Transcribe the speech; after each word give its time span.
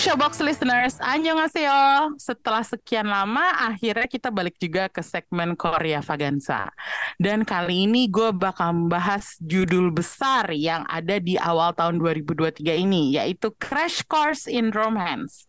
Showbox 0.00 0.40
listeners, 0.40 0.96
annyeonghaseyo. 0.96 2.16
Setelah 2.16 2.64
sekian 2.64 3.04
lama, 3.04 3.68
akhirnya 3.68 4.08
kita 4.08 4.32
balik 4.32 4.56
juga 4.56 4.88
ke 4.88 5.04
segmen 5.04 5.52
Korea 5.52 6.00
Vaganza. 6.00 6.72
Dan 7.20 7.44
kali 7.44 7.84
ini 7.84 8.08
gue 8.08 8.32
bakal 8.32 8.72
membahas 8.72 9.36
judul 9.44 9.92
besar 9.92 10.48
yang 10.56 10.88
ada 10.88 11.20
di 11.20 11.36
awal 11.36 11.76
tahun 11.76 12.00
2023 12.00 12.64
ini, 12.80 13.20
yaitu 13.20 13.52
Crash 13.60 14.00
Course 14.08 14.48
in 14.48 14.72
Romance. 14.72 15.44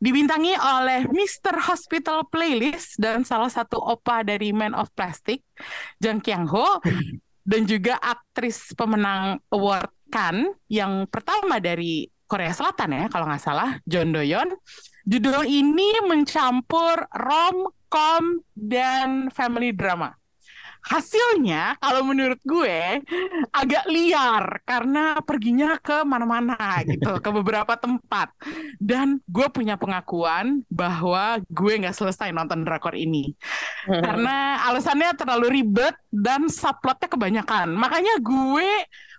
Dibintangi 0.00 0.56
oleh 0.56 1.04
Mr. 1.12 1.60
Hospital 1.68 2.24
Playlist 2.32 2.96
dan 2.96 3.28
salah 3.28 3.52
satu 3.52 3.76
opa 3.76 4.24
dari 4.24 4.48
Man 4.48 4.72
of 4.72 4.88
Plastic, 4.96 5.44
Jang 6.00 6.24
Kyang 6.24 6.48
Ho, 6.48 6.80
dan 7.52 7.68
juga 7.68 8.00
aktris 8.00 8.72
pemenang 8.72 9.44
award 9.52 9.92
Kan 10.10 10.58
yang 10.66 11.06
pertama 11.06 11.62
dari 11.62 12.10
Korea 12.30 12.54
Selatan 12.54 12.94
ya 12.94 13.04
kalau 13.10 13.26
nggak 13.26 13.42
salah 13.42 13.82
John 13.90 14.14
Doyon. 14.14 14.54
Judul 15.02 15.42
ini 15.50 15.98
mencampur 16.06 17.02
rom-com 17.10 18.38
dan 18.54 19.26
family 19.34 19.74
drama. 19.74 20.14
Hasilnya 20.80 21.76
kalau 21.76 22.08
menurut 22.08 22.40
gue 22.40 23.04
agak 23.52 23.84
liar 23.84 24.64
karena 24.64 25.20
perginya 25.20 25.76
ke 25.76 26.08
mana-mana 26.08 26.56
gitu, 26.88 27.20
ke 27.20 27.30
beberapa 27.36 27.76
tempat. 27.76 28.32
Dan 28.80 29.20
gue 29.28 29.44
punya 29.52 29.76
pengakuan 29.76 30.64
bahwa 30.72 31.36
gue 31.52 31.72
nggak 31.84 31.92
selesai 31.92 32.32
nonton 32.32 32.64
drakor 32.64 32.96
ini. 32.96 33.36
Karena 33.84 34.64
alasannya 34.72 35.12
terlalu 35.20 35.60
ribet 35.60 35.96
dan 36.08 36.48
subplotnya 36.48 37.12
kebanyakan. 37.12 37.76
Makanya 37.76 38.16
gue 38.22 38.70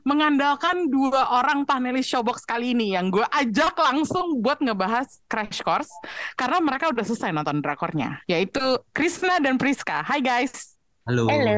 mengandalkan 0.04 0.90
dua 0.90 1.42
orang 1.42 1.64
panelis 1.66 2.10
Showbox 2.10 2.44
kali 2.46 2.74
ini 2.74 2.98
yang 2.98 3.14
gue 3.14 3.24
ajak 3.24 3.78
langsung 3.78 4.42
buat 4.42 4.60
ngebahas 4.60 5.22
Crash 5.30 5.62
Course 5.62 5.92
karena 6.34 6.58
mereka 6.62 6.90
udah 6.90 7.06
selesai 7.06 7.30
nonton 7.34 7.62
drakornya 7.62 8.22
yaitu 8.26 8.62
Krisna 8.92 9.38
dan 9.38 9.62
Priska. 9.62 10.02
Hai 10.02 10.22
guys. 10.22 10.78
Halo. 11.06 11.30
Halo. 11.30 11.58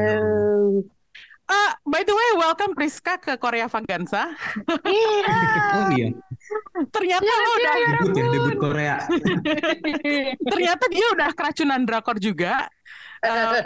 Uh, 1.44 1.72
by 1.84 2.00
the 2.00 2.14
way, 2.16 2.28
welcome 2.40 2.72
Priska 2.72 3.20
ke 3.20 3.36
Korea 3.36 3.68
Vaganza. 3.68 4.32
Iya. 4.84 5.36
Oh 5.74 5.90
iya, 5.90 6.08
ternyata 6.94 7.26
lo 7.26 7.50
udah 7.58 7.74
debut 7.74 8.14
ya, 8.14 8.26
debut 8.30 8.56
Korea. 8.62 8.96
ternyata 10.54 10.84
dia 10.86 11.06
udah 11.12 11.28
keracunan 11.34 11.82
drakor 11.82 12.16
juga. 12.22 12.70
Uh, 13.24 13.56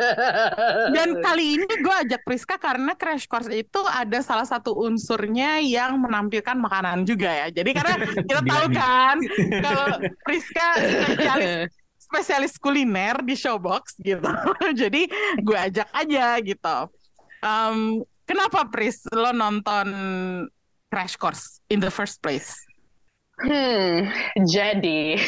dan 0.95 1.09
kali 1.27 1.59
ini 1.59 1.67
gue 1.67 1.95
ajak 2.07 2.23
Priska 2.23 2.57
karena 2.63 2.95
Crash 2.95 3.27
Course 3.27 3.51
itu 3.51 3.83
ada 3.91 4.23
salah 4.23 4.47
satu 4.47 4.79
unsurnya 4.79 5.59
yang 5.59 5.99
menampilkan 5.99 6.55
makanan 6.55 7.03
juga 7.03 7.29
ya. 7.29 7.47
Jadi 7.51 7.71
karena 7.75 7.95
kita 8.29 8.43
tahu 8.47 8.67
kan 8.71 9.17
kalau 9.61 9.87
Priska 10.27 10.67
spesialis 10.79 11.51
spesialis 11.99 12.55
kuliner 12.57 13.21
di 13.27 13.35
Showbox 13.35 13.99
gitu. 14.01 14.31
Jadi 14.73 15.11
gue 15.43 15.59
ajak 15.59 15.89
aja 15.93 16.39
gitu. 16.41 16.77
Um, 17.43 18.03
kenapa 18.25 18.67
Pris 18.71 19.05
lo 19.11 19.31
nonton 19.35 19.87
Crash 20.89 21.21
Course 21.21 21.61
in 21.69 21.83
the 21.83 21.93
first 21.93 22.23
place? 22.23 22.68
Hmm, 23.39 24.11
jadi 24.51 25.15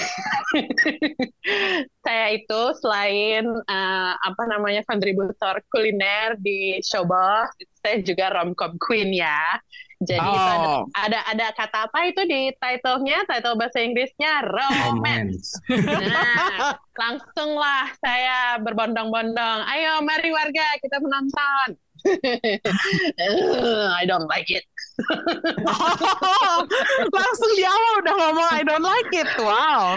saya 2.05 2.27
itu 2.35 2.61
selain 2.83 3.47
eh, 3.47 4.13
apa 4.19 4.43
namanya 4.51 4.83
kontributor 4.83 5.63
kuliner 5.71 6.35
di 6.43 6.83
Showbox, 6.83 7.55
saya 7.79 8.03
juga 8.03 8.35
romcom 8.35 8.75
queen 8.83 9.15
ya. 9.15 9.63
Jadi 10.01 10.25
itu 10.27 10.49
ada, 10.49 10.65
Oh. 10.65 10.83
ada 10.97 11.21
ada 11.29 11.47
kata 11.53 11.79
apa 11.87 12.09
itu 12.09 12.25
di 12.25 12.49
title-nya, 12.57 13.21
title 13.29 13.53
bahasa 13.61 13.85
Inggrisnya. 13.85 14.49
Romance. 14.49 15.61
Nah, 15.69 16.73
langsunglah 16.97 17.93
saya 18.01 18.57
berbondong-bondong. 18.65 19.59
Ayo, 19.69 20.01
mari 20.01 20.33
warga 20.33 20.67
kita 20.81 21.05
menonton. 21.05 21.77
I 24.01 24.09
don't 24.09 24.25
like 24.25 24.49
it. 24.49 24.65
Langsung 27.17 27.53
di 27.57 27.65
awal 27.65 27.93
udah 28.05 28.15
ngomong 28.15 28.49
I 28.53 28.63
don't 28.63 28.85
like 28.85 29.11
it. 29.15 29.31
Wow. 29.41 29.97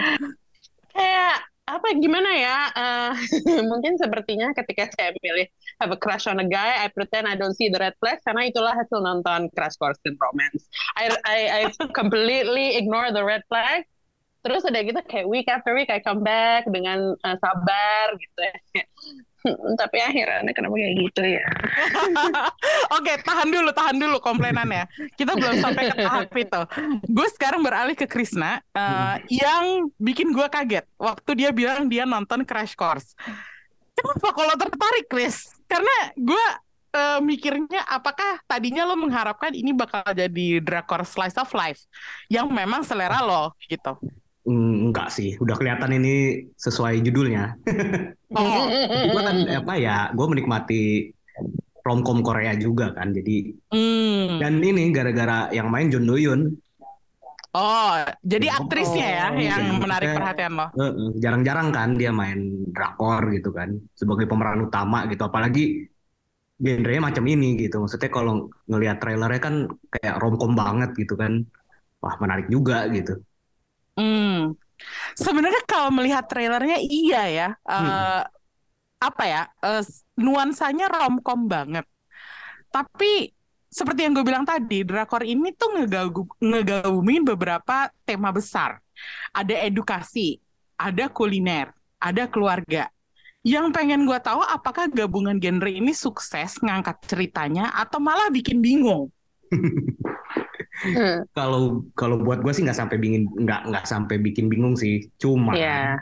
kayak 0.94 1.42
apa 1.64 1.96
gimana 1.96 2.30
ya 2.36 2.58
eh, 2.76 3.12
mungkin 3.70 3.96
sepertinya 3.96 4.52
ketika 4.52 4.84
saya 4.92 5.16
milih 5.24 5.48
have 5.80 5.90
a 5.90 5.98
crush 5.98 6.28
on 6.28 6.38
a 6.38 6.46
guy 6.46 6.76
I 6.76 6.92
pretend 6.92 7.24
I 7.24 7.40
don't 7.40 7.56
see 7.56 7.72
the 7.72 7.80
red 7.80 7.96
flags 7.98 8.20
karena 8.20 8.52
itulah 8.52 8.76
hasil 8.76 9.00
nonton 9.00 9.48
Crash 9.56 9.80
Course 9.80 9.98
in 10.04 10.14
Romance 10.20 10.68
I 11.00 11.08
I, 11.24 11.38
I 11.50 11.60
completely 11.96 12.76
ignore 12.76 13.08
the 13.16 13.24
red 13.24 13.42
flags 13.48 13.88
terus 14.44 14.60
udah 14.68 14.80
gitu 14.84 15.00
kayak 15.08 15.24
week 15.24 15.48
after 15.48 15.72
week 15.72 15.88
I 15.88 16.04
come 16.04 16.20
back 16.20 16.68
dengan 16.68 17.16
eh, 17.16 17.36
sabar 17.40 18.12
gitu 18.20 18.38
ya 18.44 18.84
Hmm, 19.44 19.76
tapi 19.80 20.00
akhirnya 20.00 20.52
kenapa 20.56 20.72
kayak 20.72 20.94
gitu 21.04 21.22
ya 21.22 21.44
Oke, 22.96 23.12
tahan 23.20 23.48
dulu, 23.52 23.70
tahan 23.76 23.96
dulu 24.00 24.16
komplainannya. 24.22 24.88
Kita 25.18 25.36
belum 25.36 25.60
sampai 25.60 25.92
ke 25.92 25.96
tahap 26.00 26.30
itu. 26.44 26.60
Gue 27.10 27.28
sekarang 27.36 27.60
beralih 27.60 27.92
ke 27.92 28.08
Krisna, 28.08 28.62
eh, 28.72 29.16
yang 29.28 29.92
bikin 30.00 30.32
gue 30.32 30.46
kaget 30.48 30.86
waktu 30.96 31.30
dia 31.36 31.50
bilang 31.52 31.90
dia 31.90 32.08
nonton 32.08 32.46
Crash 32.46 32.72
Course. 32.72 33.12
Kenapa 33.94 34.30
kalau 34.32 34.54
tertarik, 34.56 35.06
Chris? 35.10 35.52
Karena 35.68 35.96
gue 36.16 36.44
eh, 36.94 37.20
mikirnya 37.20 37.84
apakah 37.84 38.40
tadinya 38.48 38.88
lo 38.88 38.96
mengharapkan 38.96 39.52
ini 39.52 39.74
bakal 39.74 40.04
jadi 40.14 40.62
drakor 40.62 41.04
slice 41.04 41.36
of 41.36 41.50
life 41.52 41.84
yang 42.32 42.48
memang 42.48 42.86
selera 42.86 43.20
lo 43.20 43.52
gitu. 43.68 43.98
Mm, 44.44 44.92
enggak 44.92 45.08
sih, 45.08 45.40
udah 45.40 45.56
kelihatan 45.56 45.96
ini 45.96 46.14
sesuai 46.56 47.00
judulnya. 47.00 47.56
Oh, 48.34 48.66
Gue 49.14 49.22
kan 49.22 49.46
apa 49.46 49.78
ya, 49.78 50.10
gue 50.10 50.26
menikmati 50.26 51.06
romcom 51.86 52.18
Korea 52.18 52.50
juga 52.58 52.90
kan. 52.90 53.14
Jadi 53.14 53.46
hmm. 53.70 54.42
dan 54.42 54.58
ini 54.58 54.90
gara-gara 54.90 55.54
yang 55.54 55.70
main 55.70 55.86
John 55.86 56.02
Doyon. 56.02 56.50
oh, 57.54 57.94
jadi 58.26 58.58
aktrisnya 58.58 59.06
ya 59.06 59.26
Oh, 59.30 59.38
yang 59.38 59.62
iya. 59.62 59.78
menarik 59.78 60.08
Maksudnya- 60.10 60.18
perhatian 60.18 60.52
lo. 60.58 60.66
Jarang-jarang 61.22 61.68
kan 61.70 61.94
dia 61.94 62.10
main 62.10 62.66
drakor 62.74 63.30
gitu 63.30 63.54
kan, 63.54 63.70
sebagai 63.94 64.26
pemeran 64.26 64.66
utama 64.66 65.06
gitu. 65.06 65.22
Apalagi 65.22 65.86
genrenya 66.58 66.98
macam 67.06 67.22
ini 67.30 67.54
gitu. 67.54 67.86
Maksudnya 67.86 68.10
kalau 68.10 68.50
ngelihat 68.66 68.98
trailernya 68.98 69.38
kan 69.38 69.54
kayak 69.94 70.18
romcom 70.18 70.58
banget 70.58 70.90
gitu 70.98 71.14
kan. 71.14 71.46
Wah 72.02 72.18
menarik 72.18 72.50
juga 72.50 72.90
gitu. 72.90 73.22
Hmm. 73.94 74.58
Sebenarnya 75.14 75.62
kalau 75.64 75.90
melihat 75.94 76.26
trailernya 76.26 76.78
iya 76.82 77.22
ya. 77.30 77.48
Eh, 77.64 77.78
Hmm. 77.78 78.22
Apa 79.04 79.24
ya? 79.28 79.42
eh, 79.60 79.84
nuansanya 80.16 80.88
romcom 80.88 81.44
banget. 81.44 81.84
Tapi 82.72 83.28
seperti 83.68 84.06
yang 84.06 84.14
gue 84.14 84.24
bilang 84.26 84.46
tadi, 84.46 84.82
drakor 84.86 85.22
ini 85.26 85.50
tuh 85.54 85.76
ngegagu- 85.78 86.34
ngegabungin 86.40 87.22
beberapa 87.26 87.90
tema 88.06 88.30
besar. 88.30 88.78
Ada 89.34 89.66
edukasi, 89.66 90.38
ada 90.78 91.10
kuliner, 91.10 91.74
ada 91.98 92.24
keluarga. 92.30 92.88
Yang 93.44 93.76
pengen 93.76 94.08
gue 94.08 94.16
tahu 94.24 94.40
apakah 94.40 94.88
gabungan 94.88 95.36
genre 95.36 95.68
ini 95.68 95.92
sukses 95.92 96.56
ngangkat 96.64 96.96
ceritanya 97.04 97.76
atau 97.76 98.00
malah 98.00 98.32
bikin 98.32 98.64
bingung. 98.64 99.12
Hmm, 100.74 101.22
Kalau 101.38 101.86
kalau 101.94 102.16
buat 102.22 102.42
gue 102.42 102.52
sih 102.54 102.62
nggak 102.66 102.78
sampai 102.78 102.96
bikin 102.98 103.30
nggak 103.30 103.60
nggak 103.70 103.84
sampai 103.86 104.16
bikin 104.18 104.46
bingung 104.50 104.74
sih. 104.74 105.06
Cuman 105.18 105.54
ya 105.54 105.98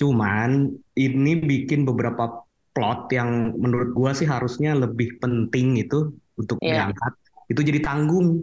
cuman 0.00 0.72
ini 0.98 1.32
bikin 1.38 1.86
beberapa 1.86 2.42
plot 2.72 3.12
yang 3.12 3.54
menurut 3.54 3.92
gue 3.94 4.10
sih 4.16 4.26
harusnya 4.26 4.74
lebih 4.74 5.20
penting 5.22 5.78
itu 5.78 6.10
untuk 6.34 6.58
Iya. 6.58 6.88
diangkat. 6.88 7.12
Itu 7.52 7.60
jadi 7.62 7.80
tanggung. 7.84 8.42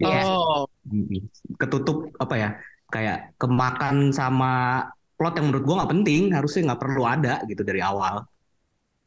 Iya. 0.00 0.22
Oh, 0.26 0.64
Ketutup 1.60 2.10
apa 2.18 2.34
ya? 2.34 2.48
Kayak 2.92 3.36
kemakan 3.38 4.10
sama 4.10 4.82
plot 5.14 5.38
yang 5.38 5.52
menurut 5.52 5.64
gue 5.68 5.76
nggak 5.78 5.92
penting. 5.92 6.22
Harusnya 6.32 6.72
nggak 6.72 6.82
perlu 6.82 7.02
ada 7.06 7.34
gitu 7.46 7.62
dari 7.62 7.80
awal. 7.84 8.24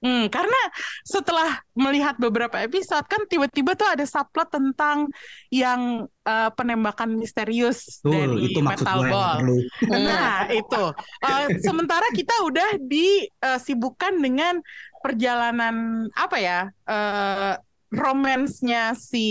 Hmm, 0.06 0.30
karena 0.30 0.62
setelah 1.02 1.66
melihat 1.74 2.14
beberapa 2.22 2.62
episode 2.62 3.10
kan 3.10 3.26
tiba-tiba 3.26 3.74
tuh 3.74 3.90
ada 3.90 4.06
subplot 4.06 4.54
tentang 4.54 5.10
yang 5.50 6.06
eh, 6.06 6.50
penembakan 6.54 7.18
misterius 7.18 8.06
Tuh, 8.06 8.14
dari 8.14 8.54
itu 8.54 8.62
Metal 8.62 9.02
Ball. 9.10 9.42
Nah, 9.90 10.46
itu. 10.54 10.84
Eh, 11.26 11.58
sementara 11.66 12.06
kita 12.14 12.38
udah 12.46 12.78
disibukkan 12.86 14.22
dengan 14.22 14.62
perjalanan 15.02 16.06
apa 16.14 16.38
ya? 16.38 16.70
eh, 16.86 17.58
romansnya 17.96 18.94
si 18.98 19.28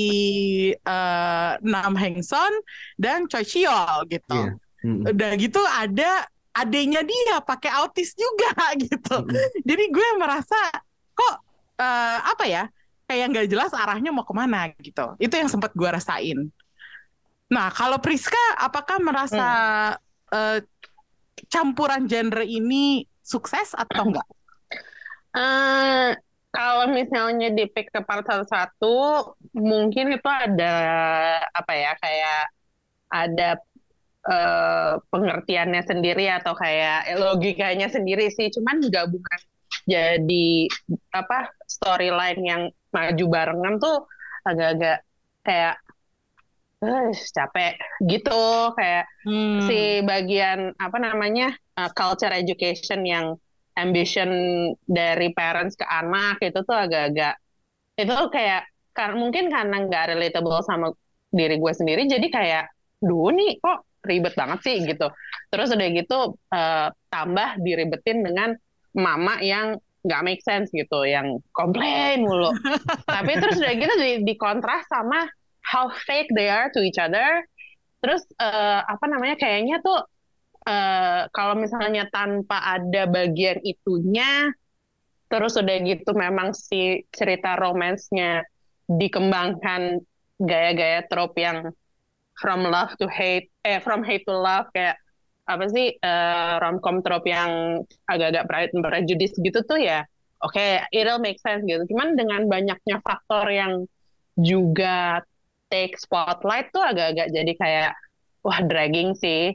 uh, 0.72 1.52
Nam 1.60 1.94
Heng 2.00 2.24
Son 2.24 2.50
dan 2.96 3.28
Choi 3.28 3.44
Chiol 3.44 4.08
gitu. 4.08 4.32
Iya. 4.32 4.56
Mm-mm. 4.84 5.12
Udah 5.12 5.30
gitu 5.36 5.60
ada 5.64 6.28
adanya 6.54 7.02
dia 7.02 7.42
pakai 7.42 7.70
autis 7.82 8.14
juga 8.14 8.54
gitu. 8.82 9.26
Jadi 9.66 9.84
gue 9.90 10.08
merasa 10.16 10.58
kok 11.14 11.34
uh, 11.78 12.18
apa 12.30 12.44
ya 12.46 12.64
kayak 13.04 13.26
nggak 13.34 13.48
jelas 13.50 13.74
arahnya 13.74 14.14
mau 14.14 14.24
ke 14.24 14.34
mana 14.34 14.70
gitu. 14.78 15.18
Itu 15.18 15.34
yang 15.34 15.50
sempat 15.50 15.74
gue 15.74 15.88
rasain. 15.90 16.48
Nah 17.50 17.68
kalau 17.74 17.98
Priska 17.98 18.40
apakah 18.56 19.02
merasa 19.02 19.46
uh, 20.30 20.58
campuran 21.50 22.06
genre 22.06 22.46
ini 22.46 23.04
sukses 23.20 23.74
atau 23.74 24.08
enggak? 24.10 24.28
Eh, 25.34 26.10
kalau 26.54 26.86
misalnya 26.94 27.50
di 27.50 27.66
pick 27.66 27.90
ke 27.90 28.00
part 28.06 28.22
satu-satu, 28.22 29.34
mungkin 29.58 30.14
itu 30.14 30.28
ada 30.30 30.74
apa 31.50 31.72
ya 31.74 31.92
kayak 31.98 32.42
ada 33.10 33.48
eh, 34.30 34.92
pengertiannya 35.12 35.82
sendiri 35.84 36.24
atau 36.32 36.52
kayak 36.56 37.16
logikanya 37.20 37.86
sendiri 37.92 38.28
sih. 38.32 38.48
Cuman 38.54 38.80
gabungan 38.88 39.40
jadi 39.84 40.48
apa 41.12 41.52
storyline 41.68 42.40
yang 42.42 42.62
maju 42.94 43.24
barengan 43.28 43.74
tuh 43.82 43.96
agak-agak 44.48 44.98
kayak 45.44 45.74
eh 46.84 47.08
capek 47.36 47.72
gitu 48.10 48.42
kayak 48.76 49.04
Hmm. 49.24 49.64
si 49.66 50.04
bagian 50.04 50.76
apa 50.76 50.98
namanya 51.00 51.56
uh, 51.80 51.88
culture 51.96 52.32
education 52.34 53.00
yang 53.08 53.26
ambition 53.78 54.28
dari 54.84 55.32
parents 55.32 55.74
ke 55.80 55.86
anak 55.88 56.36
itu 56.44 56.60
tuh 56.68 56.76
agak-agak 56.76 57.34
itu 57.98 58.14
kayak 58.34 58.68
karena 58.96 59.16
mungkin 59.18 59.44
karena 59.54 59.76
nggak 59.86 60.04
relatable 60.14 60.60
sama 60.66 60.92
diri 61.32 61.56
gue 61.58 61.72
sendiri 61.74 62.02
jadi 62.06 62.26
kayak 62.30 62.64
duh 63.02 63.30
nih 63.34 63.58
kok 63.62 63.78
ribet 64.04 64.34
banget 64.38 64.60
sih 64.62 64.76
gitu. 64.84 65.10
Terus 65.50 65.72
udah 65.72 65.88
gitu 65.92 66.18
uh, 66.54 66.88
tambah 67.08 67.48
diribetin 67.60 68.22
dengan 68.22 68.54
mama 68.94 69.42
yang 69.42 69.80
nggak 70.04 70.22
make 70.24 70.42
sense 70.44 70.68
gitu. 70.70 71.04
Yang 71.08 71.40
komplain 71.56 72.24
mulu. 72.24 72.52
Tapi 73.14 73.32
terus 73.40 73.58
udah 73.58 73.74
gitu 73.74 73.94
di, 73.98 74.12
di 74.22 74.34
kontras 74.36 74.84
sama 74.86 75.26
how 75.64 75.88
fake 76.04 76.30
they 76.36 76.52
are 76.52 76.68
to 76.70 76.84
each 76.84 77.00
other. 77.00 77.42
Terus 78.04 78.20
eh, 78.36 78.80
apa 78.84 79.08
namanya 79.08 79.40
kayaknya 79.40 79.80
tuh 79.80 80.04
eh, 80.68 81.24
kalau 81.32 81.56
misalnya 81.56 82.04
tanpa 82.12 82.60
ada 82.60 83.08
bagian 83.08 83.64
itunya 83.64 84.52
terus 85.32 85.56
udah 85.56 85.76
gitu 85.82 86.12
memang 86.12 86.52
si 86.52 87.02
cerita 87.10 87.56
romansnya 87.56 88.44
dikembangkan 88.86 90.04
gaya-gaya 90.36 91.08
trope 91.08 91.40
yang 91.40 91.72
from 92.40 92.66
love 92.66 92.92
to 92.98 93.06
hate 93.10 93.50
eh 93.64 93.78
from 93.80 94.02
hate 94.02 94.24
to 94.26 94.34
love 94.34 94.66
kayak 94.74 94.98
apa 95.44 95.64
sih 95.68 95.92
eh, 95.94 96.54
romcom 96.62 97.04
trope 97.04 97.28
yang 97.28 97.82
agak-agak 98.08 98.48
prejudice 98.48 99.36
gitu 99.36 99.60
tuh 99.64 99.76
ya 99.76 100.02
oke 100.40 100.88
it'll 100.92 101.20
make 101.20 101.38
sense 101.40 101.62
gitu 101.68 101.84
cuman 101.92 102.16
dengan 102.16 102.48
banyaknya 102.48 102.96
faktor 103.04 103.44
yang 103.52 103.84
juga 104.34 105.20
take 105.68 105.94
spotlight 106.00 106.72
tuh 106.72 106.82
agak-agak 106.82 107.28
jadi 107.30 107.52
kayak 107.60 107.92
wah 108.44 108.60
dragging 108.64 109.14
sih 109.16 109.54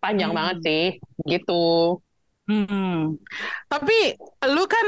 panjang 0.00 0.32
Hmm. 0.32 0.38
banget 0.38 0.58
sih 0.64 0.84
gitu 1.28 1.98
Hmm. 2.50 3.14
Tapi 3.70 4.18
lu 4.50 4.64
kan 4.66 4.86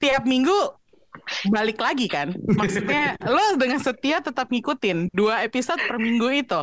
tiap 0.00 0.24
minggu 0.24 0.77
balik 1.50 1.78
lagi 1.78 2.06
kan? 2.10 2.34
Maksudnya 2.58 3.16
lo 3.24 3.56
dengan 3.56 3.80
setia 3.80 4.20
tetap 4.20 4.50
ngikutin 4.50 5.12
dua 5.12 5.44
episode 5.44 5.80
per 5.86 5.96
minggu 6.00 6.28
itu. 6.32 6.60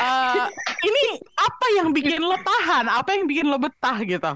Eh, 0.00 0.46
ini 0.86 1.04
apa 1.36 1.66
yang 1.76 1.92
bikin 1.92 2.20
lo 2.22 2.36
tahan? 2.40 2.86
Apa 2.88 3.16
yang 3.16 3.24
bikin 3.28 3.46
lo 3.48 3.58
betah 3.60 3.98
gitu? 4.02 4.32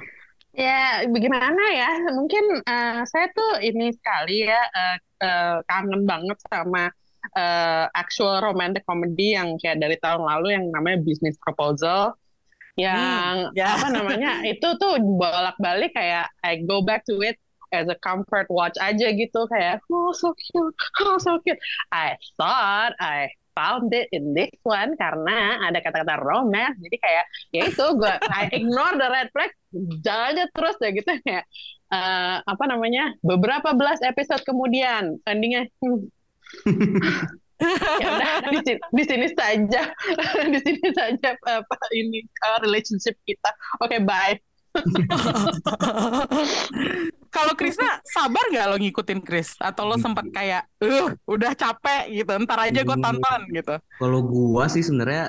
Ya, 0.55 1.03
bagaimana 1.11 1.63
ya? 1.75 1.91
Mungkin 2.15 2.63
eh, 2.63 3.01
saya 3.11 3.27
tuh 3.35 3.59
ini 3.59 3.91
sekali 3.91 4.47
ya 4.47 4.63
eh, 4.71 4.97
eh, 5.23 5.57
kangen 5.67 6.07
banget 6.07 6.39
sama 6.47 6.89
eh, 7.35 7.87
actual 7.91 8.39
romantic 8.45 8.87
comedy 8.87 9.35
yang 9.35 9.59
kayak 9.59 9.83
dari 9.83 9.99
tahun 9.99 10.23
lalu 10.23 10.55
yang 10.55 10.65
namanya 10.71 11.03
Business 11.03 11.35
Proposal. 11.43 12.15
Yang 12.75 13.55
ya. 13.55 13.79
apa 13.79 13.89
namanya? 13.91 14.43
Itu 14.47 14.75
tuh 14.79 14.99
bolak-balik 14.99 15.95
kayak 15.95 16.31
I 16.43 16.63
go 16.67 16.83
back 16.83 17.07
to 17.07 17.23
it 17.23 17.39
as 17.75 17.91
a 17.91 17.99
comfort 17.99 18.47
watch 18.49 18.79
aja 18.79 19.11
gitu 19.11 19.51
kayak 19.51 19.83
oh 19.91 20.15
so 20.15 20.31
cute, 20.39 20.79
oh 21.03 21.19
so 21.19 21.43
cute. 21.43 21.59
I 21.91 22.15
thought 22.39 22.95
I 23.03 23.35
found 23.55 23.95
it 23.95 24.11
in 24.11 24.35
this 24.35 24.51
one 24.67 24.99
karena 24.99 25.63
ada 25.63 25.79
kata-kata 25.79 26.21
romance. 26.21 26.77
Jadi 26.83 26.97
kayak 26.99 27.25
ya 27.55 27.63
itu 27.71 27.87
gue 27.95 28.15
I 28.31 28.51
ignore 28.51 28.99
the 28.99 29.09
red 29.09 29.31
flag 29.31 29.55
jalan 30.03 30.35
aja 30.35 30.45
terus 30.51 30.77
ya 30.83 30.91
gitu 30.91 31.11
kayak 31.23 31.47
eh, 31.95 32.37
apa 32.43 32.65
namanya 32.67 33.15
beberapa 33.23 33.73
belas 33.79 34.03
episode 34.03 34.43
kemudian 34.43 35.23
endingnya 35.27 35.71
hmm, 35.79 36.11
ya 38.03 38.43
di, 38.51 38.59
sini, 38.67 38.81
di 38.91 39.05
sini 39.07 39.27
saja 39.33 39.83
di 40.53 40.59
sini 40.61 40.89
saja 40.93 41.39
apa 41.39 41.77
ini 41.95 42.27
uh, 42.45 42.59
relationship 42.67 43.15
kita. 43.25 43.51
Oke 43.81 44.03
bye 44.03 44.37
Kalau 47.35 47.53
Krisna 47.59 47.99
sabar 48.07 48.45
nggak 48.53 48.67
lo 48.71 48.77
ngikutin 48.79 49.21
Chris? 49.27 49.59
Atau 49.59 49.91
lo 49.91 49.97
sempat 49.99 50.27
kayak, 50.31 50.63
uh, 50.87 51.11
udah 51.27 51.53
capek 51.59 52.03
gitu, 52.15 52.31
ntar 52.47 52.59
aja 52.63 52.81
gue 52.87 52.97
Hmm. 52.97 53.05
tonton 53.05 53.41
gitu. 53.51 53.75
Kalau 53.99 54.21
gua 54.27 54.65
sih 54.71 54.83
sebenarnya 54.87 55.25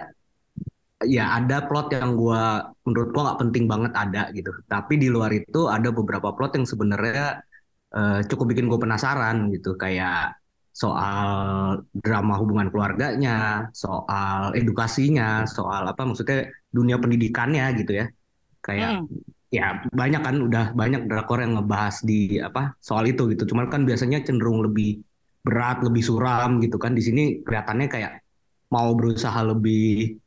ya 1.05 1.23
ada 1.37 1.67
plot 1.67 1.87
yang 1.97 2.15
gua 2.21 2.71
menurut 2.87 3.09
gua 3.13 3.21
nggak 3.31 3.39
penting 3.43 3.65
banget 3.71 3.91
ada 3.93 4.21
gitu. 4.37 4.51
Tapi 4.71 4.93
di 5.01 5.07
luar 5.11 5.31
itu 5.35 5.67
ada 5.75 5.89
beberapa 5.91 6.29
plot 6.35 6.51
yang 6.61 6.65
sebenarnya 6.67 7.41
eh, 7.95 8.19
cukup 8.29 8.45
bikin 8.51 8.67
gue 8.71 8.79
penasaran 8.81 9.37
gitu. 9.55 9.69
Kayak 9.79 10.35
soal 10.75 11.29
drama 11.95 12.33
hubungan 12.41 12.67
keluarganya, 12.73 13.31
soal 13.71 14.51
edukasinya, 14.59 15.47
soal 15.47 15.87
apa 15.91 16.01
maksudnya 16.03 16.51
dunia 16.77 16.97
pendidikannya 16.99 17.65
gitu 17.79 17.91
ya. 18.03 18.05
Kayak 18.65 18.91
Hmm. 18.99 19.34
Ya 19.53 19.85
banyak 19.93 20.21
kan 20.21 20.35
udah 20.41 20.65
banyak 20.73 21.07
drakor 21.09 21.41
yang 21.41 21.57
ngebahas 21.59 22.01
di 22.01 22.41
apa 22.41 22.75
soal 22.81 23.05
itu 23.09 23.29
gitu. 23.33 23.49
Cuman 23.49 23.69
kan 23.69 23.83
biasanya 23.83 24.23
cenderung 24.25 24.65
lebih 24.65 25.01
berat, 25.45 25.81
lebih 25.85 26.01
suram 26.01 26.61
gitu 26.61 26.75
kan. 26.81 26.97
Di 26.97 27.03
sini 27.05 27.23
kelihatannya 27.45 27.87
kayak 27.87 28.13
mau 28.73 28.91
berusaha 28.97 29.39
lebih 29.45 30.17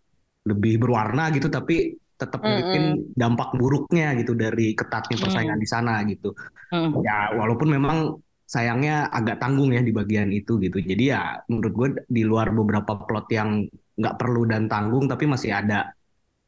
lebih 0.49 0.81
berwarna 0.81 1.29
gitu 1.35 1.53
tapi 1.53 1.99
tetap 2.19 2.43
bikin 2.43 3.15
dampak 3.15 3.55
buruknya 3.55 4.11
gitu 4.19 4.35
dari 4.35 4.75
ketatnya 4.75 5.17
persaingan 5.23 5.61
di 5.61 5.69
sana 5.71 6.03
gitu. 6.03 6.35
Hmm. 6.75 6.99
Ya 7.07 7.31
walaupun 7.39 7.71
memang 7.71 8.19
sayangnya 8.49 9.07
agak 9.13 9.39
tanggung 9.39 9.71
ya 9.71 9.85
di 9.85 9.95
bagian 9.95 10.35
itu 10.35 10.59
gitu. 10.59 10.83
Jadi 10.83 11.15
ya 11.15 11.39
menurut 11.47 11.73
gue 11.77 11.89
di 12.11 12.27
luar 12.27 12.51
beberapa 12.51 13.07
plot 13.07 13.31
yang 13.31 13.63
nggak 13.95 14.17
perlu 14.19 14.49
dan 14.51 14.67
tanggung 14.67 15.07
tapi 15.07 15.31
masih 15.31 15.55
ada 15.55 15.95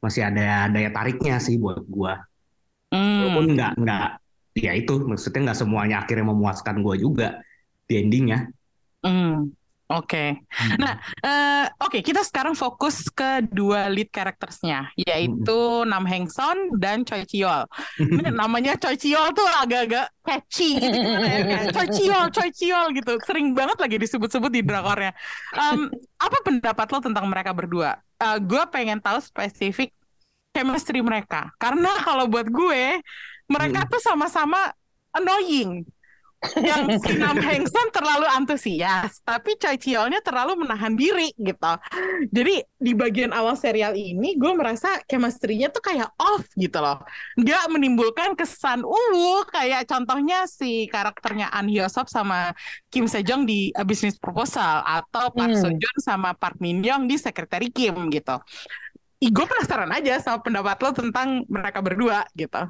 masih 0.02 0.26
ada 0.26 0.66
daya 0.72 0.90
tariknya 0.90 1.38
sih 1.38 1.60
buat 1.60 1.86
gue. 1.86 2.12
Hmm. 2.90 3.18
Walaupun 3.22 3.46
nggak 3.54 3.72
nggak 3.78 4.08
ya 4.58 4.72
itu 4.74 4.92
maksudnya 5.06 5.40
nggak 5.50 5.58
semuanya 5.62 5.96
akhirnya 6.02 6.26
memuaskan 6.30 6.82
gue 6.82 6.96
juga 6.98 7.40
di 7.86 7.94
endingnya. 7.98 8.50
Hmm. 9.00 9.54
Oke. 9.90 10.38
Nah, 10.78 11.02
eh, 11.18 11.66
oke 11.82 11.98
kita 11.98 12.22
sekarang 12.22 12.54
fokus 12.54 13.10
ke 13.10 13.42
dua 13.50 13.90
lead 13.90 14.06
karaktersnya, 14.14 14.86
yaitu 14.94 15.82
Nam 15.82 16.06
Heng 16.06 16.30
Son 16.30 16.78
dan 16.78 17.02
Choi 17.02 17.26
Chiol. 17.26 17.66
Ini 17.98 18.30
namanya 18.30 18.78
Choi 18.78 18.94
Chiol 18.94 19.34
tuh 19.34 19.42
agak-agak 19.50 20.06
catchy 20.22 20.78
gitu 20.78 20.94
ya? 20.94 21.42
Kayak 21.42 21.66
Choi 21.74 21.88
Chiol, 21.90 22.26
Choi 22.30 22.50
Chiol 22.54 22.86
gitu. 22.94 23.18
Sering 23.26 23.50
banget 23.50 23.82
lagi 23.82 23.98
disebut-sebut 23.98 24.50
di 24.54 24.62
drakornya. 24.62 25.10
Em, 25.58 25.90
apa 26.22 26.38
pendapat 26.46 26.86
lo 26.94 26.98
tentang 27.02 27.26
mereka 27.26 27.50
berdua? 27.50 27.98
Eh, 28.22 28.38
gue 28.46 28.62
pengen 28.70 29.02
tahu 29.02 29.18
spesifik 29.18 29.90
chemistry 30.50 31.00
mereka. 31.00 31.50
Karena 31.56 31.90
kalau 32.06 32.26
buat 32.26 32.46
gue, 32.46 32.98
mereka 33.50 33.86
tuh 33.90 34.00
sama-sama 34.02 34.70
annoying. 35.10 35.82
Yang 36.56 36.96
si 37.04 37.20
Nam 37.20 37.36
Heng 37.36 37.68
Son 37.68 37.92
terlalu 37.92 38.24
antusias, 38.24 39.20
tapi 39.28 39.60
Choi 39.60 39.76
Chiolnya 39.76 40.24
terlalu 40.24 40.64
menahan 40.64 40.96
diri 40.96 41.28
gitu. 41.36 41.72
Jadi 42.32 42.64
di 42.80 42.96
bagian 42.96 43.28
awal 43.36 43.60
serial 43.60 43.92
ini 43.92 44.40
gue 44.40 44.48
merasa 44.56 45.04
chemistry-nya 45.04 45.68
tuh 45.68 45.84
kayak 45.84 46.08
off 46.16 46.48
gitu 46.56 46.80
loh. 46.80 46.96
Nggak 47.36 47.64
menimbulkan 47.68 48.32
kesan 48.40 48.80
uwu 48.88 49.44
kayak 49.52 49.84
contohnya 49.84 50.48
si 50.48 50.88
karakternya 50.88 51.52
An 51.52 51.68
Hyo 51.68 51.84
Sop 51.92 52.08
sama 52.08 52.56
Kim 52.88 53.04
Sejong 53.04 53.44
di 53.44 53.68
A 53.76 53.84
Business 53.84 54.16
Proposal 54.16 54.80
atau 54.80 55.28
Park 55.36 55.52
Hmm. 55.52 55.60
Seo 55.60 55.72
Joon 55.76 55.98
sama 56.00 56.32
Park 56.32 56.56
Min 56.56 56.80
Young 56.80 57.04
di 57.04 57.20
Secretary 57.20 57.68
Kim 57.68 58.08
gitu. 58.08 58.40
Gue 59.20 59.44
penasaran 59.44 59.92
aja 59.92 60.16
sama 60.16 60.40
pendapat 60.40 60.80
lo 60.80 60.90
tentang 60.96 61.44
mereka 61.46 61.84
berdua 61.84 62.24
gitu. 62.32 62.64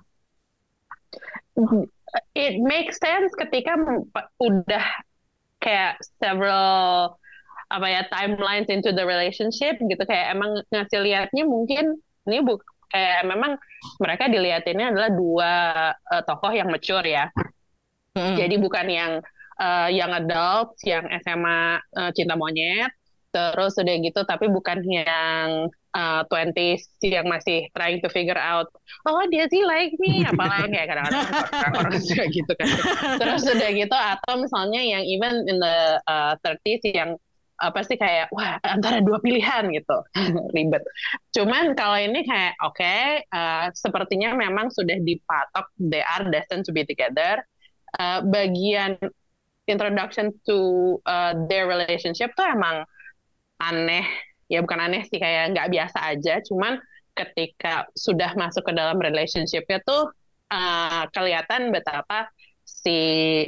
it 2.35 2.59
makes 2.59 2.99
sense 2.99 3.31
ketika 3.39 3.79
udah 4.43 4.87
kayak 5.63 6.01
several 6.19 7.15
apa 7.71 7.87
ya 7.87 8.03
timelines 8.11 8.67
into 8.67 8.91
the 8.91 9.05
relationship 9.07 9.79
gitu 9.79 10.03
kayak 10.03 10.35
emang 10.35 10.59
ngasih 10.75 11.07
liatnya 11.07 11.47
mungkin 11.47 12.03
ini 12.27 12.43
bu 12.43 12.59
kayak 12.91 13.23
memang 13.31 13.55
mereka 14.03 14.27
dilihatinnya 14.27 14.91
adalah 14.91 15.11
dua 15.15 15.53
uh, 15.95 16.23
tokoh 16.27 16.51
yang 16.51 16.67
mature 16.67 17.07
ya. 17.07 17.31
Hmm. 18.19 18.35
Jadi 18.35 18.59
bukan 18.59 18.87
yang 18.91 19.13
uh, 19.63 19.87
young 19.87 20.11
adults 20.11 20.83
yang 20.83 21.07
SMA 21.23 21.79
uh, 21.79 22.11
cinta 22.11 22.35
monyet 22.35 22.91
terus 23.31 23.79
udah 23.79 23.97
gitu 24.03 24.21
tapi 24.27 24.51
bukan 24.51 24.83
yang 24.83 25.71
uh, 25.95 26.23
20s 26.27 26.91
yang 27.03 27.27
masih 27.31 27.71
trying 27.75 28.03
to 28.03 28.11
figure 28.11 28.39
out 28.39 28.67
oh 29.07 29.23
dia 29.31 29.47
sih 29.47 29.63
like 29.63 29.95
me 30.03 30.27
apalagi 30.27 30.75
kayak 30.75 30.89
kadang-kadang 30.91 31.27
orang 31.79 31.95
juga 32.11 32.25
gitu 32.31 32.53
kan 32.59 32.69
terus 33.23 33.43
udah 33.47 33.71
gitu 33.71 33.97
atau 33.97 34.35
misalnya 34.43 34.83
yang 34.83 35.03
even 35.07 35.47
in 35.47 35.63
the 35.63 35.79
uh, 36.11 36.35
30s 36.43 36.83
yang 36.91 37.15
apa 37.61 37.85
sih 37.85 38.01
kayak 38.01 38.33
wah 38.33 38.57
antara 38.65 39.05
dua 39.05 39.21
pilihan 39.21 39.69
gitu 39.69 39.97
ribet. 40.57 40.81
Cuman 41.37 41.77
kalau 41.77 42.01
ini 42.01 42.25
kayak 42.25 42.57
oke 42.65 42.73
okay, 42.73 43.21
uh, 43.29 43.69
sepertinya 43.77 44.33
memang 44.33 44.73
sudah 44.73 44.97
dipatok 44.97 45.69
they 45.77 46.01
are 46.01 46.25
destined 46.33 46.65
to 46.65 46.73
be 46.73 46.89
together. 46.89 47.45
Uh, 48.01 48.25
bagian 48.25 48.97
introduction 49.69 50.33
to 50.49 50.97
uh, 51.05 51.37
their 51.53 51.69
relationship 51.69 52.33
tuh 52.33 52.49
emang 52.49 52.89
aneh 53.61 54.09
ya 54.51 54.65
bukan 54.65 54.81
aneh 54.81 55.07
sih 55.07 55.21
kayak 55.21 55.55
nggak 55.55 55.71
biasa 55.71 55.99
aja. 56.11 56.43
Cuman 56.43 56.81
ketika 57.15 57.87
sudah 57.95 58.33
masuk 58.35 58.67
ke 58.67 58.73
dalam 58.73 58.97
relationshipnya 58.99 59.79
tuh 59.85 60.11
uh, 60.51 61.05
kelihatan 61.13 61.71
betapa 61.71 62.33
si 62.65 62.99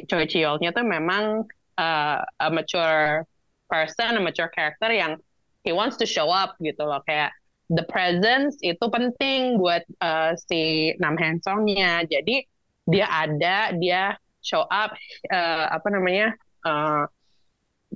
Choi 0.07 0.29
Chiolnya 0.29 0.71
tuh 0.71 0.85
memang 0.85 1.47
uh, 1.79 2.19
a 2.21 2.49
mature 2.53 3.25
person, 3.67 4.19
a 4.19 4.23
mature 4.23 4.51
character 4.53 4.93
yang 4.93 5.17
he 5.65 5.73
wants 5.73 5.97
to 5.97 6.07
show 6.07 6.29
up 6.29 6.59
gitu 6.61 6.83
loh 6.83 7.01
kayak 7.07 7.33
the 7.73 7.87
presence 7.89 8.59
itu 8.61 8.83
penting 8.93 9.57
buat 9.57 9.83
uh, 10.05 10.37
si 10.37 10.93
Nam 11.01 11.17
Heng 11.17 11.41
Songnya. 11.41 12.05
Jadi 12.05 12.45
dia 12.85 13.07
ada, 13.09 13.73
dia 13.79 14.19
show 14.43 14.67
up 14.69 14.93
uh, 15.31 15.67
apa 15.71 15.89
namanya 15.89 16.35
uh, 16.67 17.07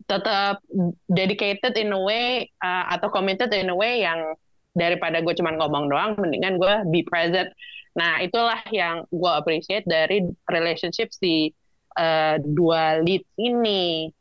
tetap 0.05 0.61
dedicated 1.09 1.73
in 1.81 1.97
a 1.97 2.01
way 2.01 2.53
uh, 2.61 2.93
atau 2.93 3.09
committed 3.09 3.49
in 3.57 3.73
a 3.73 3.77
way 3.77 4.05
yang 4.05 4.37
daripada 4.77 5.25
gue 5.25 5.33
cuma 5.33 5.57
ngomong 5.57 5.89
doang, 5.89 6.13
mendingan 6.21 6.61
gue 6.61 6.75
be 6.93 7.01
present. 7.09 7.49
Nah 7.97 8.21
itulah 8.21 8.61
yang 8.69 9.09
gue 9.09 9.33
appreciate 9.33 9.89
dari 9.89 10.21
relationship 10.53 11.09
si 11.17 11.57
uh, 11.97 12.37
dua 12.37 13.01
lead 13.01 13.25
ini. 13.41 14.13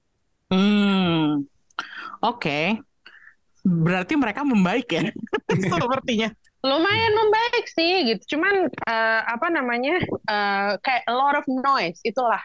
Hmm, 0.48 1.44
oke. 2.24 2.40
Okay. 2.40 2.80
Berarti 3.66 4.14
mereka 4.16 4.48
membaik 4.48 4.88
ya, 4.94 5.10
sepertinya. 5.74 6.32
Lumayan 6.66 7.14
membaik 7.14 7.66
sih, 7.70 8.14
gitu. 8.14 8.38
Cuman 8.38 8.70
uh, 8.70 9.22
apa 9.26 9.50
namanya, 9.50 10.02
uh, 10.30 10.78
kayak 10.82 11.04
a 11.10 11.14
lot 11.14 11.34
of 11.38 11.46
noise 11.50 11.98
itulah 12.06 12.42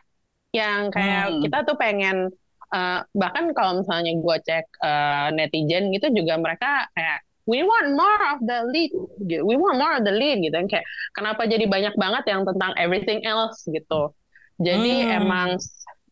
yang 0.51 0.89
kayak 0.91 1.31
hmm. 1.31 1.41
kita 1.47 1.59
tuh 1.65 1.77
pengen. 1.79 2.33
Uh, 2.71 3.03
bahkan 3.19 3.50
kalau 3.50 3.83
misalnya 3.83 4.15
gue 4.15 4.37
cek 4.47 4.67
uh, 4.79 5.35
netizen 5.35 5.91
gitu 5.91 6.07
juga 6.15 6.39
mereka 6.39 6.87
kayak 6.95 7.27
we 7.50 7.67
want 7.67 7.91
more 7.99 8.23
of 8.31 8.39
the 8.47 8.62
lead, 8.71 8.95
we 9.43 9.59
want 9.59 9.75
more 9.75 9.91
of 9.99 10.07
the 10.07 10.15
lead 10.15 10.39
gitu. 10.39 10.55
Kayak 10.71 10.87
kenapa 11.19 11.50
jadi 11.50 11.67
banyak 11.67 11.95
banget 11.99 12.25
yang 12.31 12.47
tentang 12.47 12.71
everything 12.79 13.27
else 13.27 13.67
gitu. 13.67 14.15
Jadi 14.62 15.09
hmm. 15.09 15.19
emang 15.25 15.49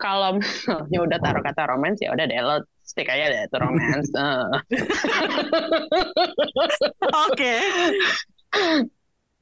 kalau 0.00 0.38
misalnya 0.42 0.98
udah 1.06 1.18
taruh 1.22 1.42
kata 1.46 1.62
romance 1.70 2.02
ya 2.02 2.14
udah 2.14 2.24
deh 2.26 2.40
lo 2.42 2.62
stick 2.82 3.06
aja 3.06 3.28
deh 3.28 3.40
itu 3.44 3.56
romance. 3.60 4.10
Oke. 7.28 7.54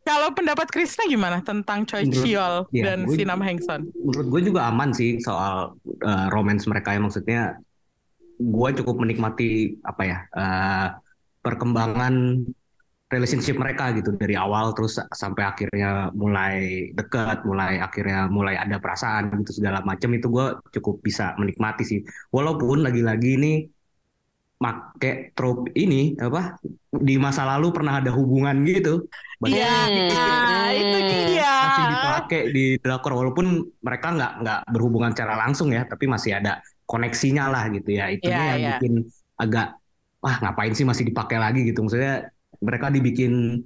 Kalau 0.06 0.30
pendapat 0.30 0.70
Krisna 0.70 1.10
gimana 1.10 1.42
tentang 1.42 1.82
Choi 1.82 2.06
Chiol 2.06 2.70
ya, 2.70 2.82
dan 2.86 3.10
gue, 3.10 3.18
Sinam 3.18 3.42
Hengson? 3.42 3.90
Menurut 3.90 4.26
gue 4.30 4.54
juga 4.54 4.70
aman 4.70 4.94
sih 4.94 5.18
soal 5.18 5.74
uh, 6.06 6.26
romance 6.30 6.70
mereka 6.70 6.94
ya 6.94 7.02
maksudnya 7.02 7.42
gue 8.38 8.68
cukup 8.78 9.02
menikmati 9.02 9.74
apa 9.82 10.02
ya 10.06 10.18
uh, 10.30 10.88
perkembangan 11.42 12.46
relationship 13.06 13.58
mereka 13.58 13.94
gitu 13.94 14.14
dari 14.14 14.34
awal 14.34 14.74
terus 14.74 14.98
sampai 15.14 15.42
akhirnya 15.46 16.10
mulai 16.14 16.90
dekat, 16.94 17.46
mulai 17.46 17.78
akhirnya 17.78 18.26
mulai 18.26 18.58
ada 18.58 18.82
perasaan 18.82 19.30
gitu 19.42 19.62
segala 19.62 19.82
macam 19.82 20.10
itu 20.14 20.26
gue 20.26 20.46
cukup 20.78 21.02
bisa 21.02 21.34
menikmati 21.38 21.82
sih. 21.82 22.00
Walaupun 22.30 22.82
lagi-lagi 22.82 23.38
ini 23.38 23.52
make 24.56 25.36
trope 25.36 25.68
ini 25.76 26.16
apa 26.16 26.56
di 26.88 27.20
masa 27.20 27.44
lalu 27.44 27.76
pernah 27.76 28.00
ada 28.00 28.08
hubungan 28.12 28.56
gitu. 28.64 29.04
Iya, 29.44 29.92
ya, 29.92 30.72
itu 30.72 30.98
dia. 31.12 31.52
Masih 31.68 31.84
dipakai 31.92 32.42
di 32.56 32.64
drakor 32.80 33.12
walaupun 33.20 33.68
mereka 33.84 34.16
nggak 34.16 34.32
nggak 34.40 34.60
berhubungan 34.72 35.12
secara 35.12 35.36
langsung 35.36 35.68
ya, 35.76 35.84
tapi 35.84 36.08
masih 36.08 36.40
ada 36.40 36.64
koneksinya 36.88 37.52
lah 37.52 37.68
gitu 37.68 38.00
ya. 38.00 38.08
Itu 38.08 38.32
ya, 38.32 38.56
yang 38.56 38.60
ya. 38.64 38.70
bikin 38.80 38.92
agak 39.36 39.76
wah 40.24 40.36
ngapain 40.40 40.72
sih 40.72 40.88
masih 40.88 41.04
dipakai 41.04 41.36
lagi 41.36 41.68
gitu. 41.68 41.84
Maksudnya 41.84 42.32
mereka 42.64 42.88
dibikin 42.88 43.60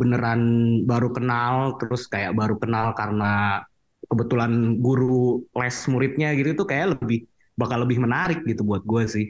beneran 0.00 0.40
baru 0.88 1.12
kenal 1.12 1.76
terus 1.76 2.08
kayak 2.08 2.32
baru 2.32 2.56
kenal 2.56 2.96
karena 2.96 3.60
kebetulan 4.08 4.80
guru 4.80 5.44
les 5.52 5.76
muridnya 5.92 6.32
gitu 6.32 6.64
tuh 6.64 6.66
kayak 6.66 6.96
lebih 6.96 7.28
bakal 7.52 7.84
lebih 7.84 8.00
menarik 8.00 8.40
gitu 8.48 8.64
buat 8.64 8.80
gue 8.80 9.04
sih. 9.04 9.26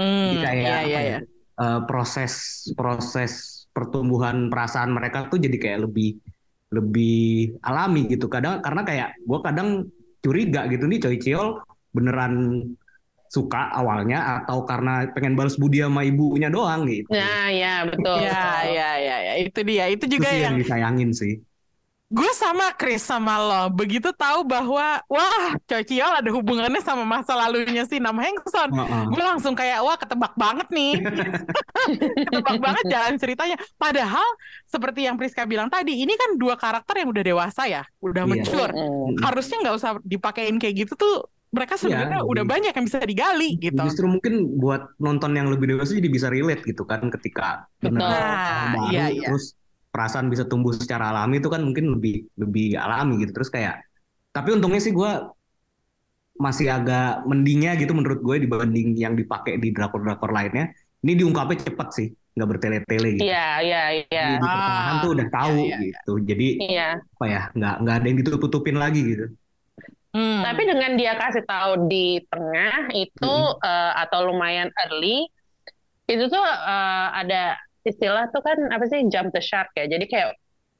Hmm, 0.00 0.26
Jadi 0.26 0.36
kayak 0.42 0.62
iya, 0.62 0.76
iya, 0.86 1.00
iya. 1.06 1.18
Uh, 1.54 1.80
proses 1.86 2.66
proses 2.74 3.32
pertumbuhan 3.70 4.50
perasaan 4.50 4.90
mereka 4.90 5.30
tuh 5.30 5.38
jadi 5.38 5.54
kayak 5.54 5.78
lebih 5.86 6.18
lebih 6.74 7.54
alami 7.62 8.10
gitu 8.10 8.26
kadang 8.26 8.58
karena 8.58 8.82
kayak 8.82 9.08
gue 9.22 9.38
kadang 9.38 9.68
curiga 10.18 10.66
gitu 10.66 10.90
nih 10.90 10.98
Choi 10.98 11.18
Chiol 11.22 11.62
beneran 11.94 12.34
suka 13.30 13.70
awalnya 13.74 14.42
atau 14.42 14.62
karena 14.62 15.10
pengen 15.10 15.34
balas 15.34 15.58
budi 15.58 15.82
sama 15.82 16.06
ibunya 16.06 16.46
doang 16.50 16.86
gitu. 16.86 17.10
Nah, 17.10 17.50
ya 17.50 17.82
betul. 17.82 18.18
Ya, 18.22 18.62
ya, 18.62 18.90
ya, 18.98 19.16
ya, 19.26 19.32
itu 19.42 19.60
dia. 19.66 19.84
Itu 19.90 20.04
juga 20.06 20.30
itu 20.30 20.38
yang, 20.38 20.54
yang 20.54 20.56
disayangin 20.62 21.10
sih. 21.10 21.32
Gue 22.12 22.30
sama 22.36 22.68
Chris 22.76 23.00
sama 23.00 23.40
lo, 23.40 23.62
begitu 23.72 24.12
tahu 24.12 24.44
bahwa 24.44 25.00
wah 25.08 25.56
Chociol 25.64 26.20
ada 26.20 26.30
hubungannya 26.30 26.84
sama 26.84 27.00
masa 27.02 27.32
lalunya 27.32 27.88
si 27.88 27.96
Nam 27.96 28.20
Hengson, 28.20 28.70
uh 28.76 28.84
-uh. 28.84 29.04
gue 29.08 29.24
langsung 29.24 29.56
kayak 29.56 29.80
wah 29.80 29.96
ketebak 29.96 30.36
banget 30.36 30.68
nih, 30.68 31.00
ketebak 32.28 32.60
banget 32.60 32.84
jalan 32.92 33.14
ceritanya. 33.16 33.56
Padahal 33.80 34.28
seperti 34.68 35.08
yang 35.08 35.16
Priska 35.16 35.48
bilang 35.48 35.72
tadi, 35.72 35.96
ini 35.96 36.12
kan 36.14 36.36
dua 36.36 36.60
karakter 36.60 37.02
yang 37.02 37.08
udah 37.08 37.24
dewasa 37.24 37.66
ya, 37.66 37.82
udah 38.04 38.28
yeah. 38.28 38.30
mature, 38.30 38.72
harusnya 39.24 39.56
nggak 39.64 39.76
usah 39.80 39.90
dipakein 40.04 40.60
kayak 40.60 40.84
gitu 40.84 40.94
tuh 41.00 41.24
mereka 41.54 41.74
iya, 41.74 41.80
sebenarnya 41.80 42.20
ya, 42.20 42.26
udah 42.26 42.44
banyak 42.44 42.72
yang 42.74 42.84
bisa 42.84 42.98
digali 43.06 43.50
gitu. 43.62 43.78
Justru 43.78 44.06
mungkin 44.10 44.58
buat 44.58 44.98
nonton 44.98 45.38
yang 45.38 45.48
lebih 45.48 45.72
dewasa 45.72 45.94
jadi 45.94 46.10
bisa 46.10 46.26
relate 46.26 46.66
gitu 46.66 46.82
kan 46.82 47.06
ketika 47.14 47.70
benar 47.78 48.02
nah, 48.02 48.66
baru 48.74 48.90
iya, 48.90 49.06
iya. 49.14 49.28
terus 49.30 49.54
perasaan 49.94 50.26
bisa 50.26 50.42
tumbuh 50.50 50.74
secara 50.74 51.14
alami 51.14 51.38
itu 51.38 51.46
kan 51.46 51.62
mungkin 51.62 51.94
lebih 51.94 52.26
lebih 52.34 52.74
alami 52.74 53.22
gitu 53.22 53.30
terus 53.30 53.46
kayak 53.46 53.78
tapi 54.34 54.50
untungnya 54.50 54.82
sih 54.82 54.90
gue 54.90 55.12
masih 56.34 56.66
agak 56.66 57.22
mendingnya 57.30 57.78
gitu 57.78 57.94
menurut 57.94 58.18
gue 58.18 58.42
dibanding 58.42 58.98
yang 58.98 59.14
dipakai 59.14 59.54
di 59.62 59.70
drakor-drakor 59.70 60.34
lainnya 60.34 60.74
ini 61.06 61.14
diungkapnya 61.14 61.70
cepet 61.70 61.88
sih 61.94 62.08
nggak 62.34 62.48
bertele-tele 62.50 63.08
gitu. 63.14 63.30
Iya 63.30 63.48
iya 63.62 63.82
iya. 64.10 64.24
Di 64.34 64.42
pertengahan 64.42 64.94
ah, 64.98 65.02
tuh 65.06 65.10
udah 65.14 65.28
tahu 65.30 65.54
iya, 65.54 65.62
iya, 65.62 65.70
iya. 65.70 65.84
gitu. 65.86 66.12
Jadi 66.26 66.48
iya. 66.66 66.88
apa 66.98 67.24
ya 67.30 67.42
nggak 67.54 67.74
nggak 67.86 67.94
ada 67.94 68.06
yang 68.10 68.18
ditutup-tutupin 68.18 68.76
lagi 68.76 69.00
gitu. 69.06 69.26
Hmm. 70.14 70.42
Tapi 70.42 70.62
dengan 70.66 70.92
dia 70.98 71.14
kasih 71.14 71.44
tahu 71.46 71.86
di 71.86 72.18
tengah 72.26 72.90
itu 72.94 73.34
hmm. 73.34 73.62
uh, 73.62 73.92
atau 74.02 74.30
lumayan 74.30 74.70
early, 74.86 75.26
itu 76.10 76.24
tuh 76.30 76.42
uh, 76.42 77.08
ada 77.14 77.58
istilah 77.84 78.28
tuh 78.32 78.42
kan 78.42 78.58
apa 78.72 78.84
sih 78.88 79.04
jump 79.12 79.30
the 79.32 79.42
shark 79.44 79.70
ya. 79.76 79.84
Jadi 79.88 80.04
kayak 80.08 80.36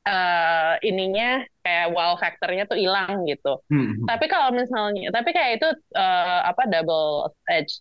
uh, 0.08 0.74
ininya 0.80 1.44
kayak 1.62 1.92
wow 1.92 2.16
factornya 2.16 2.64
tuh 2.66 2.76
hilang 2.80 3.24
gitu. 3.28 3.60
Hmm. 3.68 4.04
Tapi 4.08 4.26
kalau 4.28 4.52
misalnya, 4.52 5.12
tapi 5.12 5.30
kayak 5.32 5.62
itu 5.62 5.68
uh, 5.96 6.40
apa 6.48 6.68
double 6.68 7.30
edge 7.52 7.80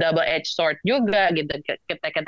double 0.00 0.24
edge 0.24 0.48
sword 0.50 0.80
juga 0.82 1.30
gitu. 1.36 1.52
Ketika 1.88 2.20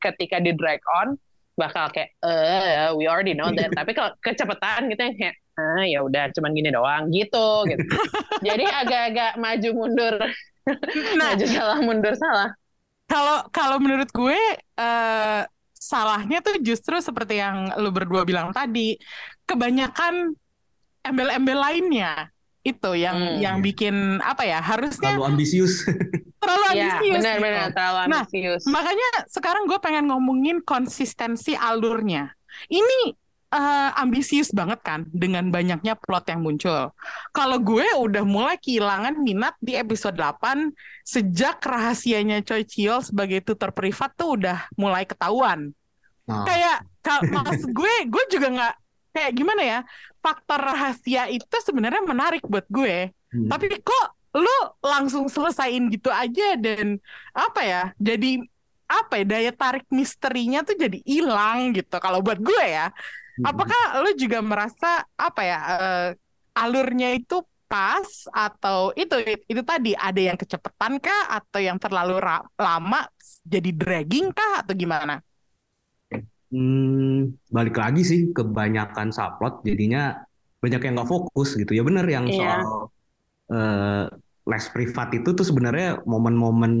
ketika 0.00 0.36
di 0.40 0.52
drag 0.56 0.80
on 1.04 1.14
bakal 1.60 1.92
kayak 1.92 2.16
uh, 2.24 2.96
we 2.96 3.04
already 3.04 3.36
know 3.36 3.52
that. 3.52 3.68
tapi 3.78 3.92
kalau 3.92 4.16
kecepatan 4.24 4.88
gitu 4.88 5.02
yang 5.04 5.16
kayak 5.20 5.36
ah 5.60 5.84
ya 5.84 6.00
udah 6.00 6.32
cuman 6.32 6.50
gini 6.56 6.72
doang 6.72 7.12
gitu 7.12 7.48
gitu 7.68 7.84
jadi 8.46 8.64
agak-agak 8.84 9.32
maju 9.36 9.68
mundur 9.76 10.14
nah, 10.16 11.28
maju 11.28 11.44
salah 11.44 11.78
mundur 11.84 12.14
salah 12.16 12.48
kalau 13.04 13.44
kalau 13.52 13.76
menurut 13.76 14.08
gue 14.08 14.40
uh, 14.80 15.44
salahnya 15.82 16.38
tuh 16.38 16.62
justru 16.62 16.94
seperti 17.02 17.42
yang 17.42 17.74
lu 17.82 17.90
berdua 17.90 18.22
bilang 18.22 18.54
tadi 18.54 18.94
kebanyakan 19.42 20.30
embel-embel 21.02 21.58
lainnya 21.58 22.30
itu 22.62 22.94
yang 22.94 23.18
Hmm. 23.18 23.38
yang 23.42 23.56
bikin 23.58 24.22
apa 24.22 24.46
ya 24.46 24.62
harusnya 24.62 25.18
Terlalu 25.18 25.34
ambisius. 25.34 25.82
terlalu 26.42 26.64
Iya, 26.70 26.70
ambisius 26.94 27.14
benar-benar 27.18 27.66
gitu. 27.66 27.74
terlalu 27.74 27.98
Nah, 28.06 28.22
ambisius. 28.22 28.62
Makanya 28.70 29.08
sekarang 29.26 29.62
gue 29.66 29.78
pengen 29.82 30.04
ngomongin 30.06 30.62
konsistensi 30.62 31.58
alurnya. 31.58 32.30
Ini 32.70 33.18
eh, 33.52 33.90
ambisius 34.00 34.48
banget 34.50 34.80
kan 34.80 35.04
dengan 35.12 35.52
banyaknya 35.52 35.92
plot 36.00 36.32
yang 36.32 36.40
muncul. 36.40 36.90
Kalau 37.36 37.58
gue 37.60 37.84
udah 38.00 38.24
mulai 38.24 38.56
kehilangan 38.56 39.20
minat 39.20 39.54
di 39.60 39.76
episode 39.76 40.16
8 40.16 40.72
sejak 41.04 41.60
rahasianya 41.60 42.40
Choi 42.40 42.64
Chiol 42.64 43.04
sebagai 43.04 43.44
tutor 43.44 43.70
privat 43.76 44.10
tuh 44.16 44.40
udah 44.40 44.66
mulai 44.80 45.04
ketahuan. 45.04 45.70
Nah, 46.24 46.48
Kayak 46.48 46.88
ka- 47.04 47.26
maksud 47.28 47.70
gue, 47.70 47.94
gue 48.08 48.24
juga 48.32 48.48
nggak 48.48 48.74
kayak 49.12 49.32
gimana 49.36 49.62
ya? 49.62 49.78
Faktor 50.22 50.60
rahasia 50.62 51.28
itu 51.28 51.56
sebenarnya 51.60 52.00
menarik 52.06 52.40
buat 52.46 52.64
gue. 52.72 53.12
hmm. 53.12 53.50
Tapi 53.52 53.66
kok 53.84 54.06
lu 54.32 54.56
langsung 54.80 55.28
selesain 55.28 55.92
gitu 55.92 56.08
aja 56.08 56.56
dan 56.56 56.96
apa 57.36 57.60
ya? 57.60 57.82
Jadi 58.00 58.40
apa 58.88 59.20
ya 59.20 59.24
daya 59.24 59.52
tarik 59.56 59.88
misterinya 59.88 60.60
tuh 60.60 60.76
jadi 60.76 61.00
hilang 61.08 61.72
gitu 61.76 61.96
kalau 62.00 62.20
buat 62.24 62.40
gue 62.40 62.64
ya. 62.64 62.88
Apakah 63.40 64.04
lu 64.04 64.12
juga 64.20 64.44
merasa 64.44 65.08
apa 65.16 65.40
ya 65.40 65.58
eh, 65.80 66.08
alurnya 66.52 67.16
itu 67.16 67.40
pas 67.72 68.28
atau 68.28 68.92
itu 68.92 69.16
itu 69.48 69.62
tadi 69.64 69.96
ada 69.96 70.20
yang 70.20 70.36
kecepatan 70.36 71.00
kah 71.00 71.40
atau 71.40 71.56
yang 71.56 71.80
terlalu 71.80 72.20
lama 72.60 73.00
jadi 73.48 73.72
dragging 73.72 74.28
kah 74.36 74.60
atau 74.60 74.76
gimana? 74.76 75.24
Hmm, 76.52 77.32
balik 77.48 77.80
lagi 77.80 78.04
sih 78.04 78.20
kebanyakan 78.36 79.08
subplot 79.08 79.64
jadinya 79.64 80.20
banyak 80.60 80.84
yang 80.84 80.92
nggak 81.00 81.08
fokus 81.08 81.56
gitu 81.56 81.72
ya 81.72 81.80
bener 81.80 82.04
yang 82.04 82.28
Iya. 82.28 82.36
soal 82.36 82.60
eh, 83.56 84.04
les 84.52 84.66
privat 84.68 85.08
itu 85.16 85.28
tuh 85.32 85.46
sebenarnya 85.48 86.04
momen-momen 86.04 86.72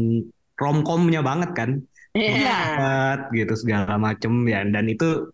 romcomnya 0.60 1.24
banget 1.24 1.50
kan 1.56 1.70
Iya. 2.12 2.52
Privat 2.76 3.18
gitu 3.32 3.54
segala 3.56 3.96
macem 3.96 4.44
ya 4.44 4.60
dan 4.68 4.84
itu 4.92 5.32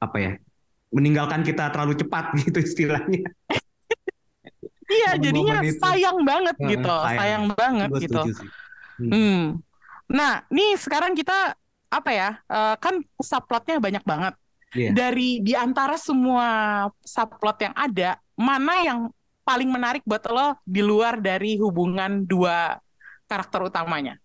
apa 0.00 0.16
ya 0.16 0.32
meninggalkan 0.90 1.44
kita 1.44 1.70
terlalu 1.70 1.94
cepat 1.94 2.32
gitu 2.42 2.58
istilahnya 2.58 3.28
Iya, 4.90 5.22
jadinya 5.22 5.62
itu. 5.62 5.78
sayang 5.78 6.18
banget 6.26 6.56
gitu, 6.58 6.82
sayang. 6.82 7.14
sayang 7.14 7.44
banget 7.54 7.88
Gue 7.94 8.00
gitu. 8.02 8.20
Hmm. 8.98 9.06
Hmm. 9.06 9.42
Nah, 10.10 10.42
nih 10.50 10.74
sekarang 10.74 11.14
kita 11.14 11.54
apa 11.86 12.10
ya? 12.10 12.42
eh, 12.42 12.74
kan 12.74 12.98
subplotnya 13.16 13.78
banyak 13.78 14.02
banget. 14.02 14.34
Iya. 14.74 14.90
Dari 14.90 15.46
di 15.46 15.54
antara 15.54 15.94
semua 15.94 16.46
subplot 17.02 17.58
yang 17.62 17.74
ada, 17.78 18.18
mana 18.34 18.82
yang 18.82 18.98
paling 19.42 19.70
menarik 19.70 20.02
buat 20.02 20.26
lo 20.26 20.58
di 20.62 20.82
luar 20.82 21.22
dari 21.22 21.54
hubungan 21.54 22.26
dua 22.26 22.74
karakter 23.26 23.62
utamanya? 23.62 24.18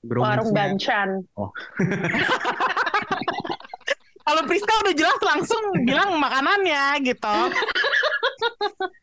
Warung 0.00 0.48
Bromance-nya- 0.48 0.56
Bancan. 0.56 1.08
Kalau 4.28 4.42
Priska 4.44 4.74
udah 4.84 4.92
jelas 4.92 5.20
langsung 5.24 5.62
bilang 5.80 6.12
makanannya 6.14 6.84
gitu. 7.00 7.36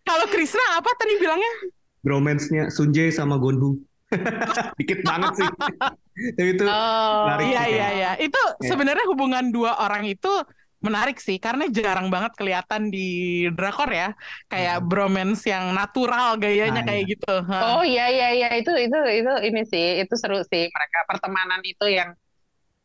Kalau 0.06 0.26
Krisna 0.30 0.78
apa 0.78 0.90
tadi 0.96 1.18
bilangnya? 1.18 1.54
bromance-nya 2.06 2.70
Sunjae 2.70 3.10
sama 3.10 3.42
Gonhu 3.42 3.82
dikit 4.80 5.02
banget 5.02 5.42
sih 5.42 5.50
tapi 6.38 6.54
itu 6.54 6.64
Oh, 6.70 7.26
Menarik 7.26 7.46
Iya 7.50 7.62
sih, 7.66 7.74
iya 7.74 7.88
iya. 7.98 8.12
Itu 8.22 8.38
Iya. 8.62 8.70
sebenarnya 8.70 9.06
hubungan 9.10 9.50
dua 9.50 9.82
orang 9.82 10.06
itu 10.06 10.30
menarik 10.80 11.18
sih 11.18 11.42
karena 11.42 11.66
jarang 11.66 12.14
banget 12.14 12.38
kelihatan 12.38 12.94
di 12.94 13.08
drakor 13.52 13.90
ya. 13.90 14.14
Kayak 14.46 14.78
Mhm. 14.80 14.88
bromance 14.88 15.50
yang 15.50 15.74
natural 15.74 16.38
gayanya 16.38 16.80
Nah, 16.80 16.88
kayak 16.88 17.04
iya. 17.04 17.12
gitu. 17.18 17.34
Oh 17.50 17.82
iya 17.82 18.06
iya 18.14 18.28
iya 18.38 18.48
itu 18.54 18.70
itu 18.70 18.98
itu 19.26 19.32
ini 19.42 19.62
sih 19.66 19.86
itu 20.06 20.14
seru 20.14 20.46
sih 20.46 20.70
mereka 20.70 20.98
pertemanan 21.10 21.66
itu 21.66 21.86
yang 21.90 22.14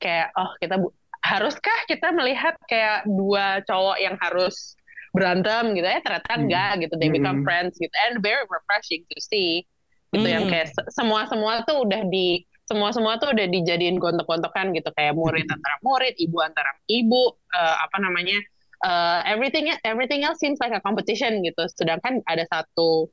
kayak 0.01 0.33
oh 0.33 0.49
kita 0.57 0.81
bu- 0.81 0.97
haruskah 1.21 1.79
kita 1.87 2.13
melihat 2.17 2.57
kayak 2.67 3.05
dua 3.05 3.61
cowok 3.69 3.97
yang 4.01 4.17
harus 4.21 4.77
berantem 5.13 5.75
gitu? 5.77 5.87
Ya 5.87 6.01
ternyata 6.01 6.33
Hmm. 6.33 6.43
enggak 6.47 6.71
gitu. 6.87 6.95
They 6.97 7.11
become 7.13 7.43
Hmm. 7.43 7.47
friends 7.47 7.75
gitu. 7.77 7.93
And 8.09 8.23
very 8.25 8.45
refreshing 8.47 9.05
to 9.11 9.17
see 9.21 9.65
gitu 10.11 10.27
yang 10.27 10.47
Hmm. 10.49 10.53
kayak 10.53 10.75
semua 10.91 11.27
semua 11.31 11.63
tuh 11.63 11.87
udah 11.87 12.03
di 12.11 12.43
semua 12.67 12.95
semua 12.95 13.19
tuh 13.19 13.35
udah 13.35 13.47
dijadiin 13.51 13.99
gontok-gontokan 13.99 14.71
gitu. 14.75 14.91
Kayak 14.95 15.15
murid 15.19 15.47
antara 15.47 15.77
murid 15.83 16.15
ibu 16.19 16.39
antara 16.43 16.71
ibu 16.87 17.35
eh, 17.55 17.77
apa 17.85 17.97
namanya 17.99 18.39
eh, 18.87 19.21
everything 19.29 19.69
everything 19.85 20.23
else 20.25 20.39
seems 20.41 20.59
like 20.63 20.73
a 20.75 20.83
competition 20.83 21.43
gitu. 21.43 21.67
Sedangkan 21.75 22.23
ada 22.31 22.47
satu 22.49 23.11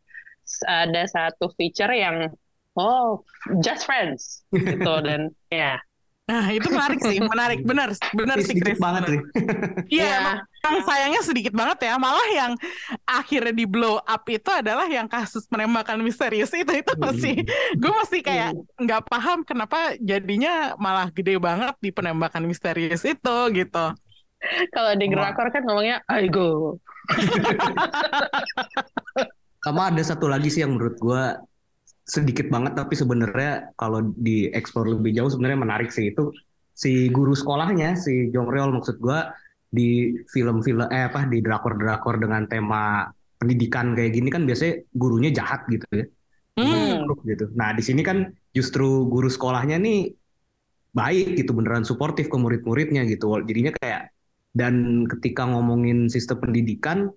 ada 0.64 1.04
satu 1.12 1.52
feature 1.60 1.92
yang 1.92 2.32
oh 2.80 3.26
just 3.60 3.84
friends 3.84 4.46
gitu. 4.54 4.94
Dan 5.08 5.34
ya 5.52 5.82
Nah, 6.28 6.44
itu 6.52 6.68
menarik 6.68 7.00
sih, 7.00 7.24
menarik 7.24 7.60
benar, 7.64 7.96
benar 8.12 8.38
sih 8.44 8.60
Chris. 8.60 8.76
banget 8.76 9.04
sih 9.08 9.20
Iya, 10.00 10.04
Iya. 10.04 10.20
yang 10.60 10.76
sayangnya 10.84 11.22
sedikit 11.24 11.56
banget 11.56 11.88
ya. 11.88 11.96
Malah 11.96 12.28
yang 12.30 12.52
akhirnya 13.08 13.56
di 13.56 13.64
blow 13.64 13.96
up 13.98 14.28
itu 14.28 14.52
adalah 14.52 14.92
yang 14.92 15.08
kasus 15.08 15.48
penembakan 15.48 16.04
misterius 16.04 16.52
itu 16.52 16.68
itu 16.68 16.92
Hmm. 16.92 17.04
masih 17.08 17.36
gue 17.74 17.94
masih 18.04 18.20
kayak 18.20 18.52
nggak 18.76 19.08
paham 19.08 19.48
kenapa 19.48 19.96
jadinya 19.98 20.76
malah 20.76 21.08
gede 21.10 21.40
banget 21.40 21.72
di 21.80 21.90
penembakan 21.90 22.44
misterius 22.44 23.02
itu 23.02 23.38
gitu. 23.56 23.86
kalau 24.70 24.92
di 24.94 25.06
drakor 25.08 25.48
kan 25.50 25.64
ngomongnya 25.64 26.04
aigo 26.08 26.76
sama 29.64 29.90
ada 29.90 30.04
satu 30.04 30.28
lagi 30.28 30.48
sih 30.48 30.62
yang 30.62 30.76
menurut 30.76 30.96
gua 30.98 31.40
sedikit 32.08 32.48
banget 32.48 32.80
tapi 32.80 32.96
sebenarnya 32.96 33.76
kalau 33.76 34.00
dieksplor 34.16 34.96
lebih 34.96 35.12
jauh 35.12 35.28
sebenarnya 35.28 35.60
menarik 35.60 35.92
sih 35.92 36.16
itu 36.16 36.32
si 36.72 37.12
guru 37.12 37.36
sekolahnya 37.36 38.00
si 38.00 38.32
Jong 38.32 38.48
Reol 38.48 38.72
maksud 38.72 39.04
gua 39.04 39.28
di 39.68 40.16
film-film 40.32 40.88
eh 40.88 41.12
apa 41.12 41.28
di 41.28 41.44
drakor-drakor 41.44 42.24
dengan 42.24 42.48
tema 42.48 43.04
pendidikan 43.36 43.92
kayak 43.92 44.16
gini 44.16 44.32
kan 44.32 44.48
biasanya 44.48 44.88
gurunya 44.96 45.36
jahat 45.36 45.68
gitu 45.68 45.84
ya 45.92 46.08
Hmm. 46.58 47.06
Gitu. 47.22 47.54
Nah, 47.54 47.70
di 47.78 47.86
sini 47.86 48.02
kan 48.02 48.34
justru 48.50 49.06
guru 49.06 49.30
sekolahnya 49.30 49.78
nih 49.78 50.10
baik 50.90 51.38
gitu, 51.38 51.54
beneran 51.54 51.86
suportif 51.86 52.34
ke 52.34 52.38
murid-muridnya 52.38 53.06
gitu. 53.06 53.38
Jadinya 53.46 53.72
kayak 53.78 54.10
dan 54.58 55.06
ketika 55.06 55.46
ngomongin 55.46 56.10
sistem 56.10 56.42
pendidikan 56.42 57.14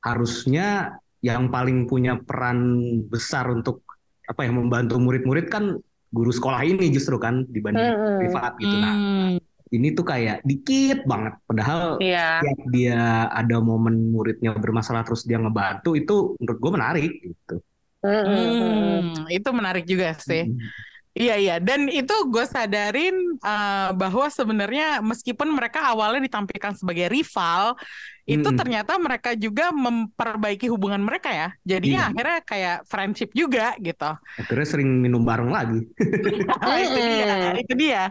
harusnya 0.00 0.96
yang 1.20 1.52
paling 1.52 1.84
punya 1.84 2.16
peran 2.16 2.80
besar 3.12 3.52
untuk 3.52 3.84
apa 4.30 4.40
ya 4.46 4.50
membantu 4.52 4.94
murid-murid 5.00 5.46
kan 5.54 5.64
guru 6.16 6.30
sekolah 6.32 6.60
ini 6.64 6.84
justru 6.96 7.16
kan 7.24 7.34
dibanding 7.48 7.90
Hmm. 7.90 8.18
privat 8.18 8.52
gitu. 8.62 8.76
Nah, 8.80 8.94
Hmm. 8.96 9.38
ini 9.76 9.88
tuh 9.98 10.04
kayak 10.12 10.36
dikit 10.48 10.98
banget 11.10 11.34
padahal 11.48 11.82
iya 12.00 12.40
tiap 12.40 12.58
dia 12.74 13.28
ada 13.40 13.56
momen 13.60 13.94
muridnya 14.14 14.50
bermasalah 14.64 15.02
terus 15.06 15.22
dia 15.28 15.38
ngebantu 15.42 15.88
itu 16.00 16.12
menurut 16.40 16.58
gue 16.64 16.72
menarik 16.78 17.10
gitu. 17.26 17.54
Hmm, 18.02 18.22
hmm, 18.30 18.50
hmm. 18.62 19.00
Hmm, 19.02 19.26
itu 19.34 19.48
menarik 19.58 19.84
juga 19.90 20.06
sih. 20.28 20.42
Iya 21.18 21.34
iya 21.34 21.54
dan 21.58 21.90
itu 21.90 22.14
gue 22.30 22.44
sadarin 22.46 23.16
eh, 23.42 23.88
bahwa 23.98 24.30
sebenarnya 24.30 25.02
meskipun 25.02 25.50
mereka 25.50 25.90
awalnya 25.90 26.22
ditampilkan 26.22 26.78
sebagai 26.78 27.10
rival, 27.10 27.74
itu 28.22 28.46
Mm-mm. 28.46 28.54
ternyata 28.54 28.94
mereka 29.02 29.34
juga 29.34 29.74
memperbaiki 29.74 30.70
hubungan 30.70 31.02
mereka 31.02 31.34
ya. 31.34 31.48
Jadinya 31.66 32.06
Iya. 32.06 32.08
akhirnya 32.14 32.38
kayak 32.46 32.76
friendship 32.86 33.30
juga 33.34 33.74
gitu. 33.82 34.10
Akhirnya 34.38 34.66
sering 34.68 34.90
minum 35.02 35.26
bareng 35.26 35.50
lagi. 35.50 35.80
Nah, 36.62 36.78
itu 36.86 36.98
dia, 37.02 37.34
itu 37.58 37.72
dia. 37.74 38.02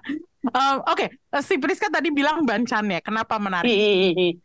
Eh, 0.48 0.76
Oke, 0.92 1.06
eh, 1.08 1.44
si 1.48 1.56
Priska 1.62 1.88
tadi 1.88 2.12
bilang 2.12 2.44
Bancan 2.44 2.92
ya. 2.92 3.00
Kenapa 3.00 3.40
menarik? 3.40 3.72
Ih, 3.72 4.36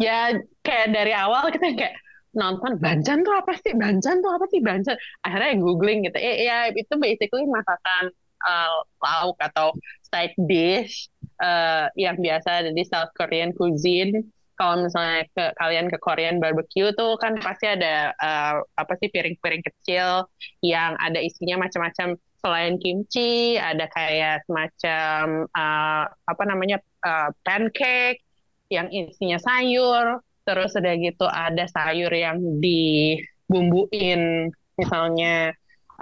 ya 0.00 0.34
kayak 0.64 0.88
dari 0.90 1.12
awal 1.14 1.52
kita 1.54 1.66
kayak 1.76 1.94
nonton 2.34 2.78
Bancan 2.78 3.22
tuh 3.22 3.34
apa 3.34 3.54
sih? 3.58 3.72
Bancan 3.74 4.20
tuh 4.20 4.30
apa 4.34 4.44
sih? 4.50 4.60
Bancan. 4.60 4.94
Akhirnya 5.24 5.58
googling 5.58 6.06
gitu. 6.06 6.18
Eh, 6.18 6.46
ya 6.46 6.70
itu 6.70 6.94
basically 7.00 7.46
masakan 7.46 8.10
uh, 8.44 8.82
lauk 9.02 9.36
atau 9.40 9.72
side 10.06 10.36
dish 10.46 11.08
uh, 11.42 11.88
yang 11.98 12.20
biasa 12.20 12.66
ada 12.66 12.70
di 12.70 12.84
South 12.86 13.10
Korean 13.16 13.54
cuisine. 13.56 14.26
Kalau 14.54 14.86
misalnya 14.86 15.26
ke 15.34 15.50
kalian 15.58 15.90
ke 15.90 15.98
Korean 15.98 16.38
barbecue 16.38 16.94
tuh 16.94 17.18
kan 17.18 17.34
pasti 17.42 17.66
ada 17.66 18.14
uh, 18.14 18.62
apa 18.78 18.94
sih 19.02 19.10
piring-piring 19.10 19.66
kecil 19.66 20.30
yang 20.62 20.94
ada 21.02 21.18
isinya 21.18 21.66
macam-macam 21.66 22.14
selain 22.38 22.76
kimchi, 22.78 23.56
ada 23.56 23.88
kayak 23.90 24.44
semacam 24.46 25.48
uh, 25.50 26.04
apa 26.06 26.42
namanya 26.44 26.78
uh, 27.02 27.34
pancake 27.42 28.20
yang 28.68 28.86
isinya 28.92 29.40
sayur, 29.40 30.20
terus 30.46 30.70
udah 30.76 30.94
gitu 31.00 31.24
ada 31.28 31.64
sayur 31.68 32.12
yang 32.12 32.38
dibumbuin, 32.62 34.52
misalnya 34.80 35.52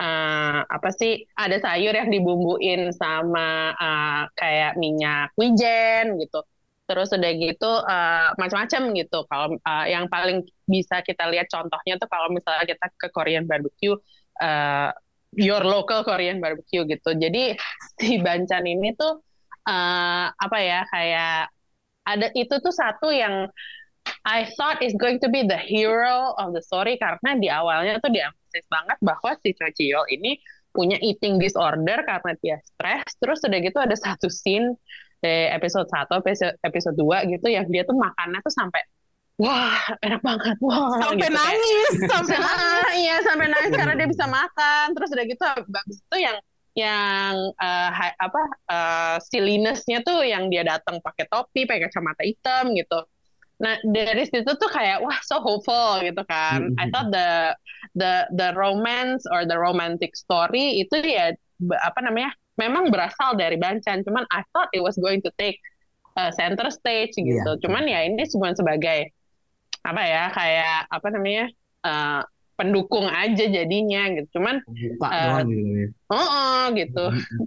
eh, 0.01 0.59
apa 0.67 0.89
sih? 0.95 1.23
Ada 1.39 1.57
sayur 1.65 1.95
yang 1.95 2.11
dibumbuin 2.15 2.91
sama 2.95 3.75
eh, 3.77 4.23
kayak 4.39 4.73
minyak 4.81 5.33
wijen 5.39 6.19
gitu. 6.23 6.43
terus 6.91 7.09
udah 7.15 7.33
gitu 7.39 7.71
uh, 7.89 8.35
macam-macam 8.37 8.83
gitu. 8.99 9.19
Kalau 9.31 9.57
uh, 9.65 9.87
yang 9.89 10.07
paling 10.13 10.45
bisa 10.69 11.01
kita 11.01 11.25
lihat 11.31 11.49
contohnya 11.49 11.97
tuh 11.97 12.09
kalau 12.11 12.29
misalnya 12.29 12.69
kita 12.69 12.87
ke 13.01 13.09
Korean 13.15 13.47
barbecue, 13.49 13.97
uh, 14.43 14.91
your 15.33 15.63
local 15.65 16.05
Korean 16.05 16.43
barbecue 16.43 16.85
gitu. 16.85 17.11
Jadi 17.17 17.57
si 17.99 18.21
Bancan 18.21 18.65
ini 18.67 18.93
tuh 18.99 19.23
uh, 19.69 20.27
apa 20.37 20.59
ya 20.61 20.81
kayak 20.91 21.49
ada 22.03 22.27
itu 22.35 22.55
tuh 22.59 22.75
satu 22.75 23.09
yang 23.15 23.47
I 24.23 24.47
thought 24.55 24.83
is 24.83 24.95
going 24.95 25.19
to 25.27 25.29
be 25.29 25.43
the 25.43 25.59
hero 25.59 26.35
of 26.39 26.55
the 26.55 26.63
story 26.63 26.95
karena 26.95 27.35
di 27.43 27.51
awalnya 27.51 27.99
tuh 27.99 28.15
diemphasize 28.15 28.69
banget 28.71 28.99
bahwa 29.03 29.35
si 29.43 29.51
Choi 29.51 29.75
Chi-yeol 29.75 30.07
ini 30.15 30.39
punya 30.71 30.97
eating 31.03 31.43
disorder 31.43 32.07
karena 32.07 32.33
dia 32.39 32.57
stres. 32.63 33.19
Terus 33.19 33.43
udah 33.43 33.59
gitu 33.59 33.79
ada 33.83 33.99
satu 33.99 34.31
scene 34.31 34.79
di 35.23 35.35
episode 35.51 35.87
1, 35.91 36.23
episode, 36.23 36.55
episode 36.63 36.97
2 36.99 37.35
gitu 37.35 37.47
yang 37.51 37.67
dia 37.71 37.83
tuh 37.87 37.95
makannya 37.95 38.43
tuh 38.43 38.55
sampai 38.55 38.83
wah 39.41 39.75
enak 40.05 40.21
banget 40.23 40.57
wah 40.61 40.93
sampai 41.03 41.25
gitu, 41.25 41.35
nangis 41.35 41.95
kayak, 41.99 42.11
sampai 42.15 42.37
nangis. 42.39 42.93
iya 43.01 43.17
sampai 43.27 43.47
nangis 43.51 43.73
karena 43.75 43.95
dia 43.99 44.09
bisa 44.11 44.25
makan. 44.31 44.87
Terus 44.95 45.09
udah 45.15 45.25
gitu 45.27 45.43
habis 45.47 45.99
itu 45.99 46.17
yang 46.19 46.37
yang 46.73 47.35
uh, 47.61 47.91
apa 48.17 48.43
uh, 48.73 49.17
silliness-nya 49.21 50.01
tuh 50.07 50.25
yang 50.25 50.49
dia 50.49 50.65
datang 50.65 51.05
pakai 51.05 51.29
topi 51.29 51.69
pakai 51.69 51.85
kacamata 51.85 52.25
hitam 52.25 52.73
gitu 52.73 53.05
Nah 53.63 53.79
dari 53.87 54.27
situ 54.27 54.51
tuh 54.59 54.71
kayak 54.75 55.01
wah 55.07 55.17
so 55.23 55.39
hopeful 55.39 56.03
gitu 56.03 56.23
kan. 56.27 56.67
Mm 56.67 56.75
-hmm. 56.75 56.83
I 56.83 56.85
thought 56.91 57.09
the 57.15 57.55
the 57.95 58.13
the 58.35 58.49
romance 58.59 59.23
or 59.31 59.47
the 59.47 59.55
romantic 59.55 60.19
story 60.19 60.83
itu 60.83 60.99
ya 60.99 61.31
apa 61.87 62.03
namanya 62.03 62.35
memang 62.59 62.91
berasal 62.91 63.39
dari 63.39 63.55
Bancan. 63.57 64.03
Cuman 64.03 64.27
I 64.35 64.43
thought 64.51 64.69
it 64.75 64.83
was 64.83 64.99
going 64.99 65.23
to 65.23 65.31
take 65.39 65.63
uh, 66.19 66.35
center 66.35 66.69
stage 66.75 67.15
gitu. 67.17 67.39
Yeah. 67.39 67.61
Cuman 67.63 67.87
ya 67.87 68.03
ini 68.05 68.27
cuma 68.29 68.53
sebagai 68.53 69.15
apa 69.83 70.03
ya 70.03 70.25
kayak 70.31 70.79
apa 70.91 71.07
namanya 71.11 71.45
uh, 71.83 72.23
pendukung 72.59 73.07
aja 73.09 73.45
jadinya 73.47 74.03
gitu. 74.19 74.39
Cuman 74.39 74.61
Pak 74.99 75.11
uh, 75.11 75.41
gitu 75.47 75.71
ya. 75.71 75.87
Oh, 76.13 76.19
oh 76.19 76.65
gitu. 76.75 77.05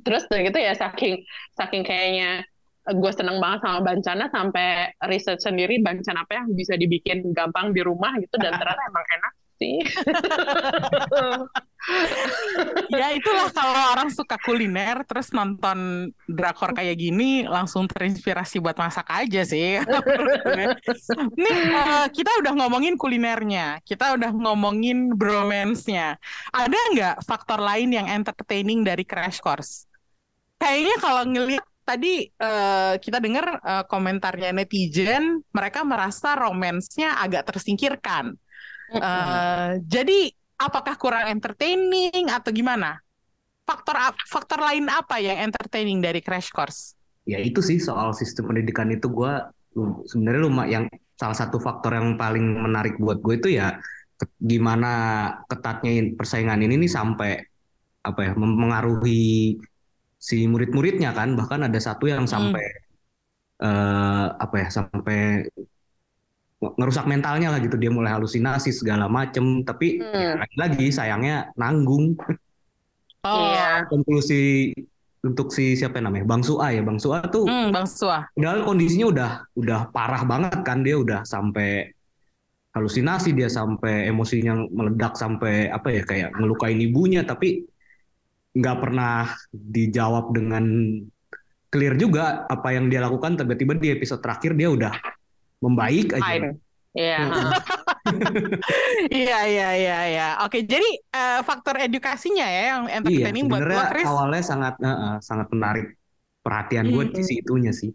Terus 0.07 0.23
gitu 0.31 0.57
ya 0.57 0.73
saking 0.73 1.21
saking 1.59 1.83
kayaknya 1.85 2.43
gue 2.85 3.11
seneng 3.17 3.41
banget 3.41 3.65
sama 3.65 3.79
Bancana 3.81 4.25
sampai 4.29 4.93
riset 5.09 5.41
sendiri 5.41 5.81
Bancana 5.81 6.21
apa 6.21 6.43
yang 6.43 6.53
bisa 6.53 6.77
dibikin 6.77 7.33
gampang 7.33 7.73
di 7.73 7.81
rumah 7.81 8.13
gitu 8.21 8.37
dan 8.37 8.53
ternyata 8.53 8.83
emang 8.91 9.05
enak 9.17 9.33
sih. 9.55 9.79
ya 12.97 13.13
itulah 13.13 13.53
kalau 13.53 13.93
orang 13.93 14.09
suka 14.09 14.41
kuliner 14.41 15.05
terus 15.05 15.29
nonton 15.29 16.09
drakor 16.25 16.73
kayak 16.73 16.97
gini 16.97 17.45
langsung 17.45 17.85
terinspirasi 17.85 18.57
buat 18.57 18.75
masak 18.75 19.05
aja 19.09 19.45
sih. 19.45 19.79
Ini 21.39 21.51
uh, 21.71 22.07
kita 22.09 22.31
udah 22.41 22.53
ngomongin 22.57 22.97
kulinernya, 22.97 23.79
kita 23.85 24.17
udah 24.17 24.33
ngomongin 24.33 25.13
bromance-nya. 25.13 26.17
Ada 26.51 26.79
nggak 26.93 27.15
faktor 27.23 27.61
lain 27.61 27.93
yang 27.93 28.07
entertaining 28.09 28.83
dari 28.83 29.05
Crash 29.05 29.39
Course? 29.39 29.85
Kayaknya 30.57 30.95
kalau 31.03 31.23
ngelihat 31.27 31.65
tadi 31.85 32.25
uh, 32.41 32.97
kita 32.97 33.21
dengar 33.21 33.61
uh, 33.61 33.83
komentarnya 33.85 34.51
netizen, 34.51 35.45
mereka 35.53 35.85
merasa 35.85 36.33
romansnya 36.33 37.21
agak 37.21 37.53
tersingkirkan. 37.53 38.33
Uh, 38.89 39.77
jadi 39.85 40.33
apakah 40.57 40.97
kurang 40.97 41.29
entertaining 41.29 42.27
atau 42.33 42.49
gimana? 42.49 42.97
Faktor 43.65 43.97
faktor 44.29 44.61
lain 44.61 44.89
apa 44.89 45.17
yang 45.21 45.49
entertaining 45.49 46.01
dari 46.01 46.21
Crash 46.21 46.53
Course? 46.53 46.93
Ya 47.25 47.41
itu 47.41 47.61
sih 47.61 47.81
soal 47.81 48.13
sistem 48.13 48.53
pendidikan 48.53 48.89
itu 48.93 49.09
gue 49.09 49.33
sebenarnya 50.05 50.41
lumayan 50.45 50.69
yang 50.69 50.85
salah 51.17 51.33
satu 51.33 51.57
faktor 51.57 51.97
yang 51.97 52.13
paling 52.19 52.43
menarik 52.61 53.01
buat 53.01 53.17
gue 53.23 53.41
itu 53.41 53.49
ya 53.57 53.81
gimana 54.39 54.91
ketatnya 55.49 56.15
persaingan 56.15 56.61
ini 56.63 56.85
nih 56.85 56.91
sampai 56.91 57.31
apa 58.05 58.19
ya 58.21 58.31
mengaruhi 58.37 59.57
si 60.25 60.49
murid-muridnya 60.49 61.13
kan 61.13 61.37
bahkan 61.37 61.61
ada 61.69 61.77
satu 61.77 62.09
yang 62.09 62.25
sampai 62.25 62.65
hmm. 62.65 63.61
uh, 63.61 64.27
apa 64.41 64.55
ya 64.65 64.67
sampai 64.73 65.45
ngerusak 66.57 67.05
mentalnya 67.05 67.53
lah 67.53 67.61
gitu. 67.61 67.77
Dia 67.77 67.93
mulai 67.93 68.17
halusinasi 68.17 68.73
segala 68.73 69.05
macem 69.05 69.61
tapi 69.61 70.01
hmm. 70.01 70.17
ya, 70.17 70.33
lagi-lagi 70.41 70.87
sayangnya 70.89 71.53
nanggung. 71.53 72.17
Oh. 73.21 73.53
Iya. 73.53 73.85
Konklusi 73.85 74.73
untuk 75.21 75.53
si 75.53 75.77
siapa 75.77 76.01
namanya? 76.01 76.25
Bang 76.25 76.41
Sua 76.41 76.73
ya? 76.73 76.81
Bang 76.81 76.97
Sua 76.97 77.21
tuh 77.29 77.45
hmm, 77.45 77.69
Bang 77.69 77.85
Sua. 77.85 78.25
padahal 78.33 78.65
kondisinya 78.65 79.05
udah 79.13 79.31
udah 79.53 79.79
parah 79.93 80.25
banget 80.25 80.57
kan. 80.65 80.81
Dia 80.81 80.97
udah 80.97 81.21
sampai 81.21 81.93
halusinasi 82.73 83.31
dia 83.37 83.47
sampai 83.47 84.09
emosinya 84.09 84.67
meledak 84.73 85.15
sampai 85.15 85.69
apa 85.69 85.93
ya 85.93 86.01
kayak 86.01 86.29
ngelukain 86.33 86.81
ibunya. 86.81 87.21
Tapi 87.21 87.74
nggak 88.55 88.77
pernah 88.79 89.35
dijawab 89.51 90.31
dengan 90.31 90.63
clear 91.67 91.99
juga 91.99 92.47
apa 92.47 92.71
yang 92.71 92.87
dia 92.87 93.03
lakukan 93.03 93.35
tiba-tiba 93.35 93.75
di 93.75 93.91
episode 93.91 94.23
terakhir 94.23 94.55
dia 94.55 94.71
udah 94.71 94.93
membaik 95.59 96.15
aja. 96.15 96.55
Iya. 96.95 97.19
Iya 99.09 99.39
iya 99.49 99.69
iya 99.73 99.99
iya. 100.13 100.27
Oke, 100.45 100.61
jadi 100.61 100.85
uh, 101.09 101.41
faktor 101.41 101.81
edukasinya 101.81 102.45
ya 102.45 102.61
yang 102.77 102.83
entertaining 103.01 103.49
iya, 103.49 103.51
buat 103.51 103.61
gue 103.65 103.85
Chris. 103.91 104.05
awalnya 104.05 104.43
sangat 104.45 104.75
uh, 104.77 105.17
sangat 105.25 105.49
menarik 105.49 105.97
perhatian 106.45 106.93
gue 106.93 107.03
hmm. 107.09 107.13
di 107.17 107.21
situnya 107.25 107.73
sih. 107.73 107.89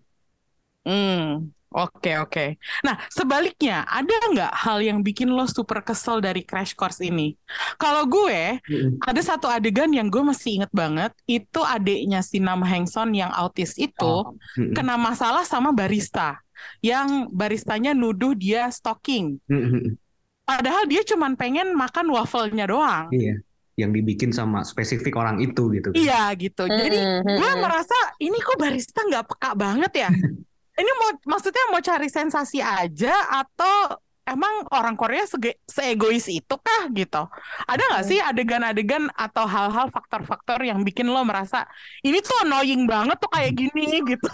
Hmm. 0.83 1.55
Oke 1.70 2.18
oke. 2.18 2.59
Nah 2.83 2.98
sebaliknya 3.06 3.87
ada 3.87 4.11
nggak 4.11 4.52
hal 4.59 4.83
yang 4.83 5.06
bikin 5.06 5.30
lo 5.30 5.46
super 5.46 5.87
kesel 5.87 6.18
dari 6.18 6.42
crash 6.42 6.74
course 6.74 6.98
ini? 6.98 7.38
Kalau 7.78 8.11
gue 8.11 8.59
mm. 8.59 8.98
ada 9.06 9.22
satu 9.22 9.46
adegan 9.46 9.87
yang 9.94 10.11
gue 10.11 10.18
masih 10.18 10.59
inget 10.59 10.72
banget 10.74 11.14
itu 11.30 11.62
adiknya 11.62 12.26
si 12.26 12.42
Nam 12.42 12.66
Hengson 12.66 13.14
yang 13.14 13.30
autis 13.30 13.78
itu 13.78 14.02
oh. 14.02 14.35
mm. 14.59 14.74
kena 14.74 14.98
masalah 14.98 15.46
sama 15.46 15.70
barista 15.70 16.42
yang 16.83 17.30
baristanya 17.30 17.94
nuduh 17.94 18.35
dia 18.35 18.66
stalking. 18.74 19.38
Mm. 19.46 19.94
Padahal 20.42 20.90
dia 20.90 21.06
cuma 21.06 21.30
pengen 21.38 21.70
makan 21.78 22.11
wafelnya 22.11 22.66
doang. 22.66 23.06
Iya 23.14 23.38
yang 23.80 23.96
dibikin 23.96 24.28
sama 24.28 24.61
spesifik 24.61 25.16
orang 25.16 25.40
itu 25.40 25.72
gitu. 25.72 25.88
Iya 25.96 26.28
gitu. 26.37 26.68
Jadi 26.68 27.00
gue 27.24 27.50
merasa 27.56 27.96
ini 28.20 28.37
kok 28.37 28.61
barista 28.61 29.00
nggak 29.09 29.24
peka 29.24 29.50
banget 29.56 29.92
ya. 30.04 30.11
ini 30.81 30.93
mau 30.97 31.11
maksudnya 31.37 31.64
mau 31.69 31.81
cari 31.85 32.09
sensasi 32.09 32.64
aja 32.64 33.12
atau 33.29 34.01
emang 34.31 34.64
orang 34.71 34.95
Korea 34.95 35.27
sege, 35.27 35.59
seegois 35.66 36.31
itu 36.31 36.55
kah 36.57 36.88
gitu? 36.95 37.23
Ada 37.66 37.83
nggak 37.83 38.05
sih 38.07 38.19
adegan-adegan 38.23 39.11
atau 39.12 39.45
hal-hal 39.45 39.90
faktor-faktor 39.90 40.62
yang 40.62 40.87
bikin 40.87 41.11
lo 41.11 41.21
merasa 41.27 41.66
ini 42.07 42.23
tuh 42.23 42.47
annoying 42.47 42.87
banget 42.87 43.19
tuh 43.19 43.31
kayak 43.33 43.53
gini 43.59 44.01
gitu? 44.16 44.33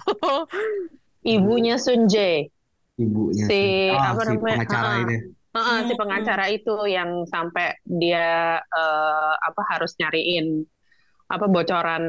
Ibunya 1.27 1.81
Sun 1.81 2.07
Jae. 2.07 2.47
Ibunya 2.97 3.45
si 3.51 3.93
oh, 3.93 4.01
apa 4.01 4.23
si 4.23 4.35
namanya? 4.37 4.41
pengacara 4.41 4.89
uh, 4.89 4.97
ini. 5.03 5.17
Uh, 5.57 5.59
uh, 5.59 5.79
si 5.89 5.93
pengacara 5.97 6.45
itu 6.53 6.75
yang 6.85 7.11
sampai 7.25 7.77
dia 7.89 8.61
uh, 8.61 9.33
apa 9.41 9.63
harus 9.73 9.97
nyariin 9.97 10.65
apa 11.27 11.47
bocoran 11.51 12.05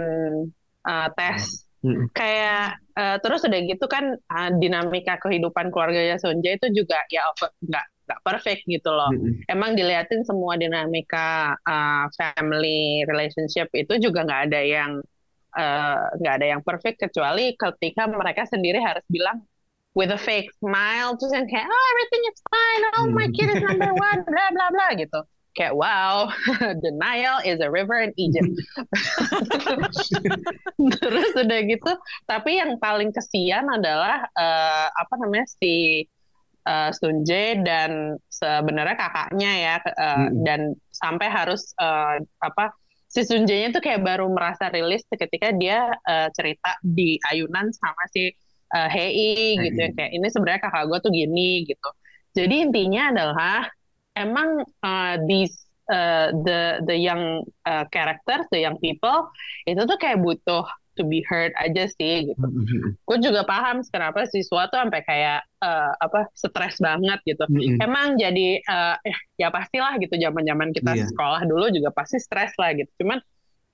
uh, 0.86 1.08
tes 1.16 1.67
Hmm. 1.86 2.10
Kayak 2.12 2.82
uh, 2.98 3.18
terus 3.22 3.46
udah 3.46 3.60
gitu 3.64 3.86
kan 3.86 4.18
uh, 4.18 4.50
dinamika 4.58 5.22
kehidupan 5.22 5.70
keluarganya 5.70 6.18
Sonja 6.18 6.58
itu 6.58 6.74
juga 6.74 6.98
ya 7.14 7.22
nggak 7.38 7.86
nggak 8.08 8.20
perfect 8.24 8.66
gitu 8.66 8.90
loh. 8.90 9.14
Hmm. 9.14 9.46
Emang 9.46 9.78
diliatin 9.78 10.26
semua 10.26 10.58
dinamika 10.58 11.54
uh, 11.62 12.06
family 12.18 13.06
relationship 13.06 13.70
itu 13.78 14.00
juga 14.02 14.26
nggak 14.26 14.42
ada 14.52 14.62
yang 14.64 14.92
nggak 16.18 16.34
uh, 16.34 16.38
ada 16.38 16.48
yang 16.58 16.62
perfect 16.62 17.02
kecuali 17.02 17.58
ketika 17.58 18.06
mereka 18.06 18.46
sendiri 18.46 18.78
harus 18.78 19.02
bilang 19.10 19.42
with 19.98 20.14
a 20.14 20.20
fake 20.22 20.54
smile 20.62 21.18
terus 21.18 21.34
yang 21.34 21.50
kayak 21.50 21.66
oh 21.66 21.86
everything 21.98 22.24
is 22.30 22.40
fine 22.46 22.82
oh 23.02 23.06
my 23.10 23.28
kid 23.34 23.50
is 23.50 23.58
number 23.66 23.90
one 23.90 24.22
bla 24.30 24.46
bla 24.54 24.70
bla 24.70 24.88
gitu 24.94 25.26
kayak 25.58 25.74
wow 25.74 26.30
denial 26.86 27.42
is 27.42 27.58
a 27.60 27.70
river 27.70 27.98
in 28.06 28.14
Egypt. 28.16 28.54
Terus 31.02 31.30
udah 31.34 31.60
gitu 31.66 31.92
tapi 32.30 32.62
yang 32.62 32.78
paling 32.78 33.10
kesian 33.10 33.66
adalah 33.74 34.22
uh, 34.38 34.88
apa 34.94 35.14
namanya 35.18 35.50
si 35.50 36.06
uh, 36.70 36.94
Sunje 36.94 37.58
dan 37.66 38.22
sebenarnya 38.30 38.96
kakaknya 38.96 39.52
ya 39.58 39.76
uh, 39.82 40.30
hmm. 40.30 40.46
dan 40.46 40.78
sampai 40.94 41.28
harus 41.28 41.74
uh, 41.82 42.22
apa 42.46 42.72
si 43.08 43.24
Sunje-nya 43.24 43.72
tuh 43.72 43.82
kayak 43.82 44.04
baru 44.04 44.30
merasa 44.30 44.70
rilis 44.70 45.02
ketika 45.10 45.56
dia 45.56 45.90
uh, 46.06 46.28
cerita 46.36 46.76
di 46.84 47.18
ayunan 47.32 47.72
sama 47.74 48.04
si 48.14 48.30
uh, 48.76 48.90
Hei 48.92 49.56
gitu 49.58 49.80
ya 49.80 49.90
kayak 49.96 50.12
ini 50.12 50.28
sebenarnya 50.28 50.62
kakak 50.68 50.86
gue 50.92 51.00
tuh 51.00 51.12
gini 51.12 51.64
gitu. 51.66 51.90
Jadi 52.38 52.70
intinya 52.70 53.10
adalah 53.10 53.66
emang 54.18 54.66
uh, 54.82 55.16
these 55.30 55.54
uh, 55.88 56.34
the 56.44 56.82
the 56.90 56.98
young 56.98 57.46
uh, 57.70 57.86
characters, 57.94 58.50
the 58.50 58.66
young 58.66 58.82
people 58.82 59.30
itu 59.70 59.80
tuh 59.86 59.98
kayak 60.02 60.20
butuh 60.20 60.66
to 60.98 61.06
be 61.06 61.22
heard 61.30 61.54
aja 61.62 61.86
sih 61.94 62.34
gitu. 62.34 62.46
Gue 63.06 63.18
juga 63.22 63.46
paham 63.46 63.86
kenapa 63.86 64.26
siswa 64.26 64.66
tuh 64.74 64.82
sampai 64.82 65.06
kayak 65.06 65.46
uh, 65.62 65.94
apa 66.02 66.26
stres 66.34 66.82
banget 66.82 67.22
gitu. 67.22 67.46
Mm-mm. 67.46 67.78
Emang 67.78 68.18
jadi 68.18 68.58
uh, 68.66 68.98
ya 69.38 69.54
pastilah 69.54 70.02
gitu 70.02 70.18
zaman-zaman 70.18 70.74
kita 70.74 70.98
Iya. 70.98 71.06
sekolah 71.14 71.46
dulu 71.46 71.70
juga 71.70 71.94
pasti 71.94 72.18
stres 72.18 72.58
lah 72.58 72.74
gitu. 72.74 72.90
Cuman 73.06 73.22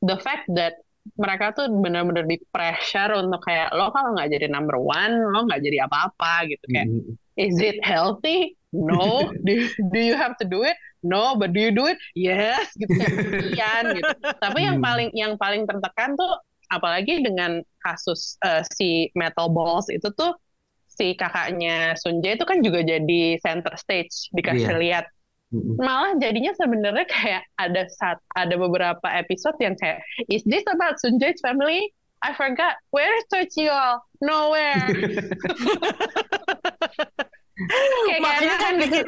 the 0.03 0.19
fact 0.19 0.51
that 0.51 0.83
mereka 1.15 1.55
tuh 1.55 1.71
benar-benar 1.71 2.27
di 2.27 2.39
pressure 2.51 3.11
untuk 3.15 3.43
kayak 3.43 3.71
lo 3.75 3.91
kalau 3.91 4.15
nggak 4.15 4.39
jadi 4.39 4.47
number 4.51 4.75
one 4.79 5.11
lo 5.31 5.47
nggak 5.47 5.63
jadi 5.63 5.87
apa-apa 5.87 6.47
gitu 6.51 6.63
kayak 6.71 6.87
Mm-mm. 6.91 7.15
is 7.39 7.55
it 7.63 7.79
healthy? 7.87 8.59
No. 8.73 9.29
do, 9.45 9.69
do 9.93 9.99
you 10.01 10.17
have 10.17 10.33
to 10.41 10.45
do 10.45 10.65
it? 10.65 10.73
No. 11.05 11.37
But 11.37 11.53
do 11.53 11.61
you 11.61 11.69
do 11.69 11.85
it? 11.85 12.01
Yes. 12.17 12.73
Gitu 12.73 12.89
kasihan 12.97 13.93
gitu. 13.93 14.09
Tapi 14.41 14.59
yang 14.65 14.81
Hmm. 14.81 14.85
paling 14.85 15.09
yang 15.13 15.33
paling 15.37 15.63
tertekan 15.63 16.17
tuh 16.17 16.33
apalagi 16.67 17.21
dengan 17.21 17.61
kasus 17.79 18.35
eh, 18.41 18.65
si 18.73 19.13
Metal 19.13 19.47
Balls 19.47 19.87
itu 19.87 20.09
tuh 20.17 20.33
si 20.89 21.13
kakaknya 21.13 21.93
Sunja 21.97 22.33
itu 22.33 22.45
kan 22.45 22.61
juga 22.61 22.81
jadi 22.81 23.37
center 23.41 23.73
stage 23.77 24.29
dikasih 24.33 24.73
Iya. 24.73 24.81
lihat. 24.81 25.05
Mm-mm. 25.53 25.77
Malah 25.77 26.17
jadinya 26.17 26.49
sebenarnya 26.57 27.05
kayak 27.05 27.43
ada 27.61 27.85
saat 27.93 28.17
ada 28.33 28.57
beberapa 28.57 29.05
episode 29.05 29.53
yang 29.61 29.77
kayak 29.77 30.01
is 30.29 30.41
this 30.49 30.65
about 30.65 30.97
Sunja's 30.97 31.37
family? 31.45 31.93
I 32.23 32.31
forgot. 32.33 32.79
Where 32.89 33.11
is 33.19 33.25
Tochiol? 33.29 33.99
Nowhere. 34.23 34.87
kayak 37.69 38.19
Makanya 38.23 38.55
kan 38.59 38.73
bikin, 38.79 39.05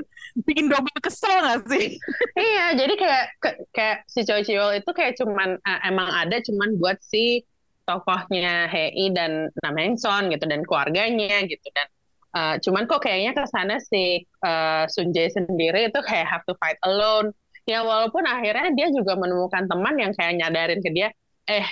bikin 0.48 0.66
double 0.72 1.00
kesel 1.04 1.36
gak 1.44 1.60
sih? 1.72 1.86
Iya, 2.36 2.66
jadi 2.76 2.94
kayak 3.00 3.26
ke- 3.40 3.60
kayak 3.72 3.98
si 4.12 4.22
Choi 4.28 4.44
Chiwol 4.44 4.80
itu 4.80 4.90
kayak 4.92 5.16
cuman 5.20 5.60
eh, 5.60 5.80
emang 5.88 6.10
ada 6.12 6.38
cuman 6.44 6.76
buat 6.80 7.00
si 7.00 7.44
tokohnya 7.86 8.66
Hei 8.68 9.14
dan 9.14 9.48
Nam 9.62 9.76
Heng 9.78 9.96
Son 9.96 10.28
gitu 10.34 10.44
dan 10.50 10.66
keluarganya 10.66 11.46
gitu 11.48 11.68
dan 11.72 11.88
eh, 12.36 12.56
cuman 12.64 12.84
kok 12.90 13.02
kayaknya 13.06 13.32
ke 13.38 13.44
sana 13.48 13.76
si 13.80 14.24
eh, 14.26 14.84
Sun 14.92 15.16
Jae 15.16 15.32
sendiri 15.32 15.88
itu 15.92 16.00
kayak 16.04 16.26
have 16.28 16.44
to 16.50 16.54
fight 16.60 16.80
alone. 16.84 17.32
Ya 17.66 17.82
walaupun 17.82 18.22
akhirnya 18.30 18.70
dia 18.78 18.88
juga 18.94 19.18
menemukan 19.18 19.66
teman 19.66 19.96
yang 19.98 20.14
kayak 20.14 20.38
nyadarin 20.38 20.80
ke 20.86 20.90
dia, 20.94 21.10
eh 21.50 21.66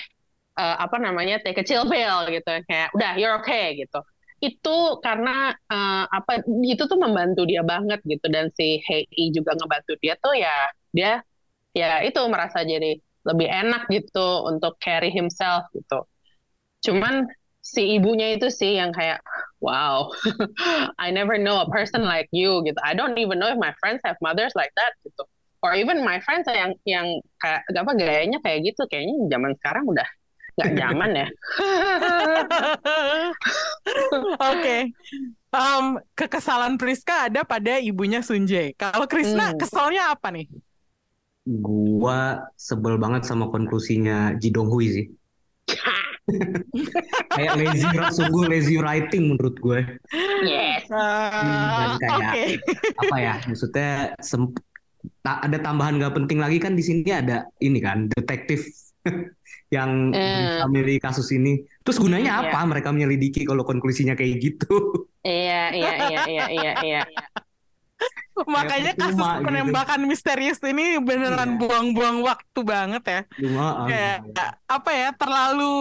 eh, 0.58 0.76
apa 0.84 0.96
namanya 1.02 1.38
take 1.42 1.60
a 1.60 1.64
chill 1.66 1.86
pill 1.86 2.26
gitu 2.30 2.50
kayak 2.68 2.88
udah 2.96 3.12
you're 3.20 3.36
okay 3.42 3.74
gitu. 3.78 4.00
Itu 4.44 5.00
karena 5.00 5.56
eh, 5.56 6.04
apa 6.18 6.44
itu 6.72 6.82
tuh 6.90 6.98
membantu 7.00 7.48
dia 7.50 7.62
banget 7.64 8.00
gitu 8.04 8.26
dan 8.28 8.52
si 8.52 8.82
Hei 8.84 9.08
juga 9.32 9.56
ngebantu 9.56 9.92
dia 10.02 10.14
tuh 10.20 10.34
ya 10.36 10.54
dia 10.92 11.10
ya 11.72 12.04
itu 12.04 12.20
merasa 12.28 12.62
jadi 12.62 13.00
lebih 13.24 13.48
enak 13.48 13.82
gitu 13.88 14.44
untuk 14.50 14.76
carry 14.84 15.08
himself 15.08 15.64
gitu. 15.72 16.04
Cuman 16.84 17.24
si 17.64 17.96
ibunya 17.96 18.36
itu 18.36 18.52
sih 18.52 18.76
yang 18.76 18.92
kayak 18.92 19.24
wow, 19.64 20.12
I 21.00 21.08
never 21.08 21.40
know 21.40 21.64
a 21.64 21.68
person 21.72 22.04
like 22.04 22.28
you 22.36 22.60
gitu. 22.68 22.76
I 22.84 22.92
don't 22.92 23.16
even 23.16 23.40
know 23.40 23.48
if 23.48 23.56
my 23.56 23.72
friends 23.80 24.04
have 24.04 24.20
mothers 24.20 24.52
like 24.52 24.72
that 24.76 24.92
gitu. 25.08 25.24
Or 25.64 25.72
even 25.72 26.04
my 26.04 26.20
friends 26.20 26.44
yang 26.52 26.76
yang 26.84 27.24
kayak 27.40 27.64
apa 27.72 27.92
gayanya 27.96 28.38
kayak 28.44 28.68
gitu 28.68 28.84
kayaknya 28.84 29.16
zaman 29.32 29.56
sekarang 29.56 29.88
udah 29.88 30.04
nggak 30.54 30.72
zaman 30.76 31.10
ya. 31.12 31.26
Oke. 34.40 34.76
Em, 35.54 35.84
kekesalan 36.12 36.74
Priska 36.74 37.30
ada 37.30 37.42
pada 37.42 37.78
ibunya 37.78 38.18
Sunjae. 38.20 38.74
Kalau 38.74 39.06
Krisna 39.06 39.50
Hmm. 39.50 39.58
keselnya 39.58 40.10
apa 40.10 40.30
nih? 40.30 40.46
Gua 41.44 42.40
sebel 42.54 42.96
banget 42.96 43.22
sama 43.22 43.46
konklusinya 43.46 44.34
Ji 44.34 44.50
Dong 44.50 44.66
Hui 44.66 44.86
sih. 44.88 45.06
Kayak 47.30 47.54
lazy, 47.54 47.84
sungguh 48.10 48.48
lazy 48.48 48.76
writing 48.80 49.28
menurut 49.28 49.54
gue. 49.58 49.80
yes. 50.42 50.88
Ah, 50.88 51.94
dan 52.00 52.00
kayak- 52.00 52.32
Oke. 52.32 52.44
Apa 52.98 53.16
ya? 53.20 53.34
Maksudnya 53.44 53.90
sem- 54.18 54.56
ta- 55.20 55.44
ada 55.44 55.60
tambahan 55.60 56.00
gak 56.00 56.16
penting 56.16 56.40
lagi 56.40 56.56
kan 56.56 56.72
di 56.72 56.80
sini 56.80 57.04
ada 57.06 57.44
ini 57.60 57.76
kan 57.76 58.08
detektif 58.08 58.64
yang 59.74 59.90
Eh. 60.10 60.22
berusaha 60.22 60.66
menyelidiki 60.66 61.02
kasus 61.02 61.28
ini. 61.30 61.52
Terus 61.82 61.98
gunanya 61.98 62.30
Iya. 62.40 62.54
apa 62.54 62.58
mereka 62.64 62.88
menyelidiki 62.90 63.42
kalau 63.42 63.62
konklusinya 63.62 64.14
kayak 64.14 64.38
gitu? 64.38 64.74
Iya 65.20 65.62
iya 65.70 65.92
iya 66.04 66.20
iya 66.24 66.44
iya 66.48 66.72
iya. 66.80 67.02
Makanya 68.46 68.92
kasus 68.92 69.14
percuma 69.14 69.38
gitu. 69.38 69.46
penembakan 69.46 70.00
misterius 70.04 70.58
ini 70.62 70.98
beneran 70.98 71.54
Iya. 71.54 71.58
buang-buang 71.58 72.18
waktu 72.20 72.60
banget 72.62 73.02
ya. 73.04 73.20
Cuma 73.38 73.86
Kayak 73.86 74.18
apa 74.66 74.90
ya? 74.90 75.08
Terlalu 75.12 75.74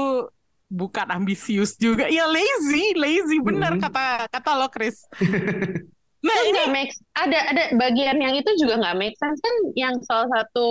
bukan 0.67 1.08
ambisius 1.12 1.77
juga. 1.77 2.10
Ya 2.10 2.25
lazy, 2.25 2.97
lazy 2.97 3.38
bener 3.38 3.77
Mm. 3.77 3.82
kata 3.82 4.06
kata 4.27 4.51
lo 4.53 4.67
Chris. 4.69 5.06
Nah 6.24 6.38
Terus 6.40 6.50
ini 6.56 6.62
make 6.72 6.92
ada 7.20 7.40
ada 7.52 7.64
bagian 7.76 8.18
yang 8.24 8.34
itu 8.40 8.48
juga 8.56 8.80
nggak 8.80 8.96
make 8.96 9.18
sense 9.20 9.44
kan 9.44 9.56
yang 9.76 9.96
salah 10.08 10.32
satu 10.32 10.68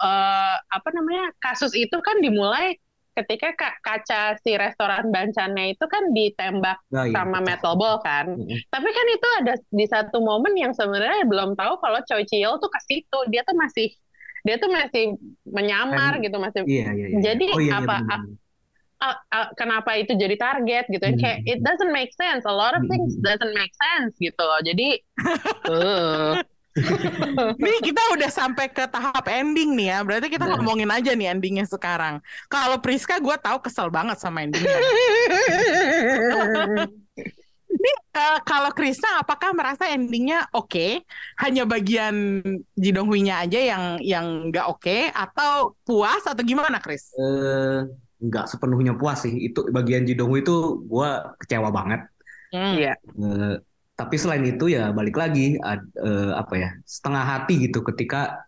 eh, 0.00 0.56
apa 0.72 0.88
namanya 0.96 1.28
kasus 1.44 1.76
itu 1.76 1.92
kan 2.00 2.24
dimulai 2.24 2.72
ketika 3.14 3.54
ka- 3.54 3.78
kaca 3.78 4.34
si 4.42 4.58
restoran 4.58 5.12
Bancannya 5.14 5.70
itu 5.76 5.84
kan 5.86 6.10
ditembak 6.10 6.82
Nah, 6.90 7.06
iya, 7.06 7.14
sama 7.14 7.38
betul. 7.38 7.46
metal 7.46 7.74
ball 7.78 7.96
kan. 8.02 8.26
Mm-mm. 8.34 8.58
Tapi 8.72 8.88
kan 8.90 9.06
itu 9.14 9.28
ada 9.38 9.54
di 9.70 9.86
satu 9.86 10.18
momen 10.18 10.56
yang 10.58 10.74
sebenarnya 10.74 11.22
belum 11.28 11.54
tahu 11.54 11.78
kalau 11.78 12.00
Choi 12.10 12.26
Chiol 12.26 12.58
tuh 12.58 12.70
ke 12.72 12.80
situ. 12.82 13.18
Dia 13.30 13.46
tuh 13.46 13.54
masih 13.54 13.94
dia 14.44 14.56
tuh 14.58 14.68
masih 14.68 15.14
menyamar 15.46 16.18
Kan- 16.18 16.24
gitu 16.26 16.36
masih 16.42 16.60
Iya, 16.66 16.90
iya, 16.92 17.06
iya. 17.12 17.18
Jadi 17.22 17.44
Oh, 17.54 17.60
iya, 17.62 17.72
iya, 17.78 17.86
apa- 17.86 18.02
ah, 19.04 19.14
ah, 19.28 19.48
kenapa 19.52 19.92
itu 19.94 20.16
jadi 20.16 20.34
target 20.34 20.88
gitu 20.88 21.04
Hmm. 21.04 21.20
kayak 21.20 21.38
it 21.44 21.60
doesn't 21.60 21.92
make 21.92 22.10
sense 22.16 22.42
a 22.42 22.50
lot 22.50 22.72
of 22.72 22.82
things 22.88 23.14
Hmm. 23.14 23.22
doesn't 23.22 23.52
make 23.52 23.70
sense 23.76 24.16
gitu 24.16 24.40
loh 24.40 24.60
jadi 24.64 24.98
eh. 25.68 26.32
Nih 27.54 27.78
kita 27.86 28.02
udah 28.18 28.26
sampai 28.26 28.66
ke 28.66 28.82
tahap 28.90 29.30
ending 29.30 29.78
nih 29.78 29.94
ya. 29.94 29.98
Berarti 30.02 30.26
kita 30.26 30.42
Nah. 30.42 30.58
ngomongin 30.58 30.90
aja 30.90 31.14
nih 31.14 31.30
endingnya 31.30 31.70
sekarang. 31.70 32.18
Kalau 32.50 32.82
Priska 32.82 33.22
gue 33.22 33.36
tahu 33.38 33.62
kesel 33.62 33.94
banget 33.94 34.18
sama 34.18 34.42
endingnya. 34.42 34.74
Eh, 38.14 38.38
kalau 38.46 38.70
Krisna 38.72 39.20
apakah 39.20 39.50
merasa 39.52 39.90
endingnya 39.90 40.46
oke? 40.54 41.02
Hanya 41.36 41.66
bagian 41.66 42.40
Ji 42.72 42.94
Dong 42.94 43.10
Hui-nya 43.10 43.42
aja 43.42 43.58
yang 43.58 43.82
yang 44.00 44.26
nggak 44.48 44.66
oke 44.70 45.10
atau 45.10 45.74
puas 45.82 46.22
atau 46.22 46.40
gimana, 46.40 46.78
Kris? 46.78 47.10
Eh, 47.12 47.82
nggak 48.20 48.44
sepenuhnya 48.50 48.92
puas 48.98 49.24
sih. 49.24 49.34
Itu 49.50 49.66
bagian 49.72 50.04
Ji 50.08 50.14
Dong 50.18 50.30
Hui 50.32 50.40
itu 50.44 50.82
gua 50.86 51.34
kecewa 51.40 51.68
banget. 51.74 52.00
Hmm. 52.54 52.74
Iya. 52.78 52.92
Eh, 53.18 53.54
tapi 53.94 54.14
selain 54.18 54.42
itu 54.46 54.70
ya 54.70 54.90
balik 54.90 55.14
lagi 55.14 55.54
ad- 55.62 55.90
eh, 55.98 56.32
apa 56.34 56.54
ya 56.58 56.68
setengah 56.82 57.24
hati 57.24 57.70
gitu 57.70 57.82
ketika 57.86 58.42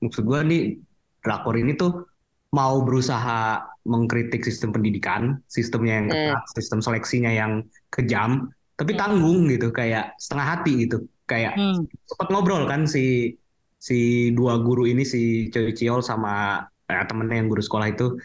maksud 0.00 0.24
gua 0.28 0.40
nih 0.44 0.80
drakor 1.24 1.56
ini 1.56 1.76
tuh 1.76 2.04
mau 2.50 2.82
berusaha 2.82 3.62
mengkritik 3.86 4.42
sistem 4.42 4.74
pendidikan, 4.74 5.38
sistemnya 5.46 6.02
yang 6.02 6.06
ketat, 6.10 6.42
sistem 6.58 6.78
seleksinya 6.82 7.30
yang 7.30 7.62
kejam, 7.94 8.50
tapi 8.74 8.92
Hmm. 8.96 9.00
tanggung 9.00 9.46
gitu 9.46 9.70
kayak 9.70 10.18
setengah 10.18 10.46
hati 10.58 10.72
gitu. 10.88 11.06
Kayak 11.30 11.54
Hmm. 11.54 11.86
sempat 12.10 12.26
ngobrol 12.34 12.66
kan 12.66 12.90
si 12.90 13.36
si 13.80 14.28
dua 14.36 14.60
guru 14.60 14.84
ini 14.84 15.06
si 15.06 15.48
Choi 15.52 15.72
Chiol 15.72 16.02
sama 16.04 16.60
eh, 16.90 17.04
temennya 17.06 17.38
yang 17.40 17.48
guru 17.48 17.62
sekolah 17.62 17.86
itu 17.94 18.18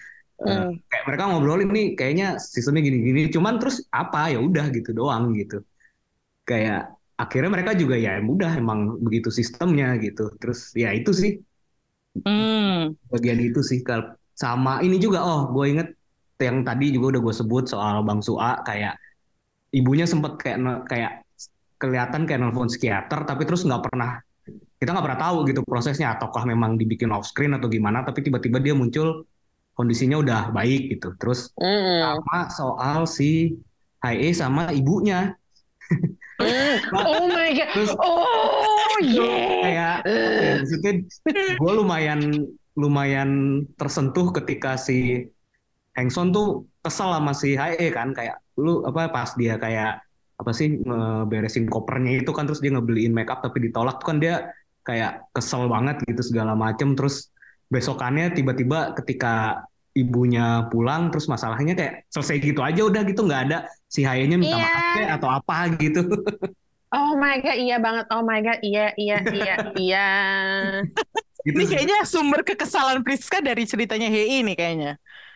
eh, 0.43 0.63
Hmm. 0.67 0.75
kayak 0.91 1.03
mereka 1.07 1.23
ngobrolin 1.31 1.69
nih 1.71 1.85
kayaknya 1.97 2.27
sistemnya 2.53 2.81
gini-gini 2.87 3.21
cuman 3.35 3.53
terus 3.61 3.75
apa 3.91 4.19
ya 4.33 4.39
udah 4.47 4.65
gitu 4.75 4.89
doang 4.91 5.31
gitu 5.39 5.63
kayak 6.49 6.91
akhirnya 7.15 7.49
mereka 7.55 7.71
juga 7.81 7.95
ya 7.95 8.19
udah 8.19 8.51
emang 8.61 8.79
begitu 9.05 9.29
sistemnya 9.31 9.95
gitu 10.05 10.23
terus 10.41 10.59
ya 10.75 10.91
itu 10.91 11.11
sih 11.15 11.31
Hmm. 12.25 12.95
bagian 13.11 13.39
itu 13.43 13.59
sih 13.69 13.79
Kal. 13.87 14.15
sama 14.35 14.83
ini 14.83 14.95
juga 14.99 15.19
oh 15.23 15.41
gue 15.55 15.65
inget 15.71 15.87
yang 16.39 16.63
tadi 16.67 16.91
juga 16.95 17.15
udah 17.15 17.21
gue 17.27 17.35
sebut 17.39 17.63
soal 17.71 18.03
Bang 18.07 18.19
Sua 18.19 18.59
kayak 18.67 18.99
ibunya 19.75 20.05
sempat 20.07 20.35
kayak 20.41 20.57
kayak 20.91 21.11
kelihatan 21.81 22.21
kayak 22.27 22.39
nelfon 22.43 22.67
psikiater 22.71 23.19
tapi 23.29 23.43
terus 23.47 23.63
nggak 23.67 23.83
pernah 23.87 24.19
kita 24.79 24.89
nggak 24.91 25.05
pernah 25.07 25.21
tahu 25.21 25.37
gitu 25.49 25.61
prosesnya 25.63 26.07
ataukah 26.15 26.43
memang 26.47 26.75
dibikin 26.79 27.11
off 27.15 27.27
screen 27.27 27.55
atau 27.57 27.67
gimana 27.71 28.03
tapi 28.07 28.23
tiba-tiba 28.27 28.59
dia 28.63 28.75
muncul 28.75 29.23
kondisinya 29.75 30.17
udah 30.19 30.41
baik 30.49 30.95
gitu 30.95 31.13
terus 31.19 31.51
Mm. 31.59 32.19
sama 32.23 32.39
soal 32.49 32.99
si 33.05 33.55
Hae 34.01 34.31
sama 34.31 34.71
ibunya 34.71 35.35
Mm. 36.35 36.75
Oh 36.99 37.27
my 37.31 37.49
god. 37.55 37.69
terus 37.71 37.91
Oh 37.95 38.95
yeah. 38.99 39.47
kayak 39.63 39.95
ya, 40.03 40.51
maksudnya 40.59 40.93
gue 41.55 41.71
lumayan 41.71 42.19
lumayan 42.75 43.29
tersentuh 43.79 44.35
ketika 44.35 44.75
si 44.75 45.23
Hengson 45.95 46.35
tuh 46.35 46.67
kesel 46.83 47.15
sama 47.15 47.31
si 47.31 47.55
Hae 47.55 47.87
kan 47.87 48.11
kayak 48.11 48.35
lu 48.59 48.83
apa 48.83 49.07
pas 49.07 49.31
dia 49.39 49.55
kayak 49.55 50.03
apa 50.35 50.51
sih 50.51 50.75
ngeberesin 50.83 51.71
kopernya 51.71 52.19
itu 52.19 52.31
kan 52.35 52.43
terus 52.43 52.59
dia 52.59 52.75
ngebeliin 52.75 53.15
make 53.15 53.31
up 53.31 53.39
tapi 53.39 53.71
ditolak 53.71 54.03
tuh 54.03 54.11
kan 54.11 54.19
dia 54.19 54.51
kayak 54.83 55.23
kesel 55.31 55.71
banget 55.71 56.03
gitu 56.03 56.19
segala 56.19 56.51
macem 56.51 56.99
terus 56.99 57.31
besokannya 57.67 58.31
tiba-tiba 58.31 58.93
ketika 58.97 59.63
ibunya 59.95 60.67
pulang 60.67 61.07
terus 61.07 61.25
masalahnya 61.25 61.71
kayak 61.71 61.93
selesai 62.11 62.37
gitu 62.43 62.59
aja 62.59 62.83
udah 62.83 63.01
gitu 63.07 63.23
nggak 63.23 63.41
ada 63.47 63.57
si 63.87 64.03
Haye-nya 64.03 64.35
minta 64.35 64.59
Iya. 64.59 64.67
maaf 64.67 64.87
kayak 64.93 65.11
atau 65.19 65.29
apa 65.31 65.55
gitu. 65.79 66.01
Oh 66.95 67.11
my 67.19 67.43
god, 67.43 67.59
iya 67.59 67.75
banget. 67.75 68.07
Oh 68.07 68.23
my 68.23 68.39
god, 68.39 68.55
iya 68.63 68.95
iya 68.95 69.19
iya 69.27 69.55
iya. 69.75 70.07
gitu. 71.43 71.51
Ini 71.51 71.63
kayaknya 71.67 71.97
sumber 72.07 72.39
kekesalan 72.39 73.03
Priska 73.03 73.43
dari 73.43 73.67
ceritanya 73.67 74.07
Hei 74.07 74.39
ini 74.39 74.55
kayaknya. 74.55 74.95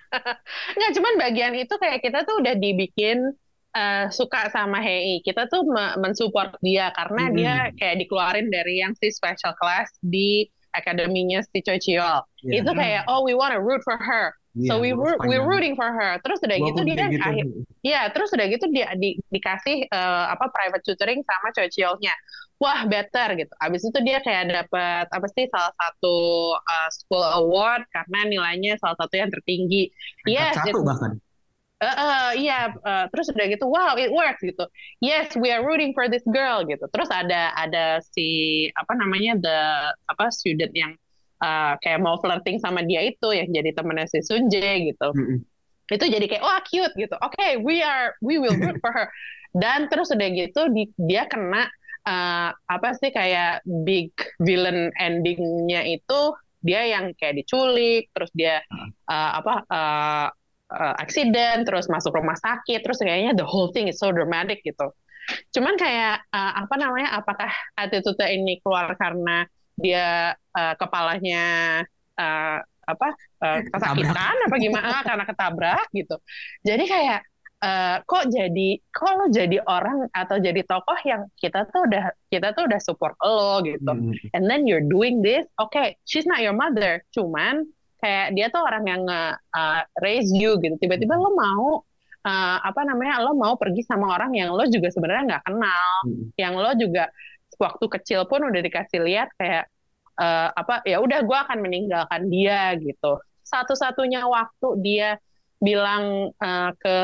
Nggak, 0.78 0.92
cuman 0.96 1.13
bagian 1.20 1.54
itu 1.60 1.76
kayak 1.76 2.00
kita 2.00 2.24
tuh 2.24 2.39
udah 2.39 2.56
dibikin 2.56 3.36
eh, 3.76 4.06
suka 4.08 4.48
sama 4.56 4.80
Hei. 4.80 5.20
Kita 5.20 5.52
tuh 5.52 5.68
me- 5.68 6.00
mensupport 6.00 6.56
dia 6.63 6.96
karena 6.96 7.28
Hmm. 7.28 7.36
dia 7.36 7.54
kayak 7.76 8.08
dikeluarin 8.08 8.48
dari 8.48 8.80
yang 8.80 8.96
si 8.96 9.12
special 9.12 9.52
class 9.60 9.92
di 10.00 10.48
akademinya 10.80 11.39
si 11.44 11.60
Choi 11.62 11.80
Chiyol. 11.80 12.24
Iya. 12.44 12.63
Itu 12.63 12.72
kayak 12.74 13.06
oh 13.12 13.22
we 13.28 13.36
wanna 13.36 13.60
root 13.60 13.84
for 13.84 14.00
her. 14.00 14.32
Iya, 14.58 14.65
So 14.65 14.74
we 14.82 14.92
gua 14.92 15.13
root, 15.13 15.18
we're 15.30 15.39
sepanjang- 15.39 15.46
rooting 15.46 15.74
for 15.78 15.89
her. 15.94 16.18
Terus 16.26 16.39
udah 16.42 16.58
gitu 16.58 16.82
dia 16.82 17.06
gitu. 17.08 17.22
akhir 17.22 17.46
Iya, 17.86 18.02
terus 18.12 18.30
udah 18.34 18.46
gitu 18.50 18.65
dia 18.74 18.88
di, 18.98 19.10
dikasih 19.30 19.78
eh, 19.88 20.26
apa 20.34 20.46
private 20.50 20.84
tutoring 20.84 21.22
sama 21.22 21.54
Choi 21.54 21.70
Chiyol-nya. 21.70 22.15
Wah, 22.60 22.84
better 22.89 23.39
gitu. 23.39 23.54
Abis 23.56 23.88
itu 23.88 24.00
dia 24.04 24.20
kayak 24.20 24.52
dapat 24.52 25.08
apa 25.08 25.28
sih 25.32 25.48
salah 25.48 25.72
satu 25.80 26.18
eh, 26.60 26.89
school 26.92 27.24
award 27.24 27.88
karena 27.94 28.20
nilainya 28.28 28.76
salah 28.82 28.98
satu 29.00 29.15
yang 29.15 29.32
tertinggi. 29.32 29.94
Yes, 30.28 30.60
satu 30.60 30.84
bahkan. 30.84 31.22
Eh, 31.80 31.96
eh, 31.96 32.32
iya, 32.44 32.60
eh, 32.76 33.06
terus 33.12 33.32
udah 33.32 33.46
gitu, 33.48 33.65
wow, 33.72 33.96
it 33.96 34.12
works 34.12 34.44
gitu. 34.44 34.68
Yes, 35.00 35.32
we 35.39 35.48
are 35.52 35.63
rooting 35.63 35.96
for 35.96 36.12
this 36.12 36.24
girl 36.28 36.63
gitu. 36.68 36.84
Terus 36.92 37.08
ada 37.08 37.56
ada 37.56 38.04
si 38.15 38.68
apa 38.76 38.94
namanya 39.00 39.39
the 39.39 39.60
apa 40.12 40.28
student 40.32 40.72
yang 40.76 40.92
eh, 41.44 41.74
kayak 41.84 42.00
mau 42.04 42.20
flirting 42.20 42.60
sama 42.60 42.84
dia 42.84 43.02
itu 43.08 43.32
yang 43.32 43.48
jadi 43.50 43.72
temennya 43.76 44.08
si 44.12 44.20
Sunjae 44.24 44.92
gitu 44.92 45.10
Mm-mm. 45.15 45.39
itu 45.89 46.06
jadi 46.06 46.26
kayak 46.28 46.44
wah 46.44 46.62
cute 46.68 46.94
gitu 47.00 47.15
oke 47.18 47.48
we 47.65 47.82
are 47.82 48.13
we 48.22 48.38
will 48.38 48.54
root 48.60 48.78
for 48.84 48.92
her 48.94 49.08
dan 49.56 49.89
terus 49.89 50.12
udah 50.13 50.30
gitu 50.36 50.70
di- 50.70 50.94
dia 51.00 51.26
kena 51.26 51.65
eh, 52.06 52.50
apa 52.54 52.89
sih 53.00 53.10
kayak 53.10 53.63
big 53.88 54.12
villain 54.44 54.92
endingnya 55.00 55.82
itu 55.88 56.36
dia 56.60 56.84
yang 56.92 57.15
kayak 57.15 57.39
diculik 57.39 58.12
terus 58.12 58.30
dia 58.36 58.60
eh, 59.10 59.32
apa 59.39 59.63
eh, 59.65 60.28
eh, 60.69 60.95
accident 60.97 61.65
terus 61.65 61.89
masuk 61.89 62.13
rumah 62.13 62.38
sakit 62.38 62.86
terus 62.86 63.01
kayaknya 63.01 63.34
the 63.38 63.45
whole 63.45 63.73
thing 63.73 63.89
is 63.89 63.97
so 63.97 64.13
dramatic 64.13 64.62
gitu. 64.62 64.93
Cuman 65.53 65.77
kayak 65.77 66.25
eh, 66.29 66.53
apa 66.62 66.75
namanya 66.77 67.19
apakah 67.21 67.49
attitude 67.77 68.21
ini 68.25 68.62
keluar 68.62 68.93
karena 68.97 69.45
dia 69.77 70.34
eh, 70.36 70.75
kepalanya 70.77 71.45
eh, 72.17 72.60
apa 72.89 73.08
eh, 73.45 73.60
kesakitan 73.69 74.36
apa 74.49 74.55
gimana 74.58 74.97
karena 75.08 75.23
ketabrak 75.29 75.88
gitu. 75.93 76.17
Jadi 76.65 76.84
kayak 76.89 77.19
eh, 77.62 77.97
kok 78.03 78.23
jadi 78.34 78.69
kok 78.89 79.12
lo 79.13 79.25
jadi 79.29 79.58
orang 79.63 80.10
atau 80.10 80.38
jadi 80.41 80.62
tokoh 80.65 80.99
yang 81.05 81.29
kita 81.38 81.69
tuh 81.69 81.86
udah 81.86 82.10
kita 82.34 82.51
tuh 82.58 82.65
udah 82.65 82.79
support 82.82 83.13
lo 83.21 83.62
gitu. 83.62 83.86
Mm. 83.86 84.13
and 84.34 84.43
then 84.49 84.65
you're 84.65 84.86
doing 84.86 85.21
this 85.21 85.45
okay 85.62 85.95
she's 86.10 86.25
not 86.25 86.41
your 86.41 86.55
mother. 86.55 87.05
Cuman 87.13 87.69
kayak 88.00 88.34
dia 88.36 88.48
tuh 88.50 88.64
orang 88.64 88.84
yang 88.88 89.04
uh, 89.06 89.82
raise 90.00 90.32
you 90.32 90.56
gitu 90.60 90.76
tiba-tiba 90.80 91.20
lo 91.20 91.36
mau 91.36 91.84
uh, 92.24 92.58
apa 92.64 92.82
namanya 92.88 93.24
lo 93.24 93.36
mau 93.36 93.60
pergi 93.60 93.84
sama 93.84 94.16
orang 94.16 94.32
yang 94.36 94.56
lo 94.56 94.64
juga 94.68 94.88
sebenarnya 94.92 95.24
nggak 95.36 95.46
kenal 95.46 95.92
Mm. 96.00 96.32
yang 96.40 96.54
lo 96.56 96.72
juga 96.80 97.12
waktu 97.60 97.86
kecil 98.00 98.24
pun 98.24 98.40
udah 98.48 98.62
dikasih 98.64 99.04
lihat 99.04 99.36
kayak 99.36 99.68
eh, 100.16 100.50
apa 100.56 100.80
ya 100.88 101.04
udah 101.04 101.20
gue 101.28 101.38
akan 101.48 101.60
meninggalkan 101.60 102.32
dia 102.32 102.72
gitu 102.80 103.20
satu-satunya 103.44 104.24
waktu 104.24 104.68
dia 104.80 105.10
bilang 105.60 106.32
eh, 106.40 106.72
ke 106.80 106.98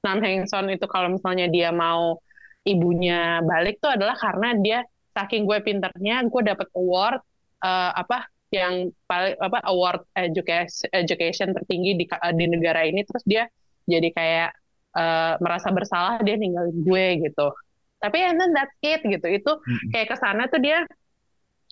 Nam 0.00 0.18
Heng 0.24 0.48
Son 0.50 0.66
itu 0.72 0.86
kalau 0.90 1.14
misalnya 1.14 1.46
dia 1.46 1.70
mau 1.70 2.18
ibunya 2.66 3.44
balik 3.46 3.78
tuh 3.78 3.94
adalah 3.94 4.18
karena 4.18 4.58
dia 4.58 4.78
saking 5.14 5.46
gue 5.46 5.58
pinternya 5.62 6.26
gue 6.26 6.42
dapet 6.42 6.66
award 6.74 7.22
eh, 7.62 7.92
apa 7.94 8.26
yang 8.50 8.90
paling 9.06 9.38
apa 9.38 9.58
award 9.70 10.02
education 10.18 10.90
education 10.90 11.54
tertinggi 11.54 11.94
di 11.94 12.04
di 12.10 12.46
negara 12.50 12.82
ini 12.82 13.06
terus 13.06 13.22
dia 13.22 13.46
jadi 13.86 14.10
kayak 14.10 14.50
eh, 14.98 15.34
merasa 15.38 15.70
bersalah 15.70 16.18
dia 16.26 16.34
ninggalin 16.34 16.82
gue 16.82 17.06
gitu. 17.30 17.46
Tapi 18.00 18.16
and 18.26 18.40
then 18.40 18.50
that's 18.56 18.74
it 18.82 19.04
gitu. 19.06 19.26
Itu 19.28 19.60
Mm. 19.62 19.94
kayak 19.94 20.06
ke 20.10 20.16
sana 20.18 20.50
tuh 20.50 20.58
dia 20.58 20.82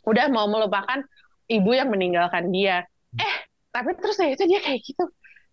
udah 0.07 0.31
mau 0.31 0.47
melupakan 0.47 1.03
ibu 1.51 1.71
yang 1.75 1.91
meninggalkan 1.91 2.55
dia. 2.55 2.87
Eh 3.19 3.35
tapi 3.75 3.99
terus 3.99 4.17
ya 4.23 4.33
itu 4.33 4.45
dia 4.47 4.61
kayak 4.63 4.81
gitu 4.87 5.05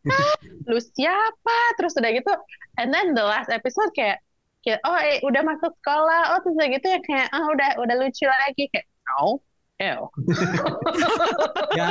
ah 0.06 0.38
lu 0.70 0.78
siapa? 0.78 1.58
Terus 1.82 1.98
udah 1.98 2.12
gitu 2.14 2.32
and 2.78 2.94
then 2.94 3.18
the 3.18 3.26
last 3.26 3.50
episode 3.50 3.90
kayak 3.98 4.22
kayak 4.62 4.78
oh 4.86 4.94
eh, 5.02 5.18
udah 5.26 5.42
masuk 5.42 5.74
sekolah. 5.82 6.38
Oh 6.38 6.40
terus 6.46 6.54
udah 6.54 6.70
gitu 6.70 6.86
ya 6.86 7.00
kayak 7.02 7.28
ah 7.34 7.46
udah 7.50 7.70
udah 7.82 7.96
lucu 7.98 8.26
lagi. 8.30 8.70
Kayak 8.70 8.86
no 9.10 9.42
ew 9.76 10.02
ya 11.80 11.88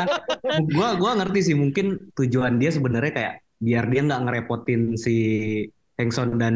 gua 0.73 0.97
gua 0.97 1.11
ngerti 1.21 1.53
sih 1.53 1.57
mungkin 1.57 2.11
tujuan 2.17 2.57
dia 2.57 2.73
sebenarnya 2.73 3.13
kayak 3.13 3.35
biar 3.61 3.85
dia 3.89 4.01
nggak 4.03 4.23
ngerepotin 4.25 4.97
si 4.97 5.17
Hengson 5.95 6.37
dan 6.37 6.55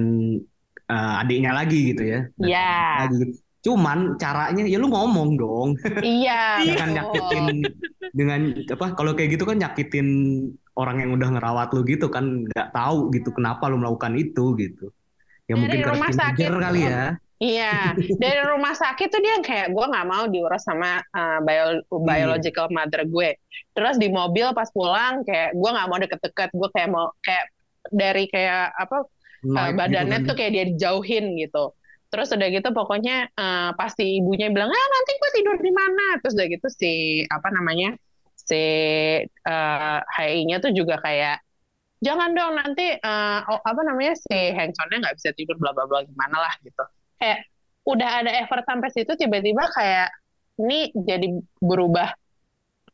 eh, 0.87 1.15
adiknya 1.21 1.53
lagi 1.53 1.93
gitu 1.95 2.03
ya 2.03 2.21
Iya. 2.41 2.73
lagi 3.05 3.17
gitu. 3.23 3.35
cuman 3.59 4.17
caranya 4.17 4.65
ya 4.65 4.79
lu 4.79 4.89
ngomong 4.89 5.37
dong 5.37 5.69
iya 6.01 6.63
jangan 6.65 6.89
betul. 6.89 6.97
nyakitin 6.97 7.47
dengan 8.15 8.41
apa 8.65 8.87
kalau 8.95 9.13
kayak 9.13 9.37
gitu 9.37 9.45
kan 9.45 9.59
nyakitin 9.59 10.09
orang 10.75 11.03
yang 11.03 11.11
udah 11.13 11.29
ngerawat 11.35 11.69
lu 11.75 11.83
gitu 11.85 12.07
kan 12.09 12.47
nggak 12.47 12.71
tahu 12.71 13.11
gitu 13.13 13.35
kenapa 13.35 13.67
lu 13.67 13.77
melakukan 13.77 14.15
itu 14.17 14.55
gitu 14.57 14.89
ya 15.45 15.55
Dari 15.55 15.61
mungkin 15.61 15.79
karena 15.83 15.93
rumah 15.93 16.11
sakit. 16.11 16.23
teenager 16.39 16.55
kali 16.57 16.81
ya 16.83 17.03
Iya, 17.39 17.95
dari 18.19 18.43
rumah 18.51 18.75
sakit 18.75 19.15
tuh 19.15 19.23
dia 19.23 19.39
kayak 19.39 19.71
gue 19.71 19.85
nggak 19.87 20.09
mau 20.11 20.27
diurus 20.27 20.67
sama 20.67 20.99
uh, 21.15 21.39
bio- 21.47 21.87
biological 22.03 22.67
mother 22.75 23.07
gue. 23.07 23.39
Terus 23.79 23.95
di 23.95 24.11
mobil 24.11 24.51
pas 24.59 24.67
pulang 24.75 25.23
kayak 25.23 25.55
gue 25.55 25.71
nggak 25.71 25.87
mau 25.87 25.99
deket-deket, 26.03 26.51
gue 26.51 26.69
kayak 26.75 26.91
mau 26.91 27.15
kayak 27.23 27.47
dari 27.95 28.27
kayak 28.27 28.75
apa 28.75 29.07
uh, 29.55 29.71
gitu 29.71 29.79
badannya 29.79 30.19
kan. 30.19 30.27
tuh 30.27 30.35
kayak 30.35 30.51
dia 30.51 30.65
dijauhin 30.67 31.39
gitu. 31.39 31.79
Terus 32.11 32.29
udah 32.35 32.49
gitu 32.51 32.69
pokoknya 32.75 33.31
uh, 33.39 33.71
pasti 33.79 34.19
ibunya 34.19 34.51
bilang 34.51 34.75
ah 34.75 34.89
nanti 34.99 35.11
gue 35.15 35.31
tidur 35.39 35.57
di 35.63 35.71
mana. 35.71 36.19
Terus 36.19 36.35
udah 36.35 36.49
gitu 36.51 36.67
si 36.75 37.23
apa 37.31 37.49
namanya 37.55 37.95
si 38.35 38.63
uh, 39.47 39.99
HI-nya 40.19 40.59
tuh 40.59 40.75
juga 40.75 40.99
kayak 40.99 41.39
jangan 42.03 42.35
dong 42.35 42.59
nanti 42.59 42.99
uh, 42.99 43.47
apa 43.47 43.81
namanya 43.87 44.19
si 44.19 44.51
Hansonnya 44.59 45.07
nggak 45.07 45.17
bisa 45.23 45.31
tidur 45.39 45.55
bla 45.63 45.71
bla 45.71 45.87
bla 45.87 46.03
gimana 46.03 46.43
lah 46.43 46.55
gitu. 46.67 46.83
Kayak 47.19 47.47
udah 47.89 48.11
ada 48.25 48.31
effort 48.45 48.65
sampai 48.69 48.89
situ 48.93 49.13
tiba-tiba 49.17 49.65
kayak 49.73 50.13
ini 50.59 50.93
jadi 50.93 51.39
berubah 51.63 52.13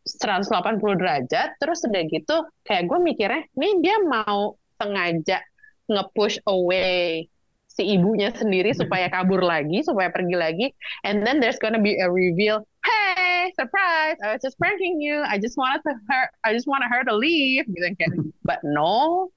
180 0.05 1.01
derajat 1.01 1.57
terus 1.57 1.81
udah 1.89 2.03
gitu 2.13 2.37
kayak 2.63 2.87
gue 2.87 2.99
mikirnya 3.01 3.43
ini 3.57 3.81
dia 3.81 3.97
mau 4.05 4.55
sengaja 4.77 5.41
nge-push 5.89 6.45
away 6.45 7.27
si 7.75 7.83
ibunya 7.99 8.31
sendiri 8.31 8.71
supaya 8.71 9.11
kabur 9.11 9.43
lagi 9.43 9.83
supaya 9.83 10.13
pergi 10.13 10.37
lagi 10.39 10.67
and 11.03 11.27
then 11.27 11.43
there's 11.43 11.59
gonna 11.59 11.81
be 11.81 11.99
a 11.99 12.07
reveal 12.07 12.63
hey 12.87 13.51
surprise 13.59 14.15
I 14.23 14.37
was 14.37 14.45
just 14.45 14.61
pranking 14.61 15.03
you 15.03 15.25
I 15.27 15.41
just 15.43 15.59
wanted 15.59 15.83
to 15.89 15.93
her 16.13 16.25
I 16.47 16.55
just 16.55 16.71
wanted 16.71 16.87
her 16.93 17.03
to 17.09 17.15
leave 17.17 17.67
gitu 17.67 17.89
kayak 17.99 18.15
but 18.47 18.63
no 18.63 19.33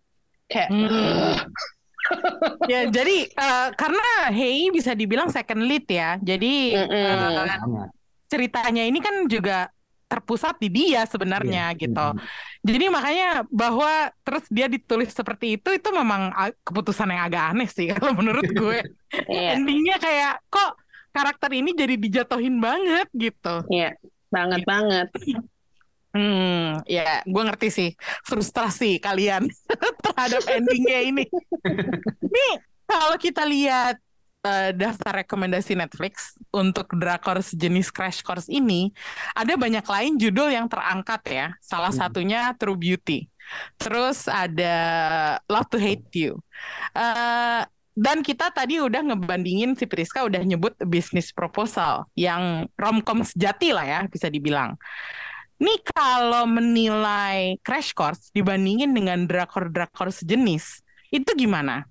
kayak 0.54 0.69
Hmm. 0.69 1.34
Ya, 2.72 2.88
jadi 2.88 3.28
eh, 3.28 3.67
karena 3.76 4.08
Hei 4.32 4.67
bisa 4.72 4.91
dibilang 4.91 5.32
second 5.32 5.63
lead 5.63 5.86
ya. 5.88 6.20
Jadi 6.20 6.76
Mm-mm. 6.76 6.91
eh, 6.91 7.46
Sangat. 7.48 7.89
ceritanya 8.28 8.84
ini 8.84 9.00
kan 9.00 9.26
juga 9.28 9.72
terpusat 10.08 10.56
di 10.63 10.72
dia 10.72 11.04
sebenarnya 11.04 11.76
Iya. 11.76 11.80
gitu. 11.84 12.08
Jadi 12.63 12.86
makanya 12.88 13.43
bahwa 13.52 14.08
terus 14.24 14.48
dia 14.48 14.72
ditulis 14.72 15.12
seperti 15.12 15.60
itu 15.60 15.70
itu 15.76 15.89
memang 15.91 16.32
keputusan 16.63 17.12
yang 17.12 17.28
agak 17.28 17.43
aneh 17.52 17.67
sih 17.67 17.88
kalau 17.96 18.15
menurut 18.15 18.48
gue. 18.48 18.80
Iya, 19.32 19.56
Endingnya 19.56 19.96
kayak 20.00 20.43
kok 20.52 20.76
karakter 21.15 21.52
ini 21.56 21.72
jadi 21.72 21.96
dijatohin 21.96 22.60
banget 22.60 23.08
gitu. 23.15 23.63
iya, 23.72 23.95
banget 24.28 24.62
banget. 24.68 25.08
Hmm, 26.18 26.82
ya 26.89 27.22
gue 27.30 27.43
ngerti 27.45 27.68
sih 27.70 27.89
frustrasi 28.26 28.97
kalian 28.97 29.45
terhadap 30.05 30.41
endingnya 30.49 30.99
ini. 31.05 31.24
Nih 32.34 32.53
kalau 32.89 33.13
kita 33.22 33.45
lihat 33.45 34.01
eh, 34.41 34.74
daftar 34.74 35.22
rekomendasi 35.22 35.78
Netflix 35.78 36.34
untuk 36.49 36.89
drakor 36.97 37.38
sejenis 37.45 37.93
Crash 37.93 38.26
Course 38.26 38.49
ini, 38.49 38.89
ada 39.38 39.53
banyak 39.53 39.86
lain 39.86 40.18
judul 40.18 40.49
yang 40.49 40.65
terangkat 40.65 41.22
ya. 41.30 41.47
Salah 41.61 41.93
Hmm. 41.93 42.01
satunya 42.01 42.49
True 42.57 42.80
Beauty. 42.80 43.30
Terus 43.78 44.26
ada 44.26 44.76
Love 45.45 45.70
to 45.70 45.78
Hate 45.78 46.09
You. 46.18 46.41
Eh, 46.97 47.61
dan 47.97 48.22
kita 48.22 48.53
tadi 48.53 48.78
udah 48.78 49.01
ngebandingin 49.05 49.74
si 49.74 49.86
Priska 49.89 50.22
udah 50.26 50.41
nyebut 50.45 50.74
Business 50.86 51.34
Proposal 51.34 52.05
yang 52.13 52.70
romcom 52.78 53.22
sejati 53.26 53.74
lah 53.74 53.86
ya 53.86 53.99
bisa 54.09 54.30
dibilang. 54.30 54.78
Nih 55.58 55.80
kalau 55.89 56.45
menilai 56.45 57.58
Crash 57.66 57.93
Course 57.93 58.30
dibandingin 58.32 58.93
dengan 58.93 59.26
drakor-drakor 59.26 60.14
sejenis, 60.14 60.82
itu 61.10 61.30
gimana? 61.34 61.86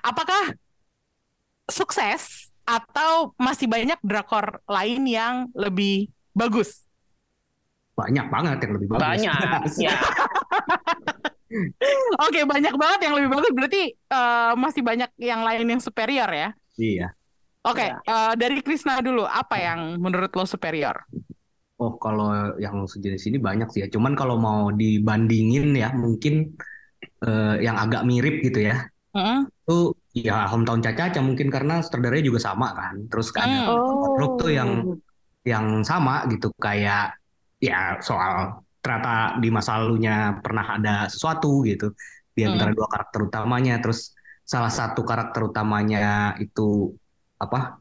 Apakah 0.00 0.54
sukses 1.66 2.48
atau 2.64 3.34
masih 3.36 3.66
banyak 3.66 3.98
drakor 4.02 4.62
lain 4.66 5.02
yang 5.06 5.34
lebih 5.52 6.08
bagus? 6.32 6.86
Banyak 7.98 8.26
banget 8.32 8.56
yang 8.64 8.72
lebih 8.80 8.88
bagus. 8.88 9.02
Banyak, 9.04 9.60
ya. 9.86 9.94
Oke, 12.22 12.46
banyak 12.46 12.74
banget 12.78 13.00
yang 13.10 13.14
lebih 13.18 13.28
bagus. 13.34 13.50
Berarti 13.52 13.82
uh, 14.08 14.54
masih 14.54 14.82
banyak 14.86 15.10
yang 15.18 15.42
lain 15.42 15.66
yang 15.66 15.82
superior 15.82 16.30
ya? 16.30 16.48
Iya. 16.78 17.08
Oke, 17.60 17.92
Iya. 17.92 18.00
uh, 18.08 18.32
dari 18.40 18.64
Krisna 18.64 19.04
dulu, 19.04 19.28
apa 19.28 19.60
yang 19.60 20.00
menurut 20.00 20.32
lo 20.32 20.48
superior? 20.48 21.04
Oh, 21.80 21.96
kalau 21.96 22.60
yang 22.60 22.84
sejenis 22.84 23.32
ini 23.32 23.38
banyak 23.40 23.68
sih 23.72 23.80
ya. 23.84 23.88
Cuman 23.88 24.12
kalau 24.12 24.36
mau 24.36 24.68
dibandingin 24.68 25.72
ya, 25.72 25.88
mungkin 25.96 26.52
eh, 27.24 27.54
yang 27.64 27.76
agak 27.80 28.02
mirip 28.04 28.44
gitu 28.44 28.68
ya. 28.68 28.84
Mm-mm. 29.16 29.48
Itu 29.64 29.96
ya 30.12 30.44
Hometown 30.50 30.84
Caca 30.84 31.18
mungkin 31.24 31.48
karena 31.48 31.80
sutradaranya 31.80 32.24
juga 32.28 32.40
sama 32.42 32.68
kan. 32.76 32.94
Terus 33.08 33.28
kan 33.32 33.48
Hmm. 33.48 33.68
Oh. 33.72 34.14
grup 34.16 34.32
tuh 34.44 34.50
yang 34.52 34.70
yang 35.40 35.80
sama 35.82 36.28
gitu 36.28 36.52
kayak 36.60 37.16
ya 37.60 37.96
soal 38.04 38.60
ternyata 38.80 39.40
di 39.40 39.48
masa 39.48 39.80
lalunya 39.80 40.36
pernah 40.44 40.66
ada 40.76 40.94
sesuatu 41.08 41.64
gitu 41.64 41.92
di 42.36 42.44
antara 42.44 42.70
dua 42.76 42.88
karakter 42.92 43.20
utamanya. 43.28 43.80
Terus 43.80 44.12
salah 44.44 44.72
satu 44.72 45.00
karakter 45.06 45.48
utamanya 45.48 46.36
itu 46.44 46.92
apa? 47.40 47.80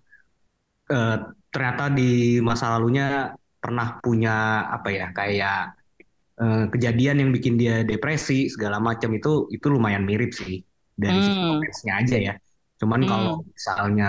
eh, 0.91 1.16
ternyata 1.54 1.84
di 1.97 2.38
masa 2.41 2.66
lalunya 2.78 3.34
pernah 3.64 3.88
punya 4.03 4.32
apa 4.76 4.89
ya 4.99 5.05
kayak 5.18 5.55
eh, 6.41 6.60
kejadian 6.74 7.16
yang 7.22 7.32
bikin 7.36 7.55
dia 7.62 7.74
depresi 7.91 8.34
segala 8.53 8.78
macam 8.89 9.10
itu 9.18 9.30
itu 9.55 9.68
lumayan 9.76 10.03
mirip 10.10 10.32
sih 10.39 10.53
dari 11.03 11.20
sisi 11.28 11.41
Hmm. 11.41 11.49
romansnya 11.49 11.93
aja 12.01 12.18
ya. 12.28 12.34
Cuman 12.82 13.01
Hmm. 13.01 13.10
kalau 13.12 13.34
misalnya 13.53 14.05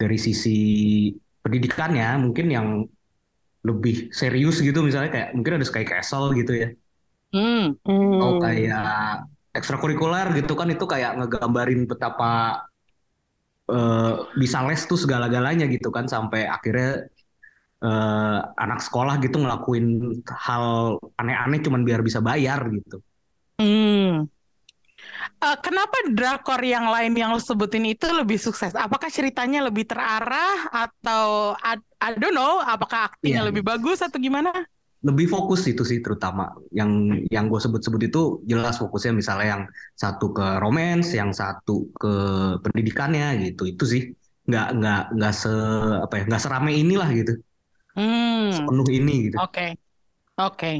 dari 0.00 0.18
sisi 0.26 0.50
pendidikannya 1.42 2.06
mungkin 2.24 2.46
yang 2.56 2.68
lebih 3.68 3.94
serius 4.20 4.56
gitu 4.66 4.78
misalnya 4.88 5.10
kayak 5.14 5.28
mungkin 5.36 5.54
ada 5.58 5.66
Sky 5.70 5.84
Castle 5.90 6.26
gitu 6.40 6.52
ya. 6.62 6.68
Hmm. 7.32 7.74
Atau 8.14 8.30
Hmm. 8.30 8.42
kayak 8.42 8.78
ekstrakurikuler 9.58 10.26
gitu 10.38 10.52
kan 10.58 10.68
itu 10.74 10.84
kayak 10.92 11.10
ngegambarin 11.18 11.80
betapa 11.90 12.30
eh, 13.70 14.12
bisa 14.40 14.58
les 14.68 14.82
tuh 14.90 14.98
segala-galanya 15.00 15.64
gitu 15.74 15.88
kan 15.96 16.04
sampai 16.14 16.44
akhirnya 16.48 17.08
eh, 17.84 18.38
anak 18.64 18.80
sekolah 18.80 19.20
gitu 19.20 19.36
ngelakuin 19.44 19.86
hal 20.24 20.96
aneh-aneh 21.20 21.60
cuman 21.60 21.84
biar 21.84 22.00
bisa 22.00 22.24
bayar 22.24 22.64
gitu. 22.72 23.04
Hmm. 23.60 24.26
Eh, 25.44 25.56
kenapa 25.60 25.96
drakor 26.10 26.60
yang 26.64 26.88
lain 26.88 27.12
yang 27.12 27.30
lo 27.36 27.40
sebutin 27.42 27.84
itu 27.84 28.08
lebih 28.08 28.40
sukses? 28.40 28.72
Apakah 28.72 29.12
ceritanya 29.12 29.60
lebih 29.68 29.84
terarah 29.84 30.72
atau 30.72 31.52
I, 31.60 31.76
I 32.00 32.16
don't 32.16 32.32
know, 32.32 32.64
apakah 32.64 33.12
aktingnya 33.12 33.44
Iya. 33.44 33.48
lebih 33.52 33.62
bagus 33.62 34.00
atau 34.00 34.16
gimana? 34.16 34.50
Lebih 35.04 35.28
fokus 35.28 35.68
itu 35.68 35.84
sih 35.84 36.00
terutama 36.00 36.48
yang 36.72 37.12
yang 37.28 37.52
gue 37.52 37.60
sebut-sebut 37.60 38.08
itu 38.08 38.22
jelas 38.48 38.80
fokusnya 38.80 39.12
misalnya 39.12 39.46
yang 39.60 39.62
satu 39.92 40.32
ke 40.32 40.46
romance, 40.64 41.12
yang 41.12 41.28
satu 41.36 41.92
ke 41.92 42.12
pendidikannya 42.64 43.52
gitu. 43.52 43.68
Itu 43.68 43.84
sih 43.84 44.16
nggak 44.48 44.66
nggak 44.80 45.02
nggak 45.20 45.34
se 45.36 45.52
apa 46.04 46.14
ya 46.20 46.22
nggak 46.24 46.42
serame 46.42 46.72
inilah 46.72 47.08
gitu, 47.12 47.32
Hmm. 47.94 48.50
sepenuh 48.50 48.88
ini 48.90 49.30
gitu. 49.30 49.36
Oke, 49.38 49.78
oke. 50.38 50.72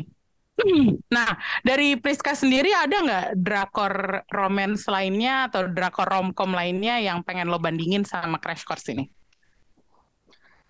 Nah, 1.10 1.30
dari 1.66 1.98
Priska 1.98 2.34
sendiri 2.38 2.70
ada 2.70 2.94
nggak 2.94 3.26
drakor 3.42 4.22
romance 4.30 4.86
lainnya 4.86 5.50
atau 5.50 5.66
drakor 5.66 6.06
romcom 6.06 6.54
lainnya 6.54 7.02
yang 7.02 7.26
pengen 7.26 7.50
lo 7.50 7.58
bandingin 7.58 8.06
sama 8.06 8.38
Crash 8.38 8.62
Course 8.62 8.94
ini? 8.94 9.02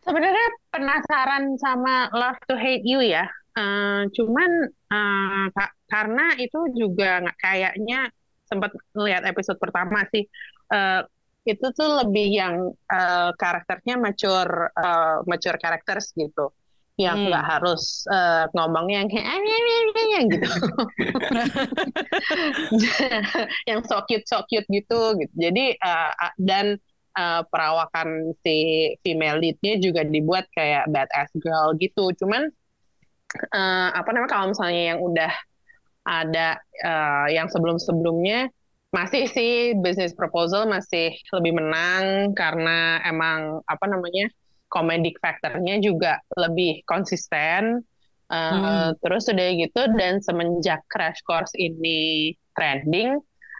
Sebenarnya 0.04 0.48
penasaran 0.72 1.56
sama 1.56 2.12
Love 2.12 2.40
to 2.48 2.56
Hate 2.56 2.84
You 2.84 3.00
ya. 3.00 3.24
Eh, 3.54 4.02
cuman 4.12 4.50
eh, 4.68 5.44
ka- 5.52 5.74
karena 5.88 6.32
itu 6.36 6.58
juga 6.76 7.20
nggak 7.24 7.38
kayaknya 7.40 8.08
sempat 8.44 8.72
melihat 8.92 9.24
episode 9.24 9.56
pertama 9.60 10.04
sih. 10.12 10.24
Eh, 10.72 11.00
itu 11.44 11.66
tuh 11.76 11.88
lebih 12.04 12.26
yang 12.32 12.54
eh, 12.72 13.30
karakternya 13.36 14.00
mature 14.00 14.72
eh, 14.72 15.16
mature 15.28 15.60
characters 15.60 16.12
gitu. 16.16 16.50
Yang 16.94 17.16
Hmm. 17.20 17.26
nggak 17.30 17.46
harus 17.58 17.82
eh, 18.06 18.44
ngomongnya 18.54 18.96
yang 19.04 19.10
kayak 19.10 19.26
"Ah, 19.26 19.38
nyeh, 19.38 19.60
nyeh, 19.60 19.80
nyeh, 19.84 20.04
nyeh," 20.08 20.22
gitu. 20.30 20.50
yang 23.70 23.80
so 23.84 24.00
cute 24.08 24.24
so 24.24 24.40
cute 24.48 24.66
gitu 24.70 25.00
gitu. 25.20 25.34
Jadi 25.36 25.76
eh, 25.76 26.12
dan 26.40 26.78
eh, 27.18 27.42
perawakan 27.50 28.32
si 28.40 28.56
female 29.02 29.42
lead-nya 29.42 29.74
juga 29.82 30.06
dibuat 30.06 30.48
kayak 30.54 30.88
badass 30.88 31.30
girl 31.42 31.74
gitu. 31.76 32.14
Cuman 32.16 32.48
eh, 33.52 33.88
apa 33.92 34.08
namanya 34.14 34.30
kalau 34.32 34.46
misalnya 34.54 34.94
yang 34.94 35.00
udah 35.02 35.32
ada 36.04 36.60
eh, 36.84 37.26
yang 37.34 37.48
sebelum-sebelumnya 37.50 38.48
masih 38.94 39.26
sih 39.26 39.74
business 39.82 40.14
proposal 40.14 40.70
masih 40.70 41.10
lebih 41.34 41.52
menang 41.58 42.30
karena 42.38 43.02
emang 43.02 43.58
apa 43.66 43.84
namanya 43.90 44.30
comedic 44.70 45.18
factor-nya 45.18 45.82
juga 45.82 46.22
lebih 46.38 46.86
konsisten. 46.86 47.82
Eh, 48.30 48.50
Hmm. 48.54 48.96
Terus 49.02 49.28
udah 49.28 49.48
gitu 49.58 49.80
dan 50.00 50.22
semenjak 50.22 50.80
Crash 50.88 51.20
Course 51.26 51.52
ini 51.58 52.32
trending, 52.56 53.18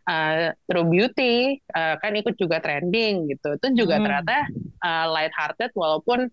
eh, 0.08 0.54
True 0.70 0.86
Beauty 0.88 1.58
eh, 1.60 1.94
kan 2.00 2.12
ikut 2.14 2.34
juga 2.38 2.62
trending 2.62 3.28
gitu. 3.28 3.58
Itu 3.58 3.66
juga 3.74 3.98
Hmm. 4.00 4.04
ternyata 4.06 4.36
eh, 4.86 5.06
light-hearted 5.10 5.70
walaupun 5.74 6.30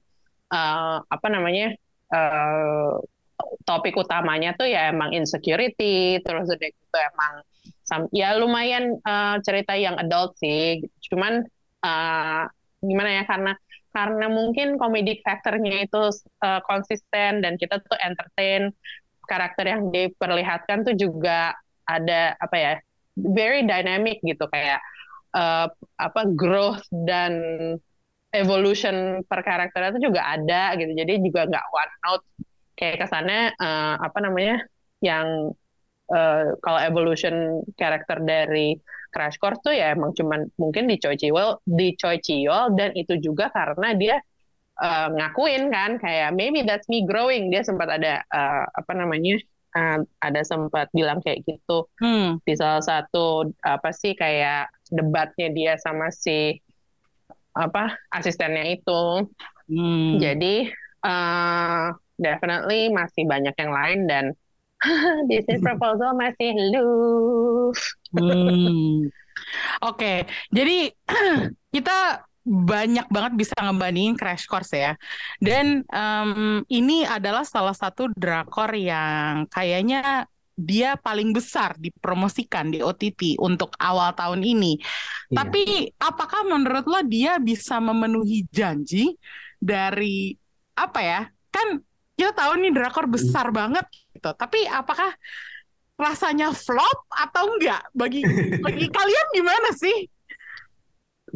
eh, 0.53 0.97
apa 1.01 1.27
namanya 1.27 1.73
eh, 2.13 2.93
topik 3.65 3.97
utamanya 3.97 4.53
tuh 4.53 4.69
ya 4.69 4.93
emang 4.93 5.11
insecurity, 5.17 6.21
terus 6.21 6.45
udah 6.47 6.69
gitu 6.69 6.97
emang 6.97 7.33
ya 8.15 8.37
lumayan 8.39 8.97
eh, 9.01 9.35
cerita 9.43 9.73
yang 9.75 9.95
adult 9.99 10.37
sih. 10.39 10.81
Cuman 11.11 11.43
eh, 11.83 12.43
gimana 12.81 13.09
ya 13.21 13.23
karena 13.27 13.53
karena 13.91 14.25
mungkin 14.31 14.79
comedic 14.79 15.19
factor-nya 15.27 15.85
itu 15.85 16.01
eh, 16.43 16.61
konsisten 16.65 17.43
dan 17.43 17.53
kita 17.59 17.83
tuh 17.83 17.97
entertain 17.99 18.71
karakter 19.27 19.65
yang 19.67 19.81
diperlihatkan 19.91 20.83
tuh 20.87 20.95
juga 20.97 21.55
ada 21.87 22.35
apa 22.39 22.55
ya 22.57 22.73
very 23.15 23.67
dynamic 23.67 24.23
gitu. 24.23 24.47
Kayak 24.47 24.79
eh, 25.35 25.67
apa 25.99 26.21
growth 26.35 26.83
dan 27.07 27.33
evolution 28.31 29.21
per 29.27 29.43
karakternya 29.43 29.99
itu 29.99 30.07
juga 30.11 30.21
ada 30.39 30.75
gitu. 30.79 30.91
Jadi 30.95 31.13
juga 31.19 31.47
nggak 31.47 31.65
one 31.71 31.93
note. 32.07 32.25
Kayak 32.79 32.95
kesannya 33.05 33.41
eh, 33.59 33.95
apa 33.99 34.19
namanya 34.23 34.55
yang 35.03 35.51
eh, 36.09 36.43
kalau 36.63 36.79
evolution 36.81 37.61
karakter 37.77 38.17
dari 38.23 38.75
Crash 39.11 39.37
Course 39.37 39.59
tuh 39.59 39.75
ya 39.75 39.91
emang 39.91 40.15
cuman 40.15 40.47
mungkin 40.55 40.87
di 40.87 40.95
Choi 40.97 41.19
Chiwol 41.19 41.59
di 41.67 41.93
Choi 41.99 42.17
Chiwol 42.23 42.73
dan 42.79 42.95
itu 42.95 43.19
juga 43.19 43.51
karena 43.51 43.91
dia 43.93 44.15
eh, 44.81 45.07
ngakuin 45.11 45.67
kan 45.69 45.91
kayak 45.99 46.31
maybe 46.33 46.63
that's 46.63 46.87
me 46.87 47.03
growing 47.05 47.51
dia 47.51 47.61
sempat 47.61 47.91
ada 47.91 48.23
eh, 48.23 48.63
apa 48.71 48.91
namanya 48.95 49.35
eh, 49.75 49.99
ada 50.23 50.41
sempat 50.47 50.87
bilang 50.95 51.19
kayak 51.21 51.43
gitu 51.45 51.85
Hmm. 52.01 52.39
di 52.47 52.53
salah 52.57 52.81
satu 52.81 53.51
apa 53.61 53.91
sih 53.93 54.15
kayak 54.17 54.71
debatnya 54.89 55.47
dia 55.53 55.73
sama 55.79 56.09
si 56.11 56.57
apa 57.51 57.95
asistennya 58.15 58.63
itu 58.71 59.27
Hmm. 59.71 60.19
jadi 60.19 60.67
eh 61.01 61.85
definitely 62.19 62.91
masih 62.91 63.23
banyak 63.23 63.55
yang 63.55 63.71
lain 63.71 63.99
dan 64.05 64.25
business 65.29 65.61
proposal 65.61 66.17
masih 66.17 66.51
loose. 66.73 67.83
Hmm. 68.13 69.07
Oke, 69.81 70.25
jadi 70.53 70.91
kita 71.75 72.25
banyak 72.41 73.05
banget 73.13 73.33
bisa 73.37 73.53
ngebandingin 73.61 74.17
Crash 74.17 74.49
Course 74.49 74.73
ya. 74.73 74.93
Dan 75.37 75.85
em, 75.85 76.31
ini 76.73 77.05
adalah 77.05 77.45
salah 77.45 77.77
satu 77.77 78.09
drakor 78.17 78.73
yang 78.73 79.45
kayaknya 79.45 80.25
dia 80.57 80.93
paling 80.99 81.33
besar 81.33 81.73
dipromosikan 81.77 82.69
di 82.69 82.81
OTT 82.81 83.37
untuk 83.41 83.73
awal 83.81 84.13
tahun 84.13 84.41
ini. 84.45 84.77
Iya. 84.77 85.35
Tapi 85.41 85.61
apakah 85.97 86.45
menurut 86.45 86.85
lo 86.85 87.01
dia 87.05 87.37
bisa 87.41 87.81
memenuhi 87.81 88.45
janji 88.49 89.17
dari 89.57 90.33
apa 90.77 90.99
ya? 91.01 91.21
Kan 91.49 91.81
kita 92.13 92.31
tahu 92.31 92.53
nih 92.57 92.71
drakor 92.71 93.05
besar 93.05 93.49
banget 93.49 93.83
gitu. 94.11 94.29
Tapi 94.31 94.65
apakah 94.65 95.11
rasanya 95.95 96.49
flop 96.51 97.07
atau 97.09 97.53
enggak? 97.53 97.81
Bagi 97.91 98.21
bagi 98.65 98.85
kalian 98.87 99.27
gimana 99.31 99.69
sih 99.73 100.07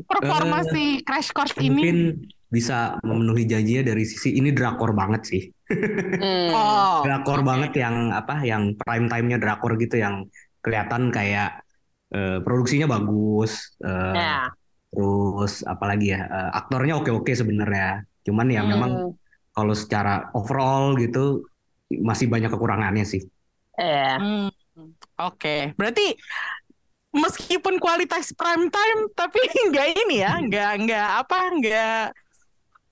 performa 0.05 0.59
Eh, 0.61 0.67
si 0.67 0.83
Crash 1.01 1.31
Course 1.31 1.55
Mungkin 1.55 1.97
ini? 2.19 2.27
bisa 2.45 2.95
memenuhi 3.01 3.43
janjinya 3.43 3.83
dari 3.85 4.03
sisi 4.03 4.35
ini 4.35 4.51
drakor 4.51 4.91
banget 4.91 5.21
sih. 5.25 5.43
Hmm. 5.65 6.51
Oh, 6.53 7.01
drakor 7.01 7.41
oke. 7.41 7.47
banget 7.47 7.71
yang 7.79 8.11
apa 8.11 8.43
yang 8.43 8.75
prime 8.75 9.09
time-nya 9.09 9.37
drakor 9.37 9.75
gitu 9.75 9.97
yang 9.97 10.29
kelihatan 10.61 11.09
kayak 11.09 11.61
eh, 12.09 12.37
produksinya 12.39 12.85
bagus 12.87 13.75
eh, 13.81 14.13
Ya. 14.13 14.37
terus 14.87 15.63
apalagi 15.63 16.13
ya 16.13 16.21
eh, 16.23 16.51
aktornya 16.53 16.97
oke-oke 16.97 17.33
sebenarnya 17.33 18.05
cuman 18.23 18.47
ya 18.47 18.61
memang 18.61 18.91
Hmm. 18.93 19.13
Kalau 19.55 19.73
secara 19.73 20.29
overall 20.37 20.93
gitu 20.99 21.47
masih 21.89 22.27
banyak 22.29 22.51
kekurangannya 22.53 23.05
sih 23.07 23.23
Iya. 23.75 24.15
Hmm, 24.19 24.47
Oke, 25.19 25.75
berarti 25.75 26.15
meskipun 27.15 27.79
kualitas 27.79 28.31
prime 28.35 28.67
time, 28.71 28.99
tapi 29.15 29.39
nggak 29.71 29.87
ini 30.03 30.15
ya, 30.23 30.39
nggak 30.43 30.71
nggak 30.83 31.07
apa, 31.23 31.39
nggak 31.59 31.99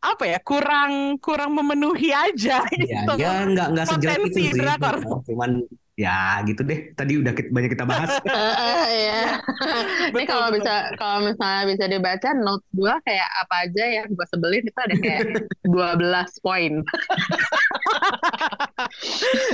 apa 0.03 0.23
ya, 0.27 0.39
kurang 0.43 1.15
kurang 1.23 1.55
memenuhi 1.55 2.11
aja 2.11 2.63
ya 2.67 3.07
gitu. 3.07 3.11
ya 3.19 3.47
nggak 3.47 3.67
nggak 3.71 3.85
sejelek 3.87 4.19
itu 4.27 4.27
Potensi 4.27 4.41
sih 4.43 4.51
drakor. 4.59 4.95
cuman 5.27 5.51
ya 5.93 6.41
gitu 6.45 6.61
deh. 6.65 6.93
Tadi 6.97 7.21
udah 7.21 7.33
kita- 7.33 7.51
banyak 7.53 7.71
kita 7.77 7.85
bahas. 7.85 8.09
Iya. 8.93 9.41
Ini 10.13 10.23
kalau 10.29 10.53
bisa 10.53 10.93
kalau 10.99 11.25
misalnya 11.25 11.63
bisa 11.65 11.85
dibaca 11.89 12.29
notes 12.37 12.67
gua 12.73 12.97
kayak 13.01 13.29
apa 13.41 13.55
aja 13.67 13.83
yang 14.01 14.07
gua 14.13 14.25
sebelin 14.29 14.63
itu 14.63 14.79
ada 14.79 14.95
kayak 15.01 15.21
12 15.65 16.43
poin. 16.45 16.73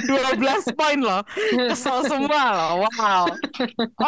12 0.07 0.75
poin 0.75 0.99
loh, 0.99 1.21
kesel 1.71 1.99
semua 2.07 2.43
loh, 2.51 2.71
wow. 2.87 3.25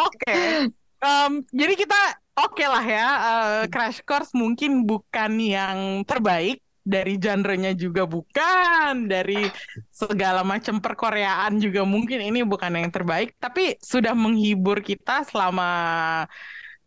Oke, 0.06 0.68
Em, 1.02 1.42
jadi 1.50 1.74
kita 1.74 2.00
oke 2.38 2.62
lah 2.62 2.84
ya, 2.86 3.08
eh, 3.10 3.62
Crash 3.66 4.06
Course 4.06 4.30
mungkin 4.38 4.86
bukan 4.86 5.34
yang 5.42 6.06
terbaik 6.06 6.62
dari 6.82 7.14
genrenya 7.16 7.72
juga 7.78 8.02
bukan, 8.04 9.06
dari 9.06 9.46
segala 9.94 10.42
macam 10.42 10.82
perkoreaan 10.82 11.62
juga 11.62 11.86
mungkin 11.86 12.18
ini 12.18 12.42
bukan 12.42 12.74
yang 12.74 12.90
terbaik, 12.90 13.38
tapi 13.38 13.78
sudah 13.78 14.12
menghibur 14.12 14.82
kita 14.82 15.22
selama 15.26 15.70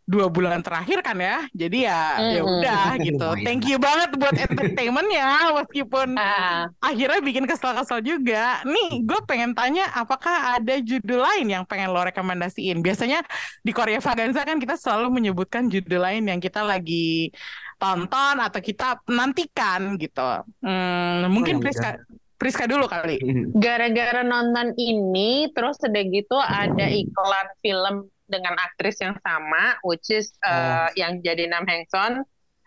dua 0.06 0.26
bulan 0.30 0.62
terakhir 0.62 1.02
kan 1.02 1.18
ya, 1.18 1.36
jadi 1.50 1.78
ya 1.90 2.00
ya 2.30 2.40
Mm-mm. 2.40 2.46
udah 2.46 2.82
gitu. 3.06 3.26
Thank 3.42 3.66
you 3.66 3.76
banget 3.82 4.14
buat 4.14 4.36
entertainmentnya, 4.38 5.26
meskipun 5.58 6.08
Ah, 6.16 6.70
akhirnya 6.80 7.20
bikin 7.20 7.44
kesel-kesel 7.50 8.00
juga. 8.00 8.62
Nih, 8.64 9.02
gue 9.02 9.20
pengen 9.26 9.52
tanya, 9.58 9.90
apakah 9.92 10.56
ada 10.58 10.78
judul 10.80 11.20
lain 11.20 11.46
yang 11.50 11.64
pengen 11.66 11.90
lo 11.92 12.00
rekomendasiin? 12.06 12.80
Biasanya 12.80 13.20
di 13.60 13.72
Korea 13.74 13.98
Vaganza 14.00 14.46
kan 14.46 14.62
kita 14.62 14.78
selalu 14.78 15.10
menyebutkan 15.20 15.68
judul 15.68 16.00
lain 16.06 16.24
yang 16.30 16.40
kita 16.40 16.62
lagi 16.62 17.28
tonton 17.76 18.36
atau 18.40 18.60
kita 18.62 19.02
nantikan 19.10 19.98
gitu. 20.00 20.22
Hmm, 20.64 21.28
mungkin 21.28 21.58
yang 21.58 21.62
Priska, 21.62 22.00
Priska 22.40 22.64
dulu 22.68 22.86
kali. 22.88 23.20
gara-gara 23.56 24.20
nonton 24.24 24.72
ini 24.76 25.48
terus 25.52 25.76
udah 25.80 26.04
gitu 26.08 26.36
ada 26.36 26.86
iklan 26.92 27.48
film 27.60 27.94
dengan 28.26 28.54
aktris 28.58 28.98
yang 28.98 29.14
sama 29.22 29.78
which 29.82 30.10
is 30.10 30.34
uh, 30.42 30.90
yang 30.94 31.22
jadi 31.22 31.46
Nam 31.46 31.64
Heng 31.64 31.86
Son 31.88 32.22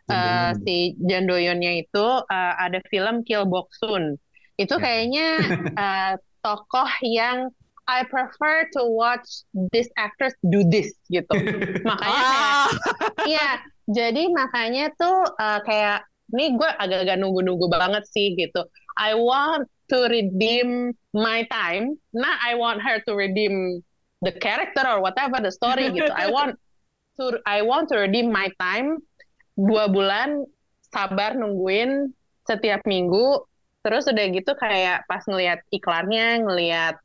uh, 0.10 0.52
si 0.66 0.96
Jang 1.06 1.30
Do 1.30 1.38
Yeon-nya 1.38 1.86
itu 1.86 2.06
uh, 2.24 2.54
ada 2.58 2.82
film 2.90 3.22
Kill 3.24 3.46
Boksun. 3.46 4.18
Itu 4.56 4.76
Ya. 4.76 4.84
kayaknya 4.84 5.28
uh, 5.76 6.14
tokoh 6.44 6.90
yang 7.06 7.52
I 7.90 8.06
prefer 8.06 8.70
to 8.78 8.86
watch 8.86 9.26
this 9.74 9.90
actress 9.98 10.38
do 10.46 10.62
this 10.64 10.94
gitu. 11.10 11.34
Makanya 11.90 12.22
kayak 12.22 12.46
Ah, 12.46 12.68
Iya, 13.30 13.50
jadi 13.90 14.24
makanya 14.30 14.94
tuh 14.94 15.26
uh, 15.36 15.60
kayak 15.66 16.06
ini 16.30 16.54
gue 16.54 16.70
agak-agak 16.70 17.18
nunggu-nunggu 17.18 17.66
banget 17.74 18.06
sih 18.06 18.38
gitu. 18.38 18.62
I 19.02 19.18
want 19.18 19.66
to 19.90 20.06
redeem 20.06 20.94
my 21.18 21.42
time. 21.50 21.98
Nah, 22.14 22.38
I 22.46 22.54
want 22.54 22.86
her 22.86 23.02
to 23.10 23.18
redeem 23.18 23.82
the 24.22 24.34
character 24.38 24.84
or 24.84 25.00
whatever 25.04 25.40
the 25.40 25.52
story 25.52 25.90
gitu. 25.96 26.12
I 26.12 26.32
want 26.32 26.60
to 27.20 27.40
I 27.48 27.64
want 27.64 27.92
to 27.92 28.06
redeem 28.08 28.32
my 28.32 28.52
time. 28.60 29.00
Dua 29.60 29.92
bulan 29.92 30.48
sabar 30.92 31.36
nungguin 31.36 32.16
setiap 32.48 32.84
minggu. 32.88 33.44
Terus 33.80 34.12
udah 34.12 34.26
gitu 34.36 34.52
kayak 34.60 35.08
pas 35.08 35.24
ngelihat 35.24 35.64
iklannya, 35.72 36.44
ngelihat 36.44 37.00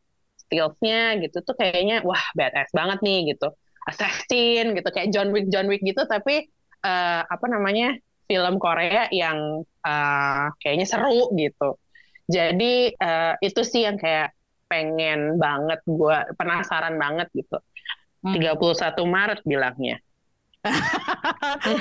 skillsnya 0.47 1.19
gitu 1.25 1.41
tuh 1.41 1.57
kayaknya 1.57 2.05
wah 2.05 2.21
badass 2.37 2.71
banget 2.71 3.01
nih 3.01 3.35
gitu 3.35 3.51
assassin 3.89 4.77
gitu 4.77 4.89
kayak 4.93 5.11
John 5.13 5.33
Wick 5.33 5.49
John 5.49 5.69
Wick 5.69 5.81
gitu 5.85 6.05
tapi 6.05 6.49
eh, 6.85 7.23
apa 7.25 7.47
namanya 7.49 7.97
film 8.29 8.61
Korea 8.61 9.09
yang 9.13 9.65
eh, 9.65 10.47
kayaknya 10.61 10.87
seru 10.89 11.33
gitu 11.37 11.81
jadi 12.29 12.75
eh, 12.93 13.35
itu 13.45 13.61
sih 13.65 13.85
yang 13.89 13.97
kayak 14.01 14.33
pengen 14.75 15.39
banget 15.39 15.79
gue 15.87 16.17
penasaran 16.35 16.99
banget 16.99 17.31
gitu 17.31 17.63
Hmm. 18.25 18.41
31 18.41 19.05
Maret 19.05 19.45
bilangnya 19.45 20.01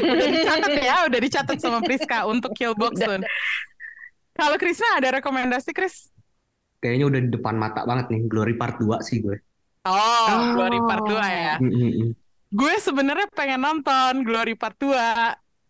udah 0.04 0.28
dicatat 0.28 0.76
ya, 0.76 0.96
udah 1.08 1.20
dicatat 1.24 1.56
sama 1.56 1.80
Priska 1.80 2.28
untuk 2.28 2.52
Kill 2.52 2.76
Boxun. 2.76 3.24
Kalau 4.36 4.60
Krisna 4.60 5.00
ada 5.00 5.24
rekomendasi, 5.24 5.72
Kris? 5.72 6.12
kayaknya 6.84 7.06
udah 7.08 7.20
di 7.24 7.30
depan 7.32 7.56
mata 7.56 7.88
banget 7.88 8.12
nih 8.12 8.28
Glory 8.28 8.60
Part 8.60 8.76
2 8.76 9.00
sih 9.00 9.24
gue 9.24 9.40
Oh, 9.88 10.52
Glory 10.52 10.84
Part 10.84 11.08
2 11.08 11.16
ya. 11.16 11.56
Mm-mm. 11.64 12.12
Gue 12.52 12.74
sebenarnya 12.84 13.32
pengen 13.32 13.64
nonton 13.64 14.28
Glory 14.28 14.60
Part 14.60 14.76
2, 14.80 14.92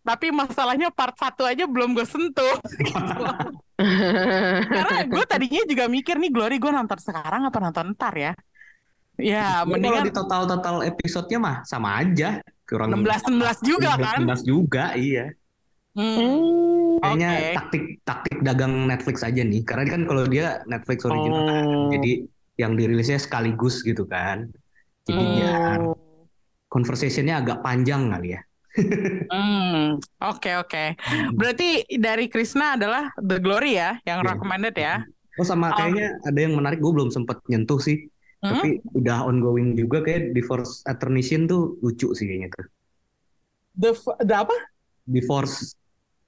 tapi 0.02 0.34
masalahnya 0.34 0.90
part 0.90 1.14
1 1.14 1.38
aja 1.54 1.64
belum 1.70 1.94
gue 1.94 2.02
sentuh. 2.02 2.58
Karena 3.76 5.00
gue 5.12 5.24
tadinya 5.26 5.62
juga 5.66 5.84
mikir 5.90 6.16
nih 6.18 6.30
Glory 6.30 6.56
gue 6.62 6.70
nonton 6.70 6.98
sekarang 6.98 7.48
apa 7.48 7.58
nonton 7.58 7.94
ntar 7.94 8.14
ya. 8.14 8.32
Ya, 9.14 9.62
Kalau 9.62 9.78
mendingan 9.78 10.10
di 10.10 10.14
total-total 10.14 10.82
episodenya 10.90 11.38
mah 11.38 11.56
sama 11.62 12.02
aja 12.02 12.42
kurang 12.66 12.90
16-16 12.98 13.62
juga 13.62 13.90
kan. 13.94 14.18
16 14.26 14.42
juga 14.42 14.84
iya 14.98 15.30
Hmm. 15.94 16.18
Hmm. 16.18 16.98
Kayaknya 16.98 17.30
Oke. 17.30 17.54
taktik 17.54 17.84
taktik 18.02 18.36
dagang 18.42 18.74
Netflix 18.90 19.22
aja 19.22 19.46
nih. 19.46 19.62
Karena 19.62 19.84
kan 19.86 20.02
kalau 20.10 20.26
dia 20.26 20.58
Netflix 20.66 21.06
original 21.06 21.42
kan, 21.46 21.64
Oh. 21.70 21.90
jadi 21.94 22.12
yang 22.58 22.74
dirilisnya 22.74 23.18
sekaligus 23.22 23.86
gitu 23.86 24.02
kan. 24.02 24.50
Jadi 25.06 25.22
Hmm. 25.22 25.34
biar 25.38 25.80
conversationnya 26.66 27.38
agak 27.38 27.62
panjang 27.62 28.10
kali 28.10 28.34
ya. 28.34 28.42
Hmm, 29.30 29.96
oke 30.18 30.50
oke. 30.58 30.84
Berarti 31.32 31.86
dari 31.94 32.26
Krisna 32.26 32.74
adalah 32.74 33.10
The 33.16 33.38
Glory 33.38 33.78
ya, 33.78 33.98
yang 34.02 34.22
Iya. 34.22 34.28
recommended 34.34 34.74
ya. 34.74 34.94
Oh 35.34 35.46
sama 35.46 35.70
Oh. 35.70 35.76
kayaknya 35.76 36.14
ada 36.22 36.38
yang 36.38 36.54
menarik 36.54 36.78
gue 36.78 36.92
belum 36.92 37.10
sempet 37.10 37.38
nyentuh 37.46 37.78
sih. 37.78 38.06
Hmm? 38.42 38.60
Tapi 38.60 38.82
udah 38.92 39.24
ongoing 39.24 39.74
juga 39.74 40.02
kayak 40.02 40.34
Divorce 40.34 40.84
Attorney 40.84 41.24
tuh 41.24 41.78
lucu 41.80 42.12
sih 42.12 42.26
kayaknya 42.26 42.50
tuh. 42.52 42.66
The, 43.74 43.90
the 44.22 44.36
apa? 44.36 44.56
Divorce 45.04 45.74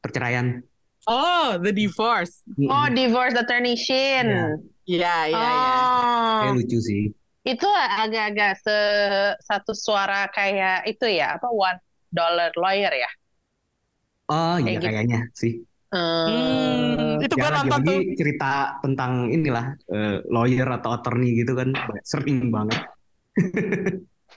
perceraian. 0.03 0.63
Oh, 1.07 1.55
The 1.55 1.71
Divorce. 1.71 2.43
Oh, 2.67 2.91
Divorce 2.91 3.39
Attorney 3.39 3.79
Shin. 3.79 4.27
Iya, 4.27 5.31
iya, 5.31 5.31
iya. 5.31 5.75
Oh, 5.79 6.39
Kayak 6.43 6.55
lucu 6.63 6.79
sih. 6.83 7.03
itu 7.47 7.63
agak-agak 7.71 8.59
se 8.59 8.79
satu 9.47 9.71
suara 9.71 10.27
kayak 10.35 10.83
itu 10.91 11.07
ya, 11.07 11.39
apa 11.39 11.47
one 11.47 11.79
dollar 12.19 12.51
lawyer 12.63 12.93
ya? 13.05 13.11
Oh 14.33 14.55
Kayak 14.63 14.75
iya 14.75 14.79
gitu. 14.83 14.87
kayaknya 14.87 15.19
sih. 15.41 15.53
Hmm, 16.27 17.23
itu 17.25 17.35
gue 17.41 17.49
Ya 17.49 17.55
nonton 17.57 17.81
tuh. 17.87 17.99
cerita 18.19 18.47
tentang 18.83 19.13
inilah 19.37 19.65
eh, 19.95 20.15
lawyer 20.35 20.67
atau 20.77 20.91
attorney 20.97 21.29
gitu 21.41 21.53
kan 21.61 21.71
sering 22.13 22.39
banget. 22.55 22.81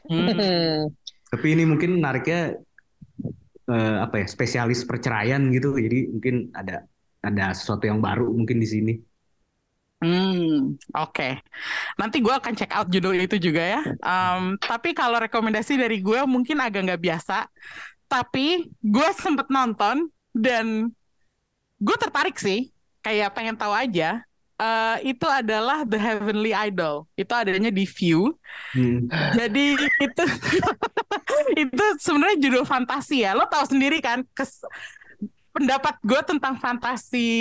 Hmm. 0.09 0.89
Tapi 1.29 1.47
ini 1.53 1.63
mungkin 1.69 1.97
menariknya 2.01 2.57
eh, 3.69 3.95
apa 4.05 4.15
ya 4.21 4.27
spesialis 4.29 4.81
perceraian 4.89 5.41
gitu. 5.55 5.75
Jadi 5.77 5.97
mungkin 6.13 6.35
ada 6.55 6.85
ada 7.19 7.45
sesuatu 7.57 7.83
yang 7.89 7.99
baru 7.99 8.31
mungkin 8.31 8.57
di 8.63 8.67
sini. 8.69 8.93
Hmm, 9.99 10.79
oke. 10.95 11.29
Nanti 11.99 12.23
gue 12.23 12.31
akan 12.31 12.53
check 12.55 12.71
out 12.71 12.87
judul 12.87 13.19
itu 13.19 13.35
juga 13.35 13.59
ya. 13.59 13.81
Em, 13.83 14.55
tapi 14.63 14.95
kalau 14.95 15.19
rekomendasi 15.19 15.75
dari 15.75 15.99
gue 15.99 16.23
mungkin 16.23 16.63
agak 16.63 16.87
nggak 16.87 17.03
biasa. 17.03 17.51
Tapi 18.07 18.71
gue 18.79 19.09
sempet 19.19 19.51
nonton 19.51 20.07
dan 20.31 20.87
gue 21.83 21.97
tertarik 21.99 22.39
sih. 22.39 22.71
Kayak 23.03 23.35
pengen 23.35 23.59
tahu 23.59 23.75
aja. 23.75 24.23
Eh, 24.59 25.15
itu 25.15 25.23
adalah 25.27 25.83
The 25.83 25.99
Heavenly 25.99 26.51
Idol. 26.51 27.07
Itu 27.19 27.31
adanya 27.35 27.71
di 27.71 27.83
View. 27.83 28.35
Hmm. 28.75 29.07
Jadi 29.35 29.75
itu 29.99 30.23
itu 31.67 31.85
sebenarnya 31.99 32.37
judul 32.39 32.63
fantasi 32.63 33.27
ya. 33.27 33.35
Lo 33.35 33.47
tahu 33.51 33.67
sendiri 33.67 33.99
kan 33.99 34.23
kes- 34.31 34.63
pendapat 35.51 35.95
gue 36.03 36.21
tentang 36.23 36.55
fantasi 36.59 37.31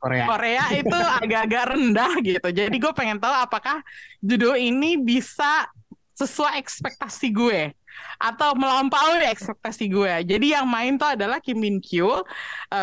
Korea. 0.00 0.24
Korea 0.24 0.64
itu 0.80 0.98
agak-agak 1.20 1.64
rendah 1.76 2.12
gitu. 2.24 2.48
Jadi 2.48 2.76
gue 2.80 2.92
pengen 2.96 3.20
tahu 3.20 3.34
apakah 3.36 3.84
judul 4.24 4.56
ini 4.56 4.96
bisa 4.96 5.68
sesuai 6.16 6.60
ekspektasi 6.60 7.28
gue 7.32 7.72
atau 8.20 8.56
melampaui 8.56 9.24
ekspektasi 9.28 9.84
gue. 9.92 10.14
Jadi 10.24 10.56
yang 10.56 10.68
main 10.68 10.96
tuh 10.96 11.16
adalah 11.16 11.40
Kim 11.40 11.60
Min 11.60 11.80
Kyu, 11.80 12.08
uh, 12.08 12.22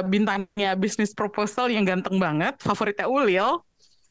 bintangnya 0.05 0.77
bisnis 0.77 1.13
proposal 1.13 1.69
yang 1.73 1.85
ganteng 1.85 2.17
banget, 2.17 2.57
favoritnya 2.61 3.09
Ulil. 3.09 3.61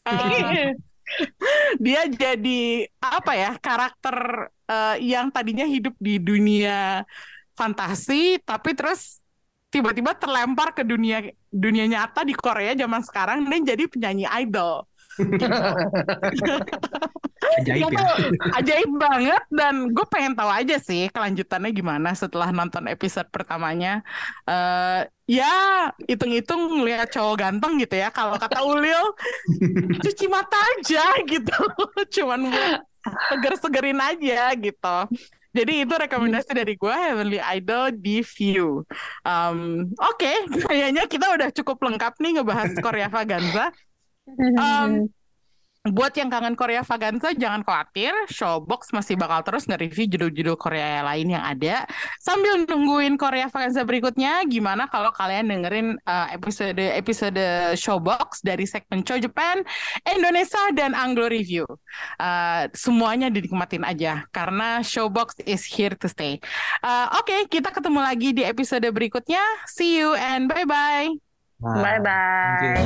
Uh, 0.07 0.75
dia 1.85 2.07
jadi 2.11 2.91
apa 2.99 3.33
ya 3.39 3.51
karakter 3.59 4.51
uh, 4.67 4.97
yang 4.99 5.31
tadinya 5.31 5.67
hidup 5.67 5.95
di 5.99 6.19
dunia 6.19 7.07
fantasi, 7.55 8.43
tapi 8.43 8.75
terus 8.75 9.23
tiba-tiba 9.77 10.17
terlempar 10.17 10.73
ke 10.73 10.81
dunia 10.81 11.21
dunia 11.53 11.85
nyata 11.85 12.25
di 12.25 12.33
Korea 12.33 12.73
zaman 12.73 13.05
sekarang 13.05 13.45
dan 13.45 13.61
jadi 13.61 13.85
penyanyi 13.85 14.25
idol. 14.41 14.89
ajaib 17.57 17.89
ya. 17.89 18.05
ajaib 18.61 18.91
banget 19.01 19.43
dan 19.49 19.89
gue 19.89 20.07
pengen 20.13 20.37
tahu 20.37 20.51
aja 20.53 20.77
sih 20.77 21.09
kelanjutannya 21.09 21.73
gimana 21.73 22.13
setelah 22.13 22.53
nonton 22.53 22.85
episode 22.89 23.29
pertamanya. 23.33 24.05
Uh, 24.45 25.09
ya 25.25 25.89
hitung-hitung 26.05 26.81
ngeliat 26.81 27.09
cowok 27.13 27.37
ganteng 27.37 27.81
gitu 27.81 27.97
ya. 27.97 28.09
Kalau 28.13 28.37
kata 28.37 28.61
Ulil, 28.65 29.13
cuci 30.05 30.27
mata 30.29 30.57
aja 30.77 31.05
gitu. 31.25 31.61
Cuman 32.21 32.53
buat 32.53 32.81
seger-segerin 33.33 34.01
aja 34.01 34.53
gitu. 34.57 34.97
Jadi 35.57 35.89
itu 35.89 35.95
rekomendasi 35.97 36.51
dari 36.53 36.77
gue 36.77 36.93
Heavenly 36.93 37.41
Idol 37.41 37.97
di 37.97 38.21
View. 38.21 38.85
Um, 39.25 39.89
Oke, 39.97 40.29
okay, 40.29 40.37
kayaknya 40.69 41.09
kita 41.09 41.27
udah 41.33 41.49
cukup 41.57 41.81
lengkap 41.81 42.13
nih 42.21 42.33
ngebahas 42.41 42.71
Korea 42.85 43.09
Vaganza. 43.09 43.73
Um, 44.27 45.07
Buat 45.87 46.19
yang 46.19 46.27
kangen 46.27 46.59
Korea 46.59 46.83
Vaganza, 46.83 47.31
jangan 47.31 47.63
khawatir, 47.63 48.11
Showbox 48.27 48.91
masih 48.91 49.15
bakal 49.15 49.47
terus 49.47 49.71
nge-review 49.71 50.11
judul-judul 50.11 50.59
Korea 50.59 51.07
lain 51.07 51.31
yang 51.31 51.47
ada. 51.47 51.87
Sambil 52.19 52.67
nungguin 52.67 53.15
Korea 53.15 53.47
Vaganza 53.47 53.87
berikutnya, 53.87 54.43
gimana 54.51 54.91
kalau 54.91 55.15
kalian 55.15 55.47
dengerin 55.47 55.95
uh, 56.03 56.27
episode-episode 56.35 57.39
Showbox 57.79 58.43
dari 58.43 58.67
segmen 58.67 59.07
Show 59.07 59.23
Japan, 59.23 59.63
Indonesia, 60.03 60.75
dan 60.75 60.91
Anglo 60.99 61.31
Review. 61.31 61.63
Uh, 62.19 62.67
semuanya 62.75 63.31
dinikmatin 63.31 63.87
aja, 63.87 64.27
karena 64.35 64.83
Showbox 64.83 65.39
is 65.47 65.63
here 65.63 65.95
to 65.95 66.11
stay. 66.11 66.43
Uh, 66.83 67.07
Oke, 67.23 67.31
okay, 67.31 67.47
kita 67.47 67.71
ketemu 67.71 68.03
lagi 68.03 68.35
di 68.35 68.43
episode 68.43 68.91
berikutnya. 68.91 69.43
See 69.71 70.03
you 70.03 70.19
and 70.19 70.51
bye-bye. 70.51 71.15
Bye-bye. 71.63 72.85